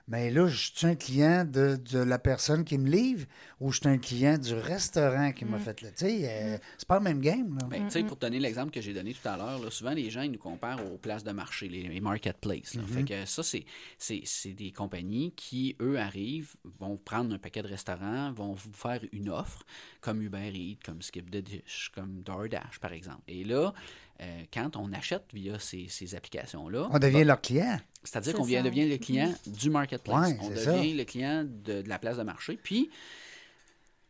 Mais 0.08 0.30
là, 0.30 0.48
je 0.48 0.72
suis 0.74 0.86
un 0.86 0.94
client 0.94 1.44
de, 1.44 1.76
de 1.76 1.98
la 1.98 2.18
personne 2.18 2.64
qui 2.64 2.78
me 2.78 2.88
livre 2.88 3.26
ou 3.60 3.70
je 3.72 3.78
suis 3.80 3.88
un 3.88 3.98
client 3.98 4.38
du 4.38 4.54
restaurant 4.54 5.32
qui 5.32 5.44
m'a 5.44 5.58
fait 5.58 5.80
le. 5.82 5.88
Tu 5.88 6.06
sais, 6.06 6.20
euh, 6.22 6.58
c'est 6.78 6.88
pas 6.88 6.96
le 6.98 7.04
même 7.04 7.20
game, 7.20 7.58
là. 7.58 7.66
Ben, 7.68 7.84
tu 7.84 7.90
sais, 7.90 8.02
pour 8.04 8.16
te 8.18 8.24
donner 8.26 8.40
l'exemple 8.40 8.70
que 8.70 8.80
j'ai 8.80 8.94
donné 8.94 9.12
tout 9.12 9.28
à 9.28 9.36
l'heure, 9.36 9.72
souvent 9.72 9.92
les 9.92 10.08
gens 10.10 10.22
ils 10.22 10.30
nous 10.32 10.38
comparent 10.38 10.84
aux 10.92 10.96
places 10.96 11.24
de 11.24 11.32
marché, 11.32 11.68
les, 11.68 11.82
les 11.82 12.00
marketplaces. 12.00 12.74
là. 12.74 12.82
Fait 12.86 13.04
que 13.04 13.26
ça, 13.26 13.42
c'est, 13.42 13.64
c'est, 13.98 14.22
c'est 14.24 14.54
des 14.54 14.72
compagnies 14.72 15.32
qui, 15.36 15.76
eux, 15.80 15.98
arrivent, 15.98 16.54
vont 16.78 16.96
prendre 16.96 17.34
un 17.34 17.38
paquet 17.38 17.62
de 17.62 17.68
restaurants, 17.68 18.32
vont 18.32 18.54
vous 18.54 18.72
faire 18.72 19.00
une 19.12 19.28
offre, 19.28 19.64
comme 20.00 20.22
Uber 20.22 20.50
Eats, 20.54 20.78
comme 20.84 21.02
Skip 21.02 21.30
the 21.30 21.36
Dish, 21.38 21.90
comme 21.94 22.22
DoorDash, 22.22 22.78
par 22.80 22.92
exemple. 22.92 23.22
Et 23.28 23.44
là, 23.44 23.74
euh, 24.20 24.42
quand 24.52 24.76
on 24.76 24.92
achète 24.92 25.24
via 25.32 25.58
ces, 25.58 25.86
ces 25.88 26.14
applications-là, 26.14 26.88
On 26.92 26.98
devient 26.98 27.24
leur 27.24 27.40
client. 27.40 27.78
C'est-à-dire 28.02 28.32
C'est 28.32 28.38
qu'on 28.38 28.46
devient 28.46 28.88
le 28.88 28.96
client 28.98 29.34
du 29.46 29.70
marketplace. 29.70 30.30
Ouais, 30.32 30.38
on 30.42 30.48
devient 30.50 30.60
ça. 30.64 30.82
le 30.82 31.04
client 31.04 31.44
de, 31.44 31.82
de 31.82 31.88
la 31.88 31.98
place 31.98 32.16
de 32.16 32.22
marché. 32.22 32.58
Puis, 32.62 32.90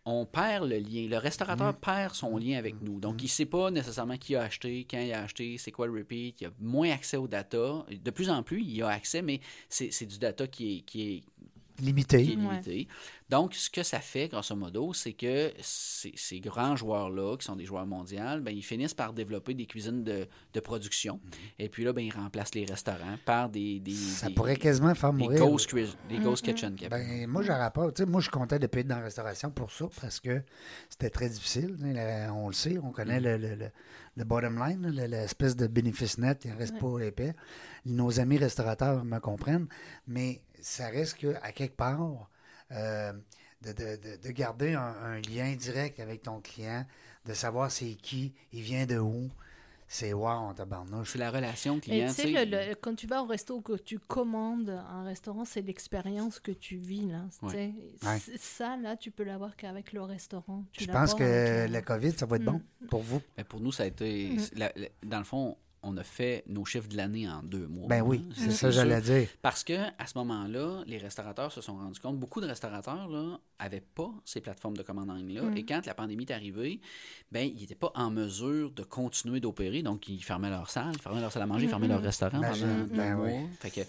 on 0.05 0.25
perd 0.25 0.67
le 0.69 0.79
lien. 0.79 1.07
Le 1.09 1.19
restaurateur 1.19 1.73
Mm. 1.75 1.77
perd 1.81 2.15
son 2.15 2.39
lien 2.39 2.57
avec 2.57 2.81
nous. 2.81 2.99
Donc, 3.01 3.21
il 3.21 3.27
ne 3.27 3.31
sait 3.31 3.45
pas 3.45 3.71
nécessairement 3.71 4.17
qui 4.17 4.35
a 4.37 4.43
acheté, 4.43 4.87
quand 4.91 4.99
il 4.99 5.13
a 5.13 5.23
acheté, 5.23 5.59
c'est 5.59 5.71
quoi 5.73 5.87
le 5.87 5.93
repeat. 5.93 6.41
Il 6.41 6.47
a 6.47 6.51
moins 6.61 6.91
accès 6.91 7.19
aux 7.19 7.29
data. 7.29 7.85
De 7.91 8.11
plus 8.11 8.31
en 8.31 8.43
plus, 8.43 8.63
il 8.63 8.77
y 8.77 8.83
a 8.83 8.89
accès, 8.89 9.21
mais 9.21 9.41
c'est 9.69 9.91
c'est 9.93 10.07
du 10.07 10.19
data 10.19 10.47
qui 10.47 10.79
est, 10.79 10.81
qui 10.81 11.03
est, 11.17 11.23
Limité. 11.81 12.23
qui 12.25 12.33
est 12.33 12.37
limité. 12.37 12.89
Donc, 13.29 13.55
ce 13.55 13.69
que 13.71 13.83
ça 13.83 14.01
fait, 14.01 14.29
grosso 14.29 14.57
modo, 14.57 14.93
c'est 14.95 15.13
que 15.13 15.53
ces, 15.61 16.13
ces 16.17 16.41
grands 16.41 16.77
joueurs-là, 16.77 17.37
qui 17.37 17.45
sont 17.45 17.57
des 17.57 17.67
joueurs 17.67 17.87
mondiaux, 17.87 18.41
ben, 18.41 18.51
ils 18.53 18.63
finissent 18.63 18.95
par 18.95 19.13
développer 19.13 19.55
des 19.55 19.67
cuisines 19.67 20.03
de, 20.03 20.27
de 20.55 20.61
production. 20.61 21.21
Et 21.59 21.69
puis 21.69 21.85
là, 21.85 21.93
ben, 21.93 22.01
ils 22.03 22.13
remplacent 22.15 22.55
les 22.55 22.65
restaurants 22.65 23.17
par 23.25 23.49
des... 23.51 23.81
des 23.81 23.93
Ça 23.95 24.29
des- 24.29 24.35
pourrait 24.35 24.57
quasiment 24.57 24.95
faire 24.95 25.13
des 25.13 25.25
mourir. 25.25 25.41
ghost, 25.41 25.75
des 26.09 26.19
ghost 26.19 26.45
kitchen. 26.45 26.75
Kevin. 26.75 26.91
Ben, 26.91 27.27
moi, 27.27 27.43
j'aurais 27.43 27.71
pas. 27.71 27.93
Tu 27.93 28.03
sais, 28.03 28.07
moi, 28.09 28.21
je 28.21 28.25
suis 28.25 28.33
content 28.33 28.59
de 28.59 28.67
payer 28.67 28.85
dans 28.85 28.97
la 28.97 29.05
restauration 29.05 29.51
pour 29.51 29.71
ça 29.71 29.87
parce 30.01 30.21
que 30.21 30.43
c'était 30.89 31.11
très 31.11 31.29
difficile. 31.29 31.77
On 32.35 32.49
le 32.49 32.55
sait, 32.55 32.79
on 32.83 32.89
Mm. 32.89 32.93
connaît 32.93 33.21
le, 33.21 33.37
le- 33.37 33.55
le- 33.55 33.71
le 34.17 34.25
bottom 34.25 34.59
line, 34.59 34.89
l'espèce 34.89 35.55
de 35.55 35.67
bénéfice 35.69 36.19
net, 36.19 36.43
il 36.45 36.51
ne 36.53 36.57
reste 36.57 36.77
pas 36.81 36.99
épais. 37.01 37.35
Nos 37.87 38.19
amis 38.19 38.37
restaurateurs 38.39 39.05
me 39.05 39.19
comprennent, 39.21 39.69
mais 40.09 40.41
ça 40.61 40.89
reste 40.89 41.15
qu'à 41.19 41.53
quelque 41.53 41.77
part, 41.77 42.29
euh, 42.73 43.13
de, 43.63 43.73
de- 43.73 43.97
de- 43.97 44.17
de 44.23 44.31
garder 44.31 44.75
un, 44.75 44.83
un 44.83 45.21
lien 45.21 45.55
direct 45.57 45.99
avec 46.01 46.23
ton 46.23 46.41
client, 46.41 46.85
de 47.27 47.35
savoir 47.35 47.71
c'est 47.71 47.95
qui, 47.95 48.33
il 48.53 48.63
vient 48.63 48.87
de 48.87 48.99
où, 48.99 49.29
c'est 49.91 50.13
wow, 50.13 50.53
tabarnouche. 50.53 51.13
C'est 51.13 51.19
la 51.19 51.31
relation 51.31 51.81
client. 51.81 52.09
tu 52.09 52.13
sais, 52.13 52.23
tu 52.29 52.35
sais. 52.35 52.45
le- 52.45 52.69
le- 52.71 52.75
quand 52.75 52.95
tu 52.95 53.07
vas 53.07 53.23
au 53.23 53.27
resto, 53.27 53.61
que 53.63 53.73
tu 53.79 53.99
commandes 53.99 54.69
un 54.69 55.03
restaurant, 55.05 55.47
c'est 55.47 55.63
l'expérience 55.63 56.41
que 56.41 56.53
tu 56.53 56.77
vis. 56.77 57.07
Là, 57.09 57.25
Ouais. 57.43 57.73
Ouais. 58.03 58.19
Ça, 58.39 58.77
là, 58.77 58.97
tu 58.99 59.11
peux 59.11 59.25
l'avoir 59.25 59.57
qu'avec 59.57 59.93
le 59.95 60.03
restaurant. 60.03 60.65
Tu 60.73 60.85
Je 60.85 60.91
pense 60.93 61.15
que 61.15 61.67
la 61.69 61.81
COVID, 61.83 62.13
ça 62.13 62.27
va 62.27 62.37
être 62.37 62.45
bon 62.45 62.61
Mm. 62.83 62.87
pour 62.89 63.01
vous. 63.03 63.23
Ben, 63.37 63.45
pour 63.45 63.61
nous, 63.61 63.73
ça 63.73 63.85
a 63.85 63.87
été. 63.87 64.37
la- 64.55 64.73
la- 64.77 64.89
dans 65.05 65.19
le 65.19 65.25
fond, 65.25 65.57
on 65.83 65.97
a 65.97 66.03
fait 66.03 66.43
nos 66.49 66.65
chiffres 66.65 66.89
de 66.89 66.97
l'année 66.97 67.29
en 67.29 67.43
deux 67.43 67.67
mois. 67.69 67.87
Ben 67.89 68.03
oui, 68.03 68.25
hein? 68.29 68.35
c'est 68.37 68.51
ça 68.51 68.69
que 68.69 68.73
j'allais 68.75 69.01
dire. 69.01 69.29
Parce 69.43 69.63
que 69.65 69.75
à 69.99 70.07
ce 70.07 70.19
moment-là, 70.19 70.83
les 70.87 70.99
restaurateurs 70.99 71.53
se 71.53 71.61
sont 71.61 71.77
rendus 71.77 72.01
compte, 72.01 72.19
beaucoup 72.19 72.41
de 72.41 72.47
restaurateurs 72.47 73.09
là 73.09 73.39
avaient 73.59 73.81
pas 73.95 74.11
ces 74.25 74.41
plateformes 74.41 74.77
de 74.77 74.83
commande 74.83 75.11
en 75.11 75.15
ligne 75.15 75.35
là, 75.35 75.43
Mm. 75.43 75.57
et 75.57 75.65
quand 75.65 75.87
la 75.87 75.95
pandémie 75.95 76.25
est 76.25 76.33
arrivée, 76.33 76.81
ben 77.33 77.47
ils 77.49 77.61
n'étaient 77.61 77.75
pas 77.75 77.93
en 77.95 78.11
mesure 78.11 78.71
de 78.73 78.83
continuer 78.83 79.41
d'opérer, 79.41 79.83
donc 79.83 80.09
ils 80.09 80.23
fermaient 80.25 80.51
leur 80.51 80.71
salle, 80.71 80.93
ils 80.95 81.01
fermaient 81.03 81.21
leur 81.21 81.33
salle 81.33 81.43
à 81.43 81.47
manger, 81.47 81.65
ils 81.67 81.71
fermaient 81.71 81.89
leur 81.89 82.03
restaurant 82.03 82.39
Imagine, 82.39 82.67
pendant 82.67 82.85
deux 82.87 82.95
ben 82.97 83.15
mois. 83.17 83.27
oui. 83.27 83.47
Fait 83.61 83.71
que 83.71 83.81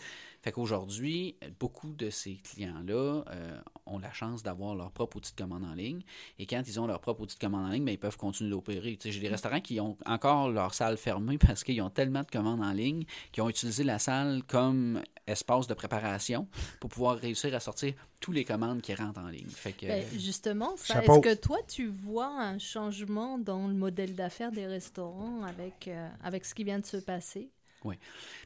Fait 0.42 0.52
qu'aujourd'hui, 0.52 1.36
beaucoup 1.60 1.94
de 1.94 2.10
ces 2.10 2.36
clients-là 2.36 3.24
euh, 3.30 3.60
ont 3.86 4.00
la 4.00 4.12
chance 4.14 4.44
d'avoir 4.44 4.76
leur 4.76 4.92
propre 4.92 5.18
outil 5.18 5.34
de 5.34 5.42
commande 5.42 5.66
en 5.66 5.74
ligne. 5.74 6.02
Et 6.38 6.46
quand 6.46 6.62
ils 6.66 6.80
ont 6.80 6.88
leur 6.88 7.02
propre 7.02 7.22
outil 7.22 7.36
de 7.36 7.42
commande 7.42 7.66
en 7.66 7.70
ligne, 7.70 7.84
ben, 7.84 7.92
ils 7.92 8.00
peuvent 8.00 8.18
continuer 8.18 8.52
d'opérer. 8.52 8.98
J'ai 9.04 9.20
des 9.20 9.28
restaurants 9.28 9.62
qui 9.62 9.80
ont 9.80 9.98
encore 10.06 10.50
leur 10.50 10.74
salle 10.74 10.98
fermée 10.98 11.38
parce 11.46 11.64
qu'ils 11.64 11.82
ont 11.82 11.90
tellement 11.90 12.24
de 12.24 12.32
commandes 12.32 12.62
en 12.62 12.72
ligne 12.72 13.04
qu'ils 13.32 13.44
ont 13.44 13.50
utilisé 13.50 13.84
la 13.84 14.00
salle 14.00 14.44
comme 14.48 15.02
espace 15.28 15.68
de 15.68 15.74
préparation 15.74 16.48
pour 16.80 16.90
pouvoir 16.90 17.18
réussir 17.18 17.54
à 17.54 17.60
sortir 17.60 17.94
tous 18.20 18.32
les 18.32 18.44
commandes 18.44 18.82
qui 18.82 18.94
rentrent 18.94 19.20
en 19.20 19.30
ligne. 19.30 19.50
Fait 19.50 19.74
que, 19.74 19.88
Ben, 19.88 20.04
justement, 20.18 20.76
est-ce 20.76 21.20
que 21.20 21.36
toi, 21.36 21.58
tu 21.68 21.88
vois 21.88 22.28
un 22.28 22.60
changement 22.60 23.38
dans 23.38 23.68
le 23.68 23.74
modèle 23.74 24.16
d'affaires 24.16 24.52
des 24.52 24.68
restaurants 24.68 25.44
avec, 25.44 25.88
euh, 25.88 26.10
avec 26.24 26.46
ce 26.46 26.54
qui 26.54 26.64
vient 26.64 26.80
de 26.80 26.86
se 26.86 26.98
passer? 26.98 27.50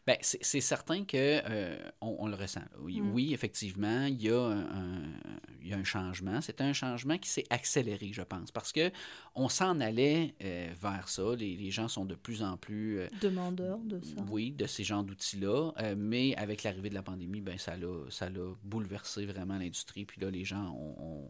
Ben, 0.05 0.17
c'est 0.21 0.61
certain 0.61 1.05
que 1.05 1.15
euh, 1.17 1.77
on, 2.01 2.17
on 2.19 2.27
le 2.27 2.35
ressent. 2.35 2.63
Oui, 2.79 2.99
Mm. 3.01 3.11
oui, 3.13 3.33
effectivement, 3.33 4.05
il 4.05 4.21
y, 4.21 4.29
a 4.29 4.37
un, 4.39 4.59
un- 4.61 5.13
il 5.61 5.67
y 5.69 5.73
a 5.73 5.77
un 5.77 5.83
changement. 5.83 6.41
C'est 6.41 6.59
un 6.61 6.73
changement 6.73 7.17
qui 7.17 7.29
s'est 7.29 7.45
accéléré, 7.49 8.11
je 8.11 8.21
pense, 8.21 8.51
parce 8.51 8.71
que 8.71 8.91
on 9.35 9.47
s'en 9.49 9.79
allait 9.79 10.35
euh, 10.43 10.73
vers 10.81 11.07
ça. 11.09 11.35
Les, 11.35 11.55
les 11.55 11.71
gens 11.71 11.87
sont 11.87 12.05
de 12.05 12.15
plus 12.15 12.43
en 12.43 12.57
plus 12.57 12.99
euh, 12.99 13.07
Demandeur 13.21 13.79
de 13.79 13.99
ça. 14.01 14.21
oui, 14.29 14.51
de 14.51 14.65
ces 14.67 14.83
genres 14.83 15.03
d'outils-là. 15.03 15.71
Mais 15.97 16.35
avec 16.35 16.63
l'arrivée 16.63 16.89
de 16.89 16.95
la 16.95 17.03
pandémie, 17.03 17.41
ben, 17.41 17.57
ça 17.57 17.77
l'a 17.77 18.09
ça 18.09 18.29
l'a 18.29 18.53
bouleversé 18.63 19.25
vraiment 19.25 19.57
l'industrie. 19.57 20.05
Puis 20.05 20.19
là, 20.21 20.29
les 20.29 20.43
gens 20.45 20.69
ont, 20.75 20.95
ont- 20.99 21.29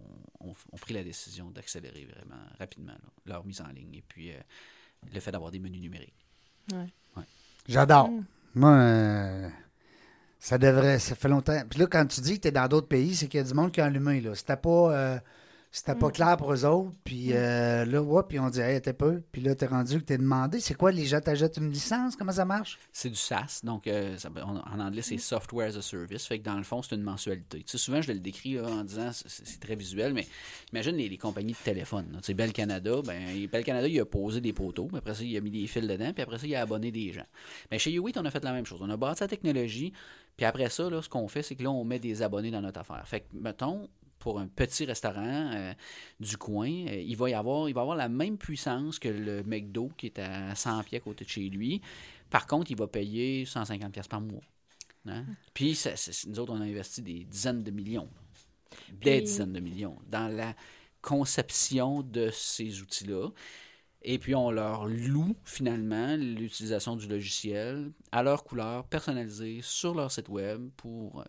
ont- 0.50 0.56
ont 0.72 0.78
pris 0.78 0.94
la 0.94 1.04
décision 1.04 1.52
d'accélérer 1.52 2.06
vraiment 2.06 2.42
rapidement 2.60 2.94
là, 2.94 3.10
leur 3.26 3.46
mise 3.46 3.62
en 3.62 3.68
ligne. 3.68 3.94
Et 3.96 4.02
puis, 4.08 4.32
le 5.14 5.20
fait 5.20 5.32
d'avoir 5.32 5.52
des 5.52 5.60
menus 5.60 5.82
numériques. 5.82 6.14
J'adore. 7.68 8.10
Mm. 8.10 8.24
Moi, 8.56 8.70
euh, 8.72 9.50
ça 10.40 10.58
devrait. 10.58 11.00
Ça 11.00 11.16
fait 11.16 11.30
longtemps. 11.30 11.60
Puis 11.70 11.80
là, 11.80 11.88
quand 11.88 12.06
tu 12.06 12.22
dis 12.22 12.38
que 12.38 12.44
tu 12.44 12.48
es 12.50 12.52
dans 12.52 12.68
d'autres 12.68 12.88
pays, 12.88 13.16
c'est 13.16 13.28
qu'il 13.28 13.40
y 13.40 13.44
a 13.44 13.48
du 13.48 13.54
monde 13.54 13.72
qui 13.72 13.82
a 13.82 13.86
allumé. 13.86 14.22
Là. 14.22 14.36
C'était 14.36 14.58
pas. 14.58 14.70
euh, 14.70 15.20
c'était 15.76 15.96
pas 15.96 16.10
Mm. 16.10 16.12
clair 16.12 16.38
pour 16.38 16.54
eux 16.54 16.66
autres. 16.66 16.92
Puis 17.04 17.30
euh, 17.34 17.84
là, 17.86 18.02
ouais, 18.02 18.22
puis 18.30 18.40
on 18.40 18.48
dit, 18.50 18.60
hey, 18.60 18.80
t'es 18.80 18.94
peu. 18.94 19.24
Puis 19.32 19.42
là, 19.42 19.56
t'es 19.56 19.66
rendu 19.66 20.00
que 20.00 20.06
t'es 20.06 20.20
demandé. 20.20 20.60
C'est 20.60 20.76
quoi, 20.76 20.92
les 20.92 21.06
gens 21.06 21.20
t'achètent 21.20 21.58
une 21.58 21.72
licence? 21.72 22.16
Comment 22.16 22.32
ça 22.32 22.46
marche? 22.46 22.78
C'est 22.92 23.10
du 23.10 23.16
SaaS, 23.16 23.62
donc 23.64 23.88
euh, 23.88 24.16
ça- 24.18 24.30
en, 24.46 24.58
en 24.58 24.80
anglais 24.80 25.02
c'est 25.02 25.18
Software 25.18 25.70
as 25.70 25.78
a 25.78 25.82
Service, 25.82 26.28
fait 26.28 26.38
que 26.40 26.44
dans 26.46 26.58
le 26.58 26.64
fond 26.64 26.82
c'est 26.84 26.94
une 26.96 27.02
mensualité. 27.02 27.64
Tu 27.64 27.72
sais, 27.72 27.78
souvent 27.80 28.02
je 28.02 28.12
le 28.12 28.20
décris 28.20 28.54
là, 28.54 28.68
en 28.70 28.84
disant 28.84 29.10
c'est 29.14 29.60
très 29.60 29.76
visuel, 29.76 30.14
mais 30.14 30.28
imagine 30.72 30.96
les, 30.96 31.10
les 31.10 31.18
compagnies 31.18 31.54
de 31.54 31.58
téléphone. 31.58 32.06
là. 32.12 32.20
Tu 32.20 32.28
sais, 32.28 32.34
Bell 32.36 32.54
Canada, 32.54 33.02
ben 33.04 33.48
Bell 33.52 33.64
Canada 33.64 33.88
il 33.88 34.00
a 34.00 34.06
posé 34.06 34.42
des 34.42 34.54
poteaux, 34.54 34.86
puis 34.86 34.98
après 34.98 35.16
ça 35.16 35.24
il 35.24 35.36
a 35.36 35.42
mis 35.42 35.50
des 35.50 35.66
fils 35.66 35.88
dedans, 35.88 36.14
puis 36.14 36.22
après 36.22 36.38
ça 36.38 36.46
il 36.46 36.54
a 36.56 36.62
abonné 36.62 36.92
des 36.92 37.12
gens. 37.12 37.26
Mais 37.72 37.80
chez 37.80 37.92
Uwit 37.94 38.16
on 38.18 38.26
a 38.26 38.30
fait 38.30 38.44
la 38.44 38.52
même 38.54 38.66
chose. 38.68 38.80
On 38.84 38.90
a 38.92 38.98
bâti 38.98 39.22
la 39.24 39.28
technologie, 39.28 39.92
puis 40.38 40.46
après 40.46 40.70
ça 40.70 40.88
là, 40.88 41.02
ce 41.02 41.10
qu'on 41.10 41.28
fait 41.28 41.42
c'est 41.42 41.56
que 41.56 41.64
là 41.64 41.72
on 41.72 41.84
met 41.84 41.98
des 41.98 42.22
abonnés 42.22 42.52
dans 42.52 42.62
notre 42.62 42.80
affaire. 42.82 43.02
Fait 43.08 43.22
que 43.22 43.26
mettons 43.34 43.90
pour 44.24 44.40
un 44.40 44.48
petit 44.48 44.86
restaurant 44.86 45.52
euh, 45.54 45.74
du 46.22 46.38
coin, 46.38 46.70
euh, 46.70 46.96
il 46.96 47.18
va 47.18 47.30
y 47.30 47.34
avoir, 47.34 47.68
il 47.68 47.76
va 47.76 47.82
avoir 47.82 47.98
la 47.98 48.08
même 48.08 48.38
puissance 48.38 48.98
que 48.98 49.10
le 49.10 49.44
McDo 49.44 49.92
qui 49.98 50.06
est 50.06 50.18
à 50.18 50.56
100 50.56 50.84
pieds 50.84 51.00
à 51.00 51.02
côté 51.02 51.26
de 51.26 51.30
chez 51.30 51.50
lui. 51.50 51.82
Par 52.30 52.48
contre, 52.48 52.72
il 52.72 52.78
va 52.78 52.88
payer 52.88 53.44
150 53.44 53.92
pièces 53.92 54.08
par 54.08 54.22
mois. 54.22 54.40
Hein? 55.08 55.26
Puis, 55.54 55.76
ça- 55.76 55.96
nous 56.30 56.40
autres, 56.40 56.54
on 56.54 56.62
a 56.62 56.64
investi 56.64 57.02
des 57.02 57.26
dizaines 57.26 57.64
de 57.64 57.72
millions, 57.72 58.08
des 58.94 59.20
dizaines 59.20 59.52
de 59.52 59.60
millions, 59.60 59.98
dans 60.10 60.34
la 60.34 60.56
conception 61.02 62.02
de 62.02 62.30
ces 62.32 62.82
outils-là. 62.82 63.28
Et 64.04 64.20
puis, 64.20 64.36
on 64.36 64.52
leur 64.52 64.86
loue 64.86 65.36
finalement 65.44 66.16
l'utilisation 66.16 66.96
du 66.96 67.10
logiciel 67.10 67.92
à 68.14 68.24
leur 68.24 68.46
couleur, 68.46 68.86
personnalisée 68.86 69.60
sur 69.62 69.94
leur 69.94 70.14
site 70.14 70.30
web 70.30 70.70
pour 70.78 71.20
euh, 71.20 71.24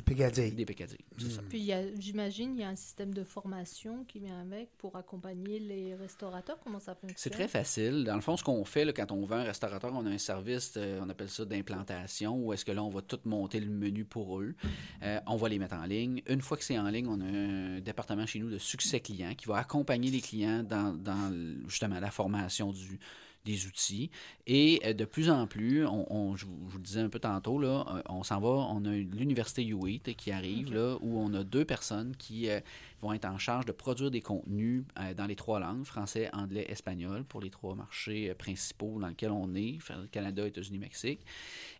Des 0.00 0.14
Picadilles. 0.14 0.52
des 0.52 0.64
PKD. 0.64 0.96
C'est 1.18 1.30
ça. 1.30 1.42
Puis 1.48 1.58
il 1.58 1.64
y 1.64 1.72
a- 1.72 1.94
j'imagine 1.98 2.54
il 2.54 2.60
y 2.60 2.64
a 2.64 2.68
un 2.68 2.74
système 2.76 3.12
de 3.12 3.22
formation 3.24 4.04
qui 4.04 4.18
vient 4.20 4.40
avec 4.40 4.70
pour 4.78 4.96
accompagner 4.96 5.58
les 5.58 5.94
restaurateurs. 5.94 6.58
Comment 6.64 6.78
ça 6.80 6.94
fonctionne? 6.94 7.14
C'est 7.18 7.30
très 7.30 7.48
facile. 7.48 8.04
Dans 8.04 8.14
le 8.14 8.20
fond, 8.20 8.36
ce 8.36 8.44
qu'on 8.44 8.64
fait 8.64 8.84
là, 8.84 8.92
quand 8.92 9.12
on 9.12 9.24
vend 9.24 9.36
un 9.36 9.42
restaurateur, 9.44 9.92
on 9.94 10.06
a 10.06 10.10
un 10.10 10.18
service, 10.18 10.74
euh, 10.76 11.00
on 11.02 11.08
appelle 11.10 11.28
ça 11.28 11.44
d'implantation, 11.44 12.36
où 12.36 12.52
est-ce 12.52 12.64
que 12.64 12.72
là, 12.72 12.82
on 12.82 12.88
va 12.88 13.02
tout 13.02 13.20
monter 13.24 13.60
le 13.60 13.70
menu 13.70 14.04
pour 14.04 14.40
eux. 14.40 14.54
Euh, 15.02 15.20
on 15.26 15.36
va 15.36 15.48
les 15.48 15.58
mettre 15.58 15.76
en 15.76 15.84
ligne. 15.84 16.22
Une 16.28 16.40
fois 16.40 16.56
que 16.56 16.64
c'est 16.64 16.78
en 16.78 16.88
ligne, 16.88 17.06
on 17.06 17.20
a 17.20 17.24
un 17.24 17.80
département 17.80 18.26
chez 18.26 18.38
nous 18.38 18.50
de 18.50 18.58
succès 18.58 19.00
client 19.00 19.34
qui 19.34 19.46
va 19.46 19.58
accompagner 19.58 20.10
les 20.10 20.20
clients 20.20 20.62
dans, 20.62 20.92
dans 20.94 21.32
justement 21.68 22.00
la 22.00 22.10
formation 22.10 22.72
du 22.72 22.98
des 23.44 23.66
outils. 23.66 24.10
Et 24.46 24.80
euh, 24.84 24.92
de 24.92 25.04
plus 25.04 25.30
en 25.30 25.46
plus, 25.46 25.86
on, 25.86 26.06
on- 26.12 26.36
je, 26.36 26.46
vous, 26.46 26.58
je 26.66 26.72
vous 26.72 26.78
le 26.78 26.84
disais 26.84 27.00
un 27.00 27.08
peu 27.08 27.18
tantôt, 27.18 27.58
là, 27.58 27.84
euh, 27.96 28.02
on 28.08 28.22
s'en 28.22 28.40
va, 28.40 28.48
on 28.48 28.84
a 28.84 28.90
l'université 28.92 29.64
U8 29.64 30.14
qui 30.14 30.30
arrive, 30.32 30.72
là, 30.74 30.96
où 31.00 31.18
on 31.18 31.32
a 31.34 31.42
deux 31.44 31.64
personnes 31.64 32.14
qui 32.16 32.48
euh, 32.50 32.60
vont 33.02 33.12
être 33.12 33.24
en 33.24 33.38
charge 33.38 33.64
de 33.66 33.72
produire 33.72 34.10
des 34.10 34.20
contenus 34.20 34.84
euh, 34.98 35.14
dans 35.14 35.26
les 35.26 35.36
trois 35.36 35.58
langues, 35.60 35.84
français, 35.84 36.28
anglais, 36.34 36.66
espagnol, 36.68 37.24
pour 37.24 37.40
les 37.40 37.50
trois 37.50 37.74
marchés 37.74 38.34
principaux 38.34 38.98
dans 39.00 39.08
lesquels 39.08 39.30
on 39.32 39.54
est, 39.54 39.78
Canada, 40.12 40.46
États-Unis, 40.46 40.78
Mexique. 40.78 41.20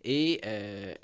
Et, 0.04 0.40
euh, 0.46 0.94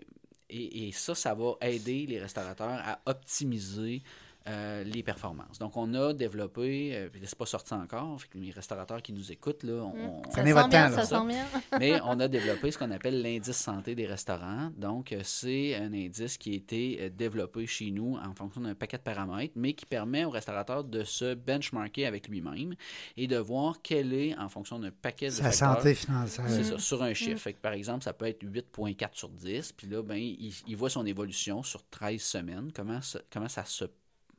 et, 0.49 0.89
et 0.89 0.93
ça, 0.93 1.15
ça 1.15 1.35
va 1.35 1.55
aider 1.61 2.07
les 2.07 2.21
restaurateurs 2.21 2.81
à 2.85 3.01
optimiser 3.07 4.03
euh, 4.49 4.84
les 4.84 5.03
performances. 5.03 5.59
Donc, 5.59 5.76
on 5.76 5.92
a 5.94 6.12
développé, 6.12 6.90
euh, 6.94 7.09
c'est 7.24 7.36
pas 7.38 7.47
sorti 7.47 7.74
encore, 7.74 8.20
fait 8.20 8.28
que 8.28 8.38
les 8.38 8.51
restaurateurs 8.51 9.03
qui 9.03 9.12
nous 9.12 9.32
écoutent, 9.32 9.62
là, 9.64 9.82
on, 9.84 9.94
Mm. 9.97 10.01
on- 10.09 10.22
Ça 10.24 10.30
Prenez 10.30 10.47
sent 10.49 10.53
votre 10.55 10.68
bien, 10.68 10.86
temps, 10.90 10.94
ça 10.94 10.97
là. 10.97 11.05
sent 11.05 11.26
bien. 11.26 11.78
mais 11.80 12.01
on 12.05 12.20
a 12.20 12.28
développé 12.28 12.70
ce 12.70 12.78
qu'on 12.78 12.90
appelle 12.90 13.22
l'indice 13.22 13.57
santé 13.57 13.94
des 13.94 14.07
restaurants. 14.07 14.70
Donc, 14.76 15.12
euh, 15.12 15.20
c'est 15.24 15.74
un 15.74 15.92
indice 15.92 16.38
qui 16.38 16.53
a 16.53 16.55
été 16.55 16.99
euh, 17.01 17.09
développé 17.11 17.66
chez 17.66 17.90
nous 17.90 18.16
en 18.16 18.34
fonction 18.34 18.61
d'un 18.61 18.74
paquet 18.74 18.99
de 18.99 19.03
paramètres, 19.03 19.55
mais 19.57 19.72
qui 19.72 19.86
permet 19.86 20.24
au 20.24 20.30
restaurateur 20.30 20.84
de 20.84 21.03
se 21.05 21.34
benchmarker 21.34 22.07
avec 22.07 22.28
lui-même 22.28 22.74
et 23.16 23.26
de 23.26 23.36
voir 23.38 23.76
quel 23.82 24.12
est, 24.12 24.36
en 24.38 24.49
fonction 24.49 24.78
d'un 24.78 24.90
paquet 24.90 25.26
de 25.26 25.32
Sa 25.32 25.44
facteurs, 25.51 25.76
santé 25.76 25.94
financière. 25.94 26.44
c'est 26.49 26.64
ça, 26.64 26.78
sur 26.78 27.03
un 27.03 27.14
chiffre. 27.14 27.40
Fait 27.40 27.53
que, 27.53 27.61
par 27.61 27.72
exemple, 27.72 28.05
ça 28.05 28.12
peut 28.12 28.26
être 28.26 28.42
8,4 28.44 29.16
sur 29.16 29.28
10. 29.28 29.72
Puis 29.72 29.86
là, 29.88 30.03
ben, 30.03 30.16
il, 30.16 30.53
il 30.66 30.76
voit 30.76 30.90
son 30.90 31.05
évolution 31.05 31.62
sur 31.62 31.82
13 31.88 32.20
semaines, 32.22 32.70
comment 32.74 33.01
ça, 33.01 33.20
comment 33.30 33.49
ça 33.49 33.64
se, 33.64 33.84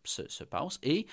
se, 0.08 0.28
se 0.28 0.44
passe. 0.44 0.80
Et 0.84 1.06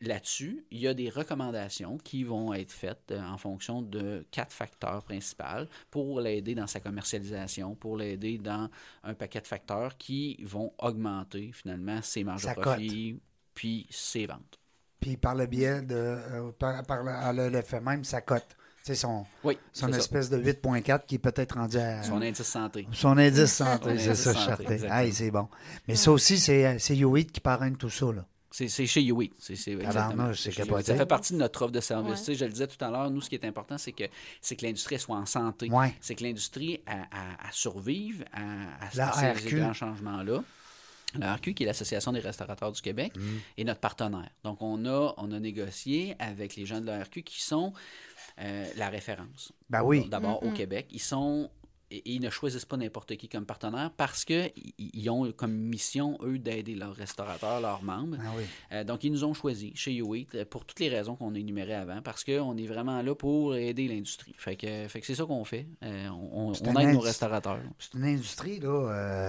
là-dessus, 0.00 0.64
il 0.70 0.78
y 0.78 0.86
a 0.86 0.94
des 0.94 1.10
recommandations 1.10 1.98
qui 1.98 2.22
vont 2.22 2.54
être 2.54 2.70
faites 2.70 3.10
euh, 3.10 3.20
en 3.20 3.36
fonction 3.36 3.82
de 3.82 4.24
quatre 4.30 4.52
facteurs 4.52 5.02
principaux 5.02 5.66
pour 5.90 6.20
l'aider 6.20 6.54
dans 6.54 6.66
sa 6.68 6.78
commercialisation, 6.80 7.74
pour 7.74 7.96
l'aider 7.96 8.38
dans 8.38 8.68
un 9.02 9.14
paquet 9.14 9.40
de 9.40 9.46
facteurs 9.46 9.96
qui 9.96 10.36
vont 10.44 10.72
augmenter 10.78 11.50
finalement 11.52 12.00
ses 12.02 12.22
marges 12.24 12.42
de 12.42 12.48
profit 12.62 13.20
puis 13.54 13.86
ses 13.90 14.26
ventes. 14.26 14.58
Puis 15.00 15.16
par 15.16 15.34
le 15.34 15.46
biais 15.46 15.82
de. 15.82 15.94
euh, 15.94 16.52
par, 16.52 16.84
par 16.84 17.02
le, 17.02 17.36
le- 17.36 17.50
le 17.50 17.62
fait 17.62 17.80
même, 17.80 18.04
sa 18.04 18.20
cote. 18.20 18.56
Sais, 18.88 18.94
son, 18.94 19.26
Oui, 19.44 19.58
son 19.72 19.86
c'est 19.86 19.92
ça. 19.92 19.98
espèce 19.98 20.30
de 20.30 20.38
8.4 20.38 21.04
qui 21.06 21.16
est 21.16 21.18
peut-être 21.18 21.56
rendu 21.56 21.76
à. 21.78 22.02
Son 22.02 22.22
indice 22.22 22.42
santé. 22.42 22.88
Son 22.92 23.16
indice 23.18 23.52
santé, 23.52 23.90
Son 23.90 23.96
c'est 23.98 24.08
indice 24.08 24.20
ça, 24.22 24.34
santé. 24.34 24.80
Hey, 24.90 25.12
c'est 25.12 25.30
bon. 25.30 25.46
Mais 25.86 25.94
ça 25.96 26.10
aussi, 26.12 26.38
c'est 26.38 26.78
c'est 26.78 26.94
U8 26.94 27.26
qui 27.26 27.40
parraine 27.40 27.76
tout 27.76 27.90
ça. 27.90 28.06
Là. 28.06 28.24
C'est 28.50 28.68
c'est 28.68 28.86
chez 28.86 29.02
Yui. 29.02 29.30
C'est 29.38 29.56
c'est 29.56 29.72
exactement. 29.72 30.08
Tabarnouche, 30.10 30.40
c'est 30.40 30.50
chez 30.50 30.62
capoté. 30.62 30.78
Yui. 30.80 30.84
Ça 30.86 30.96
fait 30.96 31.06
partie 31.06 31.34
de 31.34 31.38
notre 31.38 31.60
offre 31.62 31.70
de 31.72 31.80
service. 31.80 32.10
Ouais. 32.12 32.16
Tu 32.18 32.24
sais, 32.24 32.34
Je 32.34 32.44
le 32.46 32.50
disais 32.50 32.66
tout 32.66 32.82
à 32.82 32.90
l'heure, 32.90 33.10
nous, 33.10 33.20
ce 33.20 33.28
qui 33.28 33.34
est 33.34 33.44
important, 33.44 33.76
c'est 33.76 33.92
que, 33.92 34.04
c'est 34.40 34.56
que 34.56 34.64
l'industrie 34.64 34.98
soit 34.98 35.16
en 35.16 35.26
santé. 35.26 35.68
Ouais. 35.70 35.94
C'est 36.00 36.14
que 36.14 36.24
l'industrie 36.24 36.80
à, 36.86 36.92
à- 36.94 37.48
à 37.48 37.52
survive 37.52 38.24
à, 38.32 38.40
à 38.40 38.88
La 38.94 39.12
ces, 39.12 39.30
RQ. 39.32 39.50
ces 39.50 39.56
grands 39.56 39.74
changements-là. 39.74 40.42
La 41.14 41.34
RQ, 41.36 41.54
qui 41.54 41.62
est 41.62 41.66
l'Association 41.66 42.12
des 42.12 42.20
restaurateurs 42.20 42.70
du 42.72 42.82
Québec, 42.82 43.12
Mm. 43.16 43.20
est 43.58 43.64
notre 43.64 43.80
partenaire. 43.80 44.28
Donc, 44.44 44.60
on 44.60 44.84
a, 44.86 45.14
on 45.16 45.32
a 45.32 45.38
négocié 45.40 46.14
avec 46.18 46.54
les 46.56 46.66
gens 46.66 46.80
de 46.80 46.86
la 46.86 47.02
RQ 47.02 47.22
qui 47.22 47.40
sont 47.42 47.72
euh, 47.74 48.17
la 48.76 48.88
référence. 48.88 49.52
Ben 49.68 49.82
oui. 49.82 50.08
D'abord, 50.08 50.42
au 50.42 50.48
Mhm. 50.48 50.54
Québec. 50.54 50.86
Ils 50.90 51.00
sont. 51.00 51.50
Et 51.90 52.02
ils 52.12 52.20
ne 52.20 52.28
choisissent 52.28 52.66
pas 52.66 52.76
n'importe 52.76 53.16
qui 53.16 53.28
comme 53.30 53.46
partenaire 53.46 53.90
parce 53.96 54.24
qu'ils 54.26 54.52
ils 54.78 55.08
ont 55.08 55.30
comme 55.32 55.52
mission, 55.52 56.18
eux, 56.22 56.38
d'aider 56.38 56.74
leurs 56.74 56.94
restaurateurs, 56.94 57.60
leurs 57.62 57.82
membres. 57.82 58.18
Ah 58.20 58.30
oui. 58.36 58.44
Euh, 58.72 58.84
donc, 58.84 59.04
ils 59.04 59.10
nous 59.10 59.24
ont 59.24 59.32
choisis 59.32 59.72
chez 59.74 59.92
U8 59.92 60.26
euh, 60.34 60.44
pour 60.44 60.66
toutes 60.66 60.80
les 60.80 60.90
raisons 60.90 61.16
qu'on 61.16 61.34
a 61.34 61.38
énumérées 61.38 61.74
avant, 61.74 62.02
parce 62.02 62.24
qu'on 62.24 62.56
est 62.58 62.66
vraiment 62.66 63.00
là 63.00 63.14
pour 63.14 63.54
aider 63.56 63.88
l'industrie. 63.88 64.34
Fait 64.36 64.56
que, 64.56 64.86
fait 64.88 65.00
que 65.00 65.06
c'est 65.06 65.14
ça 65.14 65.24
qu'on 65.24 65.44
fait. 65.44 65.66
Euh, 65.82 66.08
on 66.10 66.52
aide 66.52 66.92
nos 66.92 67.00
restaurateurs. 67.00 67.60
C'est 67.78 67.94
une 67.94 68.04
industrie, 68.04 68.60
là, 68.60 68.68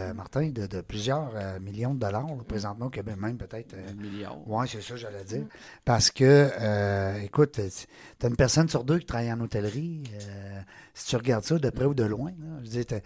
euh, 0.10 0.14
Martin, 0.14 0.50
de, 0.50 0.68
de 0.68 0.82
plusieurs 0.82 1.32
millions 1.62 1.94
de 1.94 2.00
dollars, 2.00 2.28
là, 2.28 2.44
présentement 2.46 2.88
au 2.88 2.90
Québec, 2.90 3.16
même 3.18 3.38
peut-être. 3.38 3.74
euh, 3.74 3.90
Un 3.90 3.94
milliard. 3.94 4.38
Oui, 4.48 4.66
c'est 4.70 4.82
ça, 4.82 4.98
j'allais 4.98 5.24
dire. 5.24 5.46
Parce 5.86 6.12
que, 6.12 7.24
écoute, 7.24 7.54
tu 7.54 8.26
as 8.26 8.30
une 8.30 8.36
personne 8.36 8.68
sur 8.68 8.84
deux 8.84 9.00
qui 9.00 9.06
travaille 9.06 9.32
en 9.32 9.40
hôtellerie. 9.40 10.04
si 10.94 11.06
tu 11.08 11.16
regardes 11.16 11.46
ça 11.46 11.58
de 11.58 11.70
près 11.70 11.86
ou 11.86 11.94
de 11.94 12.04
loin, 12.04 12.32
là, 12.32 12.49
là. 12.50 12.56
Je 12.64 12.70
veux 12.70 12.84
dire, 12.84 13.00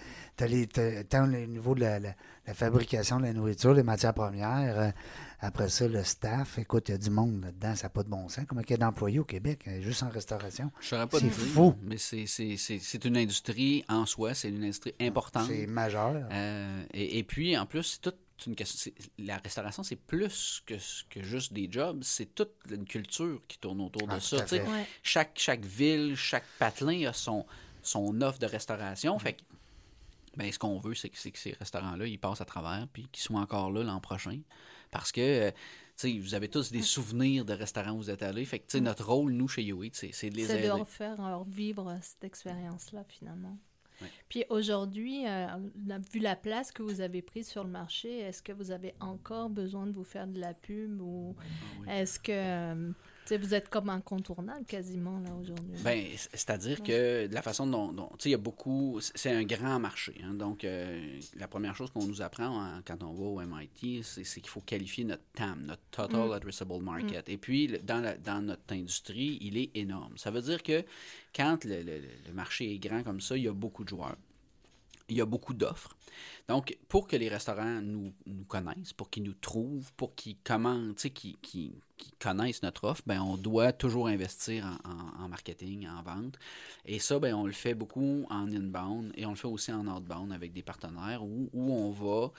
les- 0.47 0.67
t'as- 0.67 1.03
tant 1.03 1.25
le 1.25 1.45
niveau 1.45 1.75
de 1.75 1.81
la, 1.81 1.99
la- 1.99 2.15
la 2.47 2.53
fabrication 2.53 3.17
de 3.19 3.23
la 3.23 3.33
nourriture, 3.33 3.73
les 3.73 3.83
matières 3.83 4.13
premières, 4.13 4.79
euh, 4.79 4.91
après 5.39 5.69
ça, 5.69 5.87
le 5.87 6.03
staff. 6.03 6.57
Écoute, 6.57 6.89
il 6.89 6.91
y 6.91 6.95
a 6.95 6.97
du 6.97 7.09
monde 7.09 7.43
là-dedans, 7.43 7.75
ça 7.75 7.83
n'a 7.83 7.89
pas 7.89 8.03
de 8.03 8.09
bon 8.09 8.27
sens. 8.29 8.45
Comment 8.47 8.61
il 8.61 8.69
y 8.69 8.73
a 8.73 8.77
d'employés 8.77 9.19
au 9.19 9.23
Québec, 9.25 9.63
euh, 9.67 9.81
juste 9.81 10.03
en 10.03 10.09
restauration? 10.09 10.71
Je 10.81 10.87
saurais 10.87 11.07
pas 11.07 11.19
C'est 11.19 11.29
fou. 11.29 11.75
Mais 11.81 11.97
c'est- 11.97 12.25
c'est 12.27 12.57
c'est- 12.57 12.79
c'est 12.79 13.05
une 13.05 13.17
industrie 13.17 13.83
en 13.89 14.05
soi, 14.05 14.33
c'est 14.33 14.49
une 14.49 14.63
industrie 14.63 14.95
importante. 14.99 15.47
C'est 15.47 15.67
majeur. 15.67 16.27
Euh, 16.31 16.83
et, 16.93 17.19
et 17.19 17.23
puis, 17.23 17.57
en 17.57 17.65
plus, 17.65 17.83
c'est 17.83 18.01
toute 18.01 18.15
une 18.47 18.55
question. 18.55 18.91
La 19.19 19.37
restauration, 19.37 19.83
c'est 19.83 19.95
plus 19.95 20.61
que, 20.65 20.73
que 21.09 21.23
juste 21.23 21.53
des 21.53 21.69
jobs, 21.71 22.01
c'est 22.03 22.33
toute 22.35 22.51
une 22.69 22.83
culture 22.83 23.39
qui 23.47 23.57
tourne 23.59 23.79
autour 23.79 24.01
Ah, 24.09 24.15
de 24.15 24.19
tout 24.19 24.25
ça. 24.37 24.43
tu. 24.43 24.55
Ouais. 24.55 24.85
Chaque, 25.01 25.31
chaque 25.35 25.63
ville, 25.63 26.15
chaque 26.17 26.43
patelin 26.59 27.07
a 27.09 27.13
son, 27.13 27.45
son 27.83 28.21
offre 28.21 28.39
de 28.39 28.45
restauration. 28.45 29.17
Fait 29.19 29.33
que, 29.33 29.41
ben, 30.35 30.51
ce 30.51 30.57
qu'on 30.59 30.77
veut, 30.79 30.95
c'est 30.95 31.09
que, 31.09 31.17
ces 31.17 31.51
restaurants-là, 31.51 32.07
ils 32.07 32.19
passent 32.19 32.41
à 32.41 32.45
travers, 32.45 32.87
puis 32.91 33.07
qu'ils 33.11 33.21
soient 33.23 33.39
encore 33.39 33.71
là 33.71 33.83
l'an 33.83 33.99
prochain. 33.99 34.39
Parce 34.91 35.11
que, 35.11 35.21
euh, 35.21 35.51
tu 35.95 36.19
vous 36.19 36.33
avez 36.33 36.49
tous 36.49 36.71
des 36.71 36.81
souvenirs 36.81 37.45
de 37.45 37.53
restaurants 37.53 37.91
où 37.91 37.97
vous 37.97 38.09
êtes 38.09 38.23
allés. 38.23 38.45
Fait 38.45 38.59
que, 38.59 38.65
tu 38.65 38.77
sais, 38.77 38.81
notre 38.81 39.05
rôle, 39.07 39.31
nous, 39.33 39.47
chez 39.47 39.63
You 39.63 39.83
Eat, 39.83 39.95
c'est 39.95 40.29
de 40.29 40.35
les 40.35 40.45
C'est 40.45 40.53
de 40.53 40.57
aider. 40.59 40.67
leur 40.67 40.87
faire 40.87 41.23
euh, 41.23 41.43
vivre 41.47 41.95
cette 42.01 42.23
expérience-là, 42.23 43.03
finalement. 43.07 43.57
Puis 44.27 44.43
aujourd'hui, 44.49 45.25
euh, 45.27 45.47
vu 46.11 46.19
la 46.19 46.35
place 46.35 46.71
que 46.73 46.81
vous 46.83 46.99
avez 46.99 47.21
prise 47.21 47.47
sur 47.47 47.63
le 47.63 47.69
marché, 47.69 48.19
est-ce 48.19 48.41
que 48.43 48.51
vous 48.51 48.71
avez 48.71 48.95
encore 48.99 49.49
besoin 49.49 49.85
de 49.87 49.91
vous 49.93 50.03
faire 50.03 50.27
de 50.27 50.41
la 50.41 50.53
pub 50.53 50.99
ou 50.99 51.35
Ah 51.39 51.43
oui. 51.79 51.87
est-ce 51.89 52.19
que 52.19 52.31
euh, 52.31 52.91
vous 53.31 53.53
êtes 53.53 53.69
comme 53.69 53.89
incontournable 53.89 54.65
quasiment 54.65 55.19
là 55.19 55.29
aujourd'hui? 55.41 55.75
Ben, 55.83 56.05
c'est-à-dire 56.33 56.83
que 56.83 57.27
de 57.27 57.33
la 57.33 57.41
façon 57.41 57.65
dont, 57.67 57.91
dont- 57.91 58.09
tu 58.17 58.23
sais, 58.23 58.29
il 58.29 58.31
y 58.33 58.35
a 58.35 58.37
beaucoup, 58.37 58.99
c'est 59.01 59.31
un 59.31 59.43
grand 59.43 59.79
marché. 59.79 60.15
hein. 60.23 60.33
donc, 60.33 60.63
euh, 60.63 61.19
la 61.37 61.47
première 61.47 61.75
chose 61.75 61.89
qu'on 61.91 62.05
nous 62.05 62.21
apprend 62.21 62.47
en- 62.47 62.81
quand 62.85 63.01
on 63.03 63.13
va 63.13 63.23
au 63.23 63.41
MIT, 63.41 64.01
c'est 64.03 64.23
qu'il 64.23 64.47
faut 64.49 64.61
qualifier 64.61 65.03
notre 65.05 65.23
TAM, 65.33 65.61
notre 65.65 65.81
Total 65.91 66.27
Mm. 66.29 66.31
Addressable 66.33 66.81
Market. 66.81 67.29
Et 67.29 67.37
puis, 67.37 67.67
dans, 67.83 67.99
la- 68.01 68.17
dans 68.17 68.41
notre 68.41 68.73
industrie, 68.73 69.37
il 69.41 69.57
est 69.57 69.71
énorme. 69.75 70.17
Ça 70.17 70.29
veut 70.31 70.41
dire 70.41 70.61
que 70.61 70.83
quand 71.35 71.63
le, 71.65 71.81
le- 71.83 72.01
le 72.27 72.33
marché 72.33 72.73
est 72.73 72.79
grand 72.79 73.03
comme 73.03 73.21
ça, 73.21 73.37
il 73.37 73.43
y 73.43 73.47
a 73.47 73.53
beaucoup 73.53 73.83
de 73.83 73.89
joueurs. 73.89 74.17
Il 75.09 75.17
y 75.17 75.21
a 75.21 75.25
beaucoup 75.25 75.53
d'offres. 75.53 75.97
Donc, 76.47 76.77
pour 76.87 77.07
que 77.07 77.15
les 77.15 77.27
restaurants 77.27 77.81
nous, 77.81 78.13
nous 78.25 78.45
connaissent, 78.45 78.93
pour 78.93 79.09
qu'ils 79.09 79.23
nous 79.23 79.33
trouvent, 79.33 79.91
pour 79.93 80.15
qu'ils 80.15 80.37
commandent, 80.37 80.95
qu'ils 80.95 81.37
qu'ils- 81.37 81.75
qu'ils 81.97 82.13
connaissent 82.19 82.63
notre 82.63 82.85
offre, 82.85 83.01
ben, 83.05 83.21
on 83.21 83.37
doit 83.37 83.73
toujours 83.73 84.07
investir 84.07 84.79
en 84.85 85.27
marketing, 85.27 85.87
en 85.87 86.01
vente. 86.03 86.37
Et 86.85 86.99
ça, 86.99 87.19
ben, 87.19 87.33
on 87.35 87.45
le 87.45 87.51
fait 87.51 87.73
beaucoup 87.73 88.25
en 88.29 88.51
inbound 88.51 89.11
et 89.15 89.25
on 89.25 89.31
le 89.31 89.35
fait 89.35 89.47
aussi 89.47 89.71
en 89.71 89.87
outbound 89.87 90.31
avec 90.31 90.53
des 90.53 90.63
partenaires 90.63 91.23
où, 91.23 91.49
où 91.53 91.73
on 91.73 91.91
va 91.91 92.31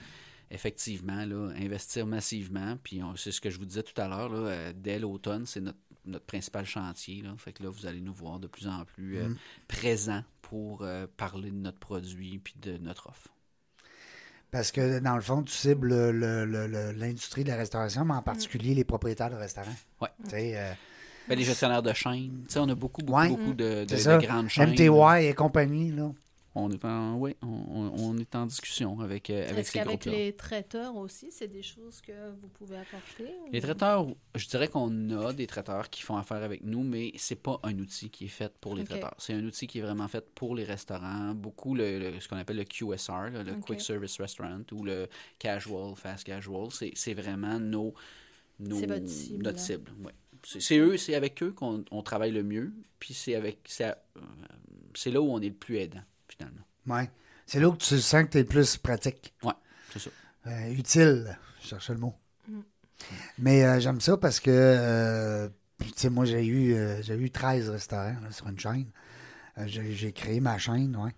effectivement 0.51 1.25
là, 1.25 1.53
investir 1.57 2.07
massivement. 2.07 2.77
Puis 2.83 3.03
on- 3.03 3.17
c'est 3.17 3.33
ce 3.33 3.41
que 3.41 3.51
je 3.51 3.59
vous 3.59 3.67
disais 3.67 3.83
tout 3.83 3.99
à 4.01 4.09
l'heure, 4.09 4.29
là, 4.29 4.39
euh, 4.39 4.73
dès 4.75 4.99
l'automne, 4.99 5.47
c'est 5.47 5.61
notre, 5.61 5.79
notre 6.07 6.27
principal 6.27 6.65
chantier. 6.67 7.23
Là. 7.23 7.31
Fait 7.39 7.53
que 7.53 7.63
là, 7.63 7.71
vous 7.71 7.87
allez 7.87 8.01
nous 8.01 8.13
voir 8.15 8.39
de 8.41 8.47
plus 8.47 8.67
en 8.69 8.85
plus 8.85 9.19
euh, 9.19 9.29
présents 9.69 10.23
pour 10.43 10.83
euh, 10.83 11.07
parler 11.17 11.51
de 11.51 11.57
notre 11.57 11.79
produit 11.79 12.39
puis 12.39 12.55
de 12.61 12.77
notre 12.79 13.09
offre. 13.09 13.29
Parce 14.51 14.71
que, 14.71 15.01
dans 15.01 15.17
le 15.17 15.23
fond, 15.23 15.43
tu 15.43 15.53
cibles 15.53 15.89
le- 15.89 16.13
le- 16.13 16.45
le- 16.45 16.67
le- 16.69 16.93
l'industrie 16.93 17.43
de 17.43 17.49
la 17.49 17.57
restauration, 17.57 18.05
mais 18.05 18.15
en 18.15 18.23
particulier 18.23 18.75
les 18.75 18.85
propriétaires 18.85 19.31
de 19.31 19.35
restaurants. 19.35 19.75
Sais, 20.29 20.53
euh, 20.57 20.73
Ben, 21.29 21.37
les 21.39 21.45
gestionnaires 21.45 21.83
de 21.83 21.93
chaînes, 21.93 22.47
on 22.57 22.69
a 22.69 22.75
beaucoup, 22.75 23.01
beaucoup, 23.03 23.19
Ouais. 23.19 23.31
beaucoup 23.31 23.55
de, 23.55 23.85
de- 23.85 24.27
grandes 24.27 24.49
chaînes. 24.49 24.71
MTY 24.71 25.27
et 25.27 25.35
compagnie, 25.35 25.91
là. 25.91 26.13
On 26.57 26.71
est 26.71 26.85
en, 26.85 27.17
oui, 27.19 27.35
on, 27.43 27.91
on- 27.97 28.17
est 28.19 28.35
en 28.37 28.47
discussion 28.47 29.01
avec, 29.01 29.29
euh, 29.29 29.43
avec 29.45 29.59
Est-ce 29.59 29.73
ces 29.73 29.79
qu'avec 29.81 30.01
groupes-là. 30.03 30.13
les 30.13 30.33
traiteurs 30.37 30.95
aussi, 30.97 31.33
c'est 31.33 31.49
des 31.49 31.63
choses 31.63 32.01
que 32.01 32.13
vous 32.41 32.47
pouvez 32.47 32.77
apporter? 32.77 33.25
ou- 33.25 33.51
Les 33.53 33.61
traiteurs, 33.61 34.07
je 34.37 34.47
dirais 34.47 34.69
qu'on 34.69 35.11
a 35.19 35.33
des 35.33 35.49
traiteurs 35.49 35.91
qui 35.91 36.03
font 36.03 36.17
affaire 36.17 36.45
avec 36.45 36.63
nous, 36.63 36.85
mais 36.85 37.11
c'est 37.17 37.43
pas 37.43 37.59
un 37.65 37.77
outil 37.81 38.09
qui 38.09 38.27
est 38.27 38.29
fait 38.29 38.53
pour 38.61 38.77
les 38.77 38.85
traiteurs. 38.85 39.15
C'est 39.19 39.35
un 39.35 39.45
outil 39.45 39.67
qui 39.67 39.81
est 39.81 39.83
vraiment 39.83 40.07
fait 40.07 40.25
pour 40.35 40.55
les 40.55 40.63
restaurants. 40.65 41.35
Beaucoup 41.35 41.75
le, 41.75 41.99
le- 41.99 42.21
ce 42.21 42.29
qu'on 42.29 42.37
appelle 42.37 42.59
le 42.59 42.65
QSR, 42.65 43.31
le. 43.45 43.55
Quick 43.61 43.81
Service 43.81 44.21
Restaurant, 44.21 44.61
ou 44.73 44.85
le 44.85 45.09
casual, 45.41 45.97
fast 45.97 46.25
casual. 46.25 46.69
C'est 46.71 46.93
c'est 46.95 47.15
vraiment 47.15 47.59
nos, 47.59 47.95
nos- 48.61 48.79
C'est 48.79 48.87
votre 48.87 49.09
cible, 49.09 49.43
notre 49.45 49.59
cible. 49.59 49.91
ouais. 50.05 50.13
C'est 50.45 50.77
eux, 50.79 50.97
c'est 50.99 51.15
avec 51.15 51.43
eux 51.43 51.51
qu'on 51.53 51.85
on 51.91 52.03
travaille 52.03 52.31
le 52.31 52.43
mieux. 52.45 52.73
Puis 53.01 53.13
c'est 53.15 53.35
avec, 53.35 53.59
euh, 53.81 53.93
c'est 54.95 55.11
là 55.11 55.21
où 55.21 55.27
on 55.31 55.41
est 55.41 55.49
le 55.49 55.55
plus 55.55 55.79
aidant 55.79 56.03
finalement. 56.37 56.63
Ouais. 56.87 57.11
C'est 57.47 57.61
là 57.61 57.69
où 57.69 57.77
tu 57.77 58.01
sens 58.01 58.25
que 58.25 58.29
tu 58.31 58.39
es 58.39 58.43
le 58.43 58.47
plus 58.47 58.77
pratique. 58.77 59.35
Ouais, 59.43 59.53
c'est 59.93 59.99
ça. 59.99 60.11
Euh, 60.47 60.73
utile, 60.73 61.39
je 61.63 61.69
cherchais 61.69 61.93
le 61.93 62.01
mot. 62.01 62.15
Mm. 62.49 62.61
Mais 63.39 63.65
euh, 63.65 63.81
j'aime 63.81 64.01
ça 64.01 64.17
parce 64.17 64.41
que, 64.41 64.51
euh, 64.51 65.49
tu 65.79 65.93
sais, 65.97 66.11
moi, 66.11 66.25
j'ai 66.25 66.45
eu, 66.45 66.75
euh, 66.75 67.03
j'ai 67.03 67.17
eu 67.17 67.31
13 67.31 67.71
restaurants 67.71 68.17
là, 68.23 68.31
sur 68.31 68.49
une 68.49 68.59
chaîne. 68.59 68.87
Euh, 69.59 69.65
j'ai, 69.67 70.13
créé 70.13 70.41
ma 70.41 70.59
chaîne, 70.59 70.97
ouais. 70.97 71.13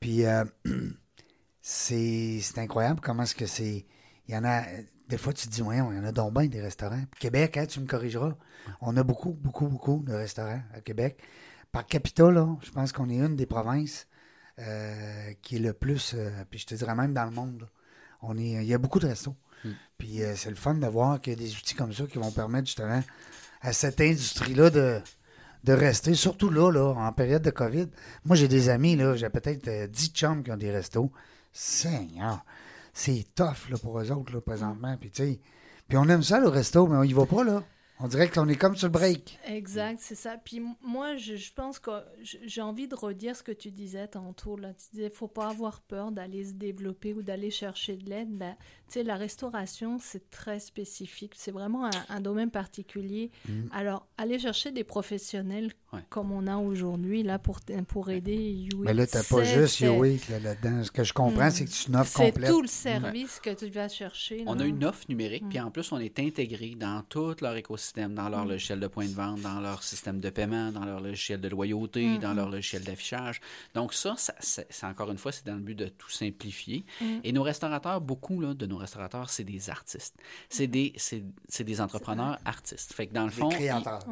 Puis, 0.00 0.24
euh, 0.24 0.44
c'est, 1.60 2.40
c'est 2.40 2.58
incroyable 2.58 3.00
comment 3.00 3.24
est-ce 3.24 3.34
que 3.34 3.46
c'est... 3.46 3.86
Il 4.28 4.34
y 4.34 4.36
en 4.36 4.44
a... 4.44 4.62
Des 5.08 5.18
fois, 5.18 5.32
tu 5.32 5.46
te 5.46 5.52
dis, 5.52 5.62
ouais, 5.62 5.76
il 5.76 5.96
y 5.96 5.98
en 5.98 6.04
a 6.04 6.12
donc 6.12 6.32
bien 6.32 6.46
des 6.46 6.60
restaurants. 6.60 7.02
Québec, 7.18 7.56
hein, 7.56 7.66
tu 7.66 7.80
me 7.80 7.86
corrigeras. 7.86 8.34
On 8.80 8.96
a 8.96 9.02
beaucoup, 9.02 9.32
beaucoup, 9.32 9.66
beaucoup 9.66 10.02
de 10.06 10.14
restaurants 10.14 10.62
à 10.72 10.80
Québec. 10.80 11.18
Par 11.70 11.86
capita, 11.86 12.30
là, 12.30 12.48
je 12.62 12.70
pense 12.70 12.92
qu'on 12.92 13.10
est 13.10 13.18
une 13.18 13.36
des 13.36 13.46
provinces 13.46 14.06
euh, 14.58 15.32
qui 15.42 15.56
est 15.56 15.60
le 15.60 15.72
plus, 15.72 16.14
euh, 16.14 16.30
puis 16.50 16.58
je 16.60 16.66
te 16.66 16.74
dirais 16.74 16.94
même 16.94 17.14
dans 17.14 17.24
le 17.24 17.30
monde, 17.30 17.68
on 18.20 18.36
est, 18.36 18.50
il 18.52 18.64
y 18.64 18.74
a 18.74 18.78
beaucoup 18.78 18.98
de 18.98 19.06
restos. 19.06 19.34
Mm. 19.64 19.70
Puis 19.98 20.22
euh, 20.22 20.34
c'est 20.36 20.50
le 20.50 20.56
fun 20.56 20.74
de 20.74 20.86
voir 20.86 21.20
qu'il 21.20 21.32
y 21.32 21.36
a 21.36 21.38
des 21.38 21.54
outils 21.54 21.74
comme 21.74 21.92
ça 21.92 22.04
qui 22.04 22.18
vont 22.18 22.30
permettre 22.30 22.66
justement 22.66 23.02
à 23.60 23.72
cette 23.72 24.00
industrie-là 24.00 24.70
de, 24.70 25.00
de 25.64 25.72
rester, 25.72 26.14
surtout 26.14 26.50
là, 26.50 26.70
là, 26.70 26.94
en 26.96 27.12
période 27.12 27.42
de 27.42 27.50
COVID. 27.50 27.88
Moi, 28.24 28.36
j'ai 28.36 28.48
des 28.48 28.68
amis, 28.68 28.96
là, 28.96 29.14
j'ai 29.16 29.30
peut-être 29.30 29.68
euh, 29.68 29.86
10 29.86 30.08
chums 30.12 30.42
qui 30.42 30.50
ont 30.50 30.56
des 30.56 30.70
restos. 30.70 31.12
Seigneur, 31.52 32.44
c'est 32.92 33.26
tough 33.34 33.70
là, 33.70 33.78
pour 33.78 34.00
eux 34.00 34.10
autres, 34.10 34.32
là, 34.32 34.40
présentement. 34.40 34.96
Puis 34.98 35.40
on 35.92 36.08
aime 36.08 36.22
ça, 36.22 36.40
le 36.40 36.48
resto, 36.48 36.86
mais 36.86 36.96
on 36.96 37.02
y 37.02 37.12
va 37.12 37.26
pas, 37.26 37.44
là. 37.44 37.62
On 38.04 38.08
dirait 38.08 38.28
qu'on 38.28 38.48
est 38.48 38.56
comme 38.56 38.74
sur 38.74 38.88
le 38.88 38.92
break. 38.92 39.38
Exact, 39.46 40.00
c'est 40.00 40.16
ça. 40.16 40.36
Puis 40.36 40.60
moi, 40.82 41.16
je, 41.16 41.36
je 41.36 41.52
pense 41.52 41.78
que 41.78 41.90
j'ai 42.20 42.60
envie 42.60 42.88
de 42.88 42.96
redire 42.96 43.36
ce 43.36 43.44
que 43.44 43.52
tu 43.52 43.70
disais 43.70 44.08
tantôt. 44.08 44.56
Là. 44.56 44.74
Tu 44.74 44.96
disais, 44.96 45.08
faut 45.08 45.28
pas 45.28 45.48
avoir 45.48 45.80
peur 45.82 46.10
d'aller 46.10 46.44
se 46.44 46.54
développer 46.54 47.14
ou 47.14 47.22
d'aller 47.22 47.50
chercher 47.50 47.96
de 47.96 48.10
l'aide. 48.10 48.36
Ben, 48.36 48.56
tu 48.88 48.94
sais, 48.94 49.02
la 49.04 49.14
restauration, 49.14 49.98
c'est 50.00 50.30
très 50.30 50.58
spécifique. 50.58 51.34
C'est 51.36 51.52
vraiment 51.52 51.86
un, 51.86 51.90
un 52.08 52.20
domaine 52.20 52.50
particulier. 52.50 53.30
Mm. 53.48 53.68
Alors, 53.70 54.08
aller 54.18 54.40
chercher 54.40 54.72
des 54.72 54.84
professionnels 54.84 55.72
Ouais. 55.92 56.00
comme 56.08 56.32
on 56.32 56.46
a 56.46 56.56
aujourd'hui 56.56 57.22
là 57.22 57.38
pour, 57.38 57.60
pour 57.86 58.08
aider 58.08 58.34
You 58.34 58.78
Mais 58.78 58.94
là, 58.94 59.02
Eat, 59.04 59.10
t'as 59.10 59.22
pas 59.22 59.44
c'est- 59.44 59.60
juste 59.60 59.76
c'est- 59.76 60.30
là, 60.30 60.38
là-dedans. 60.40 60.84
Ce 60.84 60.90
que 60.90 61.04
je 61.04 61.12
comprends, 61.12 61.48
Mm. 61.48 61.50
c'est 61.50 61.64
que 61.66 61.70
tu 61.70 61.88
une 61.90 61.96
offre 61.96 62.16
C'est 62.16 62.32
complète. 62.32 62.50
tout 62.50 62.62
le 62.62 62.66
service 62.68 63.40
que 63.40 63.50
tu 63.50 63.68
vas 63.68 63.88
chercher. 63.90 64.42
On 64.46 64.54
là. 64.54 64.62
a 64.62 64.66
une 64.66 64.84
offre 64.86 65.04
numérique, 65.10 65.42
Mm. 65.44 65.48
puis 65.50 65.60
en 65.60 65.70
plus, 65.70 65.92
on 65.92 65.98
est 65.98 66.18
intégré 66.18 66.74
dans 66.76 67.02
tout 67.08 67.34
leur 67.42 67.56
écosystème, 67.56 68.14
dans 68.14 68.30
leur 68.30 68.46
Mm. 68.46 68.48
logiciel 68.48 68.80
de 68.80 68.86
point 68.86 69.04
de 69.06 69.12
vente, 69.12 69.42
dans 69.42 69.60
leur 69.60 69.82
système 69.82 70.18
de 70.18 70.30
paiement, 70.30 70.72
dans 70.72 70.86
leur 70.86 71.00
logiciel 71.00 71.42
de 71.42 71.48
loyauté, 71.48 72.06
Mm, 72.06 72.18
dans 72.20 72.32
mm. 72.32 72.36
leur 72.36 72.48
logiciel 72.48 72.84
d'affichage. 72.84 73.40
Donc 73.74 73.92
ça, 73.92 74.14
ça, 74.16 74.34
c'est 74.40 74.66
c'est 74.70 74.86
encore 74.86 75.10
une 75.10 75.18
fois, 75.18 75.30
c'est 75.32 75.44
dans 75.46 75.54
le 75.56 75.60
but 75.60 75.74
de 75.74 75.88
tout 75.88 76.10
simplifier. 76.10 76.86
Mm. 77.02 77.04
Et 77.24 77.32
nos 77.32 77.42
restaurateurs, 77.42 78.00
beaucoup 78.00 78.40
là, 78.40 78.54
de 78.54 78.64
nos 78.64 78.78
restaurateurs, 78.78 79.28
c'est 79.28 79.44
des 79.44 79.68
artistes. 79.68 80.14
C'est 80.48 80.68
Mm. 80.68 80.70
des, 80.70 80.92
c'est, 80.96 81.22
c'est 81.48 81.64
des 81.64 81.82
entrepreneurs 81.82 82.38
artistes. 82.46 82.94
Fait 82.94 83.06
que 83.08 83.12
dans 83.12 83.24
le 83.24 83.30
fond, 83.30 83.50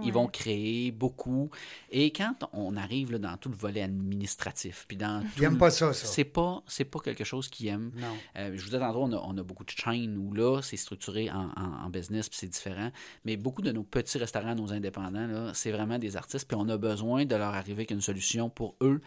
ils, 0.05 0.13
vont 0.13 0.27
créer 0.27 0.91
beaucoup. 0.91 1.51
Et 1.91 2.13
quand 2.13 2.35
on 2.53 2.77
arrive 2.77 3.13
là, 3.13 3.19
dans 3.19 3.37
tout 3.37 3.49
le 3.49 3.57
volet 3.57 3.83
administratif, 3.83 4.85
puis 4.89 4.97
dans 4.97 5.23
tout 5.23 5.43
Ils 5.43 5.49
le- 5.49 5.59
pas 5.59 5.71
ça, 5.71 5.93
ça. 5.93 6.07
c'est 6.07 6.25
pas, 6.25 6.63
c'est 6.67 6.85
pas 6.85 7.01
quelque 7.01 7.25
chose 7.25 7.49
qu'ils 7.49 7.69
aiment. 7.69 7.93
Non. 7.97 8.17
Euh, 8.37 8.53
je 8.55 8.59
vous 8.59 8.67
disais 8.67 8.79
tantôt, 8.79 9.03
on 9.03 9.13
a, 9.13 9.17
on 9.17 9.37
a 9.39 9.43
beaucoup 9.43 9.65
de 9.65 9.71
chaînes 9.71 10.17
où 10.19 10.33
là, 10.35 10.61
c'est 10.63 10.77
structuré 10.77 11.31
en, 11.31 11.49
en- 11.57 11.85
en 11.87 11.91
business, 11.91 12.29
puis 12.29 12.39
c'est 12.39 12.49
différent. 12.49 12.91
Mais 13.25 13.37
beaucoup 13.37 13.63
de 13.63 13.73
nos 13.73 13.83
petits 13.83 14.19
restaurants, 14.19 14.55
nos 14.55 14.73
indépendants, 14.73 15.27
là, 15.27 15.53
c'est 15.55 15.71
vraiment 15.73 15.99
des 15.99 16.17
artistes, 16.17 16.47
puis 16.47 16.57
on 16.61 16.69
a 16.69 16.77
besoin 16.77 17.25
de 17.25 17.35
leur 17.37 17.55
arriver 17.55 17.73
avec 17.81 17.91
une 17.91 18.01
solution 18.01 18.51
pour 18.51 18.77
eux 18.83 19.01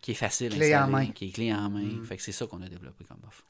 qui 0.00 0.10
est 0.10 0.14
facile 0.14 0.52
à 0.52 0.56
Clé 0.56 0.74
en 0.76 0.80
installer, 0.80 0.92
main. 1.06 1.12
qui 1.12 1.26
est 1.26 1.30
clé 1.30 1.54
en 1.54 1.70
main. 1.70 2.04
Fait 2.04 2.16
que 2.16 2.22
c'est 2.22 2.32
ça 2.32 2.46
qu'on 2.46 2.60
a 2.62 2.68
développé 2.68 3.04
comme 3.04 3.20
offre. 3.26 3.42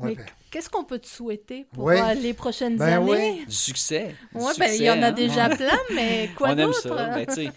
Ouais, 0.00 0.08
Mais 0.10 0.14
ben, 0.16 0.26
qu'est-ce 0.50 0.68
qu'on 0.70 0.84
peut 0.84 0.98
te 0.98 1.06
souhaiter 1.06 1.64
pour 1.72 1.84
Oui. 1.84 1.94
euh, 1.98 2.14
les 2.14 2.34
prochaines 2.34 2.76
Ben 2.76 2.98
oui. 3.00 3.16
années? 3.16 3.44
Du 3.46 3.54
succès. 3.54 4.14
du 4.34 4.38
Ouais, 4.40 4.52
ben, 4.58 4.66
il 4.66 4.70
succès, 4.72 4.84
y 4.84 4.90
en 4.90 5.02
a 5.02 5.06
hein. 5.08 5.12
déjà 5.12 5.48
plein, 5.50 5.78
mais 5.94 6.28
quoi 6.36 6.48
on 6.48 6.52
aime 6.52 6.66
d'autre? 6.66 6.80
ça. 6.80 7.24
Ben, 7.24 7.52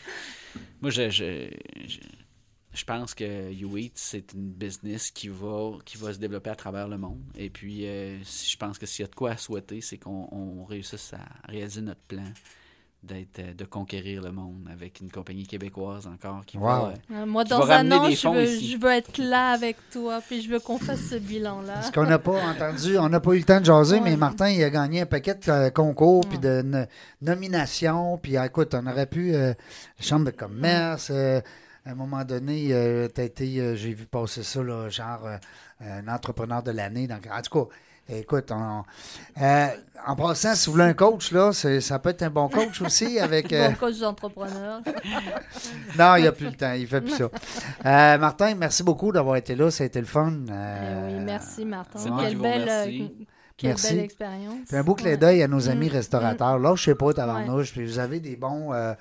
moi, 0.82 0.92
je, 0.92 1.10
je, 1.10 1.50
je, 1.88 2.00
je 2.74 2.84
pense 2.86 3.14
que 3.14 3.52
You 3.52 3.78
Eat, 3.78 3.94
c'est 3.96 4.34
une 4.34 4.50
business 4.52 5.12
qui 5.12 5.28
va, 5.30 5.72
qui 5.86 5.98
va 5.98 6.14
se 6.14 6.20
développer 6.20 6.50
à 6.50 6.56
travers 6.56 6.88
le 6.88 6.98
monde. 6.98 7.22
Et 7.38 7.50
puis, 7.50 7.86
euh, 7.88 8.18
si- 8.24 8.52
je 8.52 8.58
pense 8.58 8.78
que 8.78 8.86
s'il 8.86 9.04
y 9.04 9.06
a 9.06 9.10
de 9.10 9.16
quoi 9.16 9.32
à 9.32 9.38
souhaiter, 9.38 9.80
c'est 9.82 9.98
qu'on 9.98 10.28
on 10.32 10.66
réussisse 10.66 11.14
à 11.14 11.20
réaliser 11.50 11.82
notre 11.82 12.02
plan 12.02 12.26
d'être, 13.04 13.40
euh, 13.40 13.54
de 13.54 13.66
conquérir 13.66 14.22
le 14.22 14.32
monde 14.32 14.68
avec 14.72 15.02
une 15.02 15.12
compagnie 15.12 15.46
québécoise 15.46 16.08
encore 16.08 16.46
qui 16.46 16.58
Wow. 16.58 16.64
va. 16.66 16.94
euh, 17.12 17.26
Moi, 17.26 17.44
Qui 17.44 17.50
dans 17.50 17.66
va 17.66 17.80
un 17.80 17.92
an, 17.92 18.10
je 18.10 18.28
veux, 18.30 18.44
ici. 18.46 18.72
je 18.72 18.78
veux 18.78 18.92
être 18.92 19.18
là 19.18 19.52
avec 19.52 19.76
toi, 19.92 20.22
puis 20.26 20.42
je 20.42 20.50
veux 20.50 20.60
qu'on 20.60 20.78
fasse 20.78 21.02
ce 21.10 21.16
bilan-là. 21.16 21.74
Parce 21.74 21.92
qu'on 21.92 22.06
n'a 22.06 22.20
pas 22.20 22.42
entendu, 22.48 22.98
on 22.98 23.10
n'a 23.10 23.20
pas 23.20 23.34
eu 23.34 23.40
le 23.40 23.44
temps 23.44 23.60
de 23.60 23.66
jaser, 23.66 24.00
mais. 24.00 24.16
Martin, 24.16 24.50
il 24.50 24.64
a 24.64 24.70
gagné 24.70 25.02
un 25.02 25.06
paquet 25.06 25.36
de 25.36 25.50
euh, 25.52 25.70
concours, 25.70 26.22
puis 26.28 26.38
Ouais. 26.38 26.62
de 26.62 26.62
no- 26.62 26.86
nominations, 27.22 28.18
puis 28.18 28.36
écoute, 28.38 28.74
on 28.74 28.88
aurait 28.88 29.06
pu, 29.08 29.34
euh, 29.36 29.54
Chambre 30.00 30.26
de 30.26 30.32
commerce, 30.32 31.10
euh, 31.12 31.42
à 31.86 31.92
un 31.92 31.96
moment 31.96 32.24
donné, 32.24 32.70
euh, 32.72 33.08
t'as 33.10 33.24
été, 33.24 33.60
euh, 33.60 33.76
j'ai 33.76 33.94
vu 33.94 34.06
passer 34.06 34.44
ça, 34.44 34.64
là, 34.64 34.88
genre 34.90 35.26
euh, 35.26 35.38
un 35.82 36.08
entrepreneur 36.08 36.64
de 36.64 36.72
l'année. 36.72 37.08
Donc, 37.08 37.28
en 37.32 37.42
tout 37.42 37.66
cas, 37.68 37.76
écoute, 38.10 38.52
on, 38.52 38.84
euh, 39.42 39.68
en 40.06 40.16
passant, 40.16 40.54
si 40.56 40.66
vous 40.68 40.74
voulez 40.74 40.84
un 40.86 40.94
coach, 40.94 41.32
là, 41.32 41.52
ça 41.54 42.00
peut 42.00 42.10
être 42.10 42.24
un 42.24 42.30
bon 42.30 42.50
coach 42.50 42.82
aussi 42.86 43.20
avec... 43.20 43.52
euh, 43.54 43.70
Bon 43.70 43.76
coach 43.76 44.00
d'entrepreneur. 44.00 44.82
non, 45.98 46.16
il 46.18 46.22
n'y 46.24 46.28
a 46.28 46.32
plus 46.32 46.48
le 46.48 46.54
temps, 46.54 46.74
il 46.74 46.88
fait 46.88 47.02
plus 47.02 47.16
ça. 47.16 47.24
Euh, 47.26 48.18
Martin, 48.18 48.56
merci 48.56 48.84
beaucoup 48.84 49.12
d'avoir 49.12 49.36
été 49.38 49.56
là, 49.56 49.72
ça 49.72 49.84
a 49.84 49.88
été 49.88 50.00
le 50.00 50.06
fun. 50.06 50.34
Euh, 50.50 51.08
Eh 51.10 51.14
oui, 51.16 51.20
merci 51.24 51.66
Martin. 51.66 52.18
Quelle 52.20 52.38
belle, 52.38 52.62
remercie. 52.64 53.02
euh, 53.22 53.24
quelle 53.56 53.70
Merci. 53.70 53.96
belle 53.96 54.04
expérience. 54.06 54.68
Puis 54.68 54.78
un 54.78 54.84
beau 54.84 54.96
clin 54.96 55.12
Ouais. 55.12 55.18
d'œil 55.18 55.44
à 55.44 55.48
nos 55.48 55.70
amis 55.70 55.88
Mm, 55.90 55.94
restaurateurs. 55.94 56.60
Là, 56.60 56.76
je 56.76 56.84
sais 56.84 56.96
pas, 56.96 57.14
tabarnouche. 57.14 57.72
Puis 57.72 57.86
vous 57.86 58.00
avez 58.00 58.20
des 58.20 58.36
bons, 58.36 58.74
euh, 58.74 58.94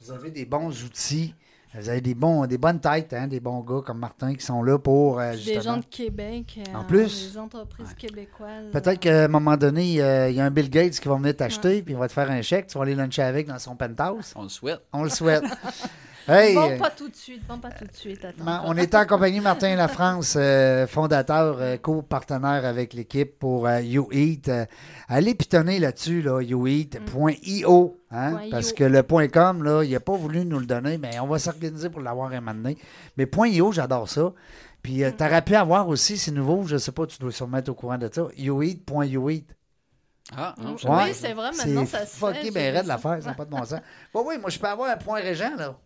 vous 0.00 0.10
avez 0.12 0.30
des 0.30 0.44
bons 0.44 0.82
outils. 0.84 1.34
Vous 1.72 1.88
avez 1.88 2.00
des 2.00 2.16
bons, 2.16 2.46
des 2.46 2.58
bonnes 2.58 2.80
têtes, 2.80 3.12
hein, 3.12 3.28
des 3.28 3.38
bons 3.38 3.60
gars 3.60 3.80
comme 3.86 3.98
Martin 3.98 4.34
qui 4.34 4.44
sont 4.44 4.60
là 4.64 4.76
pour 4.78 5.20
euh, 5.20 5.34
Des 5.36 5.60
gens 5.60 5.76
de 5.76 5.84
Québec. 5.84 6.58
euh, 6.58 6.76
En 6.76 6.82
plus. 6.82 7.30
Des 7.32 7.38
entreprises 7.38 7.86
Ouais. 7.90 7.94
québécoises. 8.08 8.70
Peut-être 8.72 8.98
qu'à 8.98 9.24
un 9.24 9.28
moment 9.28 9.56
donné, 9.56 10.02
euh, 10.02 10.30
il 10.30 10.34
y 10.34 10.40
a 10.40 10.44
un 10.44 10.50
Bill 10.50 10.68
Gates 10.68 10.98
qui 10.98 11.06
va 11.06 11.14
venir 11.14 11.36
t'acheter, 11.36 11.82
puis 11.82 11.94
il 11.94 11.96
va 11.96 12.08
te 12.08 12.12
faire 12.12 12.28
un 12.28 12.42
chèque, 12.42 12.66
tu 12.66 12.76
vas 12.76 12.82
aller 12.82 12.96
luncher 12.96 13.22
avec 13.22 13.46
dans 13.46 13.58
son 13.60 13.76
penthouse. 13.76 14.32
On 14.34 14.42
le 14.42 14.48
souhaite. 14.48 14.80
On 14.92 15.04
le 15.04 15.10
souhaite. 15.10 15.44
hey, 16.28 16.54
Vends 16.54 16.70
euh, 16.70 16.78
pas 16.78 16.90
tout 16.90 17.08
de 17.08 17.16
suite, 17.16 17.42
vends 17.48 17.58
pas 17.58 17.70
tout 17.70 17.84
de 17.86 17.94
suite. 17.96 18.24
Attends. 18.24 18.62
On 18.66 18.76
est 18.76 18.94
en 18.94 19.06
compagnie 19.06 19.38
de 19.38 19.44
Martin 19.44 19.74
Lafrance, 19.76 20.34
euh, 20.36 20.86
fondateur, 20.86 21.56
euh, 21.60 21.76
co-partenaire 21.76 22.64
avec 22.64 22.92
l'équipe 22.94 23.38
pour 23.38 23.66
euh, 23.66 23.80
YouEat. 23.80 24.48
Euh, 24.48 24.66
allez 25.08 25.34
pitonner 25.34 25.78
là-dessus, 25.78 26.22
là, 26.22 26.40
youeat.io. 26.40 27.96
Hein, 28.12 28.30
Point 28.32 28.50
parce 28.50 28.70
.io. 28.70 28.76
que 28.76 28.84
le 28.84 29.02
point 29.02 29.28
.com, 29.28 29.62
là, 29.62 29.82
il 29.84 29.90
n'a 29.92 30.00
pas 30.00 30.16
voulu 30.16 30.44
nous 30.44 30.58
le 30.58 30.66
donner, 30.66 30.98
mais 30.98 31.18
on 31.20 31.26
va 31.26 31.38
s'organiser 31.38 31.90
pour 31.90 32.00
l'avoir 32.00 32.32
un 32.32 32.40
moment 32.40 32.54
donné. 32.54 32.76
Mais 33.16 33.26
point 33.26 33.48
.io, 33.48 33.70
j'adore 33.72 34.08
ça. 34.08 34.32
Puis 34.82 35.04
euh, 35.04 35.10
tu 35.16 35.22
aurais 35.22 35.42
pu 35.42 35.54
avoir 35.54 35.88
aussi, 35.88 36.16
c'est 36.16 36.30
nouveau, 36.30 36.64
je 36.66 36.74
ne 36.74 36.78
sais 36.78 36.92
pas, 36.92 37.06
tu 37.06 37.18
dois 37.18 37.30
sûrement 37.32 37.58
être 37.58 37.68
au 37.68 37.74
courant 37.74 37.98
de 37.98 38.08
ça, 38.12 38.22
youeat.youeat. 38.36 39.44
Ah, 40.36 40.54
non, 40.62 40.76
Mm. 40.82 40.88
Ouais. 40.88 41.04
Oui, 41.06 41.10
c'est 41.12 41.32
vrai, 41.32 41.50
maintenant 41.56 41.86
ça 41.86 42.06
se 42.06 42.12
fait. 42.12 42.18
fucké 42.18 42.42
j'ai 42.44 42.50
ben 42.52 42.74
raide 42.76 42.86
l'affaire, 42.86 43.18
ça 43.20 43.30
n'a 43.30 43.34
pas 43.34 43.44
de 43.44 43.50
bon 43.50 43.64
sens. 43.64 43.80
Bon, 44.14 44.24
oui, 44.26 44.36
moi, 44.38 44.48
je 44.48 44.58
peux 44.60 44.66
avoir 44.68 44.88
un 44.90 44.96
point 44.96 45.20
régent, 45.20 45.56
là. 45.58 45.76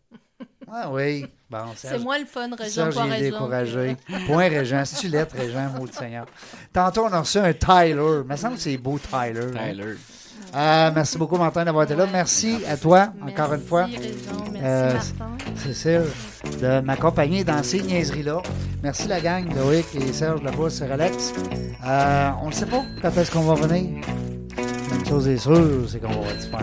Ah 0.71 0.89
oui. 0.91 1.27
Bon, 1.51 1.59
C'est 1.77 1.89
Serge- 1.89 2.03
moi 2.03 2.19
le 2.19 2.25
fun, 2.25 2.49
Régent, 2.59 2.87
est 2.91 3.01
Régent. 3.01 3.19
découragé. 3.21 3.97
Point 4.27 4.49
Régent. 4.49 4.85
Si 4.85 4.97
tu 4.97 5.09
lettres, 5.09 5.37
Régent, 5.37 5.69
mot 5.79 5.87
de 5.87 5.93
Seigneur. 5.93 6.27
Tantôt, 6.73 7.05
on 7.05 7.12
a 7.12 7.21
reçu 7.21 7.39
un 7.39 7.53
Tyler. 7.53 8.21
Il 8.25 8.29
me 8.31 8.37
semble 8.37 8.55
que 8.57 8.61
c'est 8.62 8.77
beau, 8.77 8.99
Tyler. 8.99 9.41
hein. 9.57 9.71
Tyler. 9.71 9.95
Ah, 10.53 10.91
merci 10.95 11.19
beaucoup, 11.19 11.37
Martin, 11.37 11.65
d'avoir 11.65 11.85
été 11.85 11.95
là. 11.97 12.07
Merci 12.12 12.59
à 12.69 12.77
toi, 12.77 13.09
Merci, 13.21 13.33
encore 13.41 13.55
une 13.55 13.61
fois. 13.67 13.85
Régent, 13.85 14.01
merci 14.53 14.65
Euh, 14.65 14.93
Martin. 14.95 15.31
Cécile, 15.57 16.03
de 16.61 16.81
m'accompagner 16.81 17.45
dans 17.45 17.62
ces 17.62 17.81
niaiseries-là. 17.83 18.43
Merci 18.83 19.09
la 19.09 19.21
gang, 19.21 19.45
Loïc 19.55 19.87
et 19.95 20.12
Serge 20.12 20.43
là-bas 20.43 20.71
sur 20.71 20.91
Alex. 20.91 21.33
Euh, 21.87 22.31
on 22.43 22.49
ne 22.49 22.53
sait 22.53 22.67
pas 22.67 22.85
quand 23.03 23.17
est-ce 23.17 23.31
qu'on 23.31 23.43
va 23.43 23.55
venir. 23.67 24.01
Une 24.93 25.07
chose 25.07 25.29
est 25.29 25.39
sûre, 25.39 25.89
c'est 25.89 26.01
qu'on 26.01 26.09
va 26.21 26.29
être 26.31 26.43
super. 26.43 26.61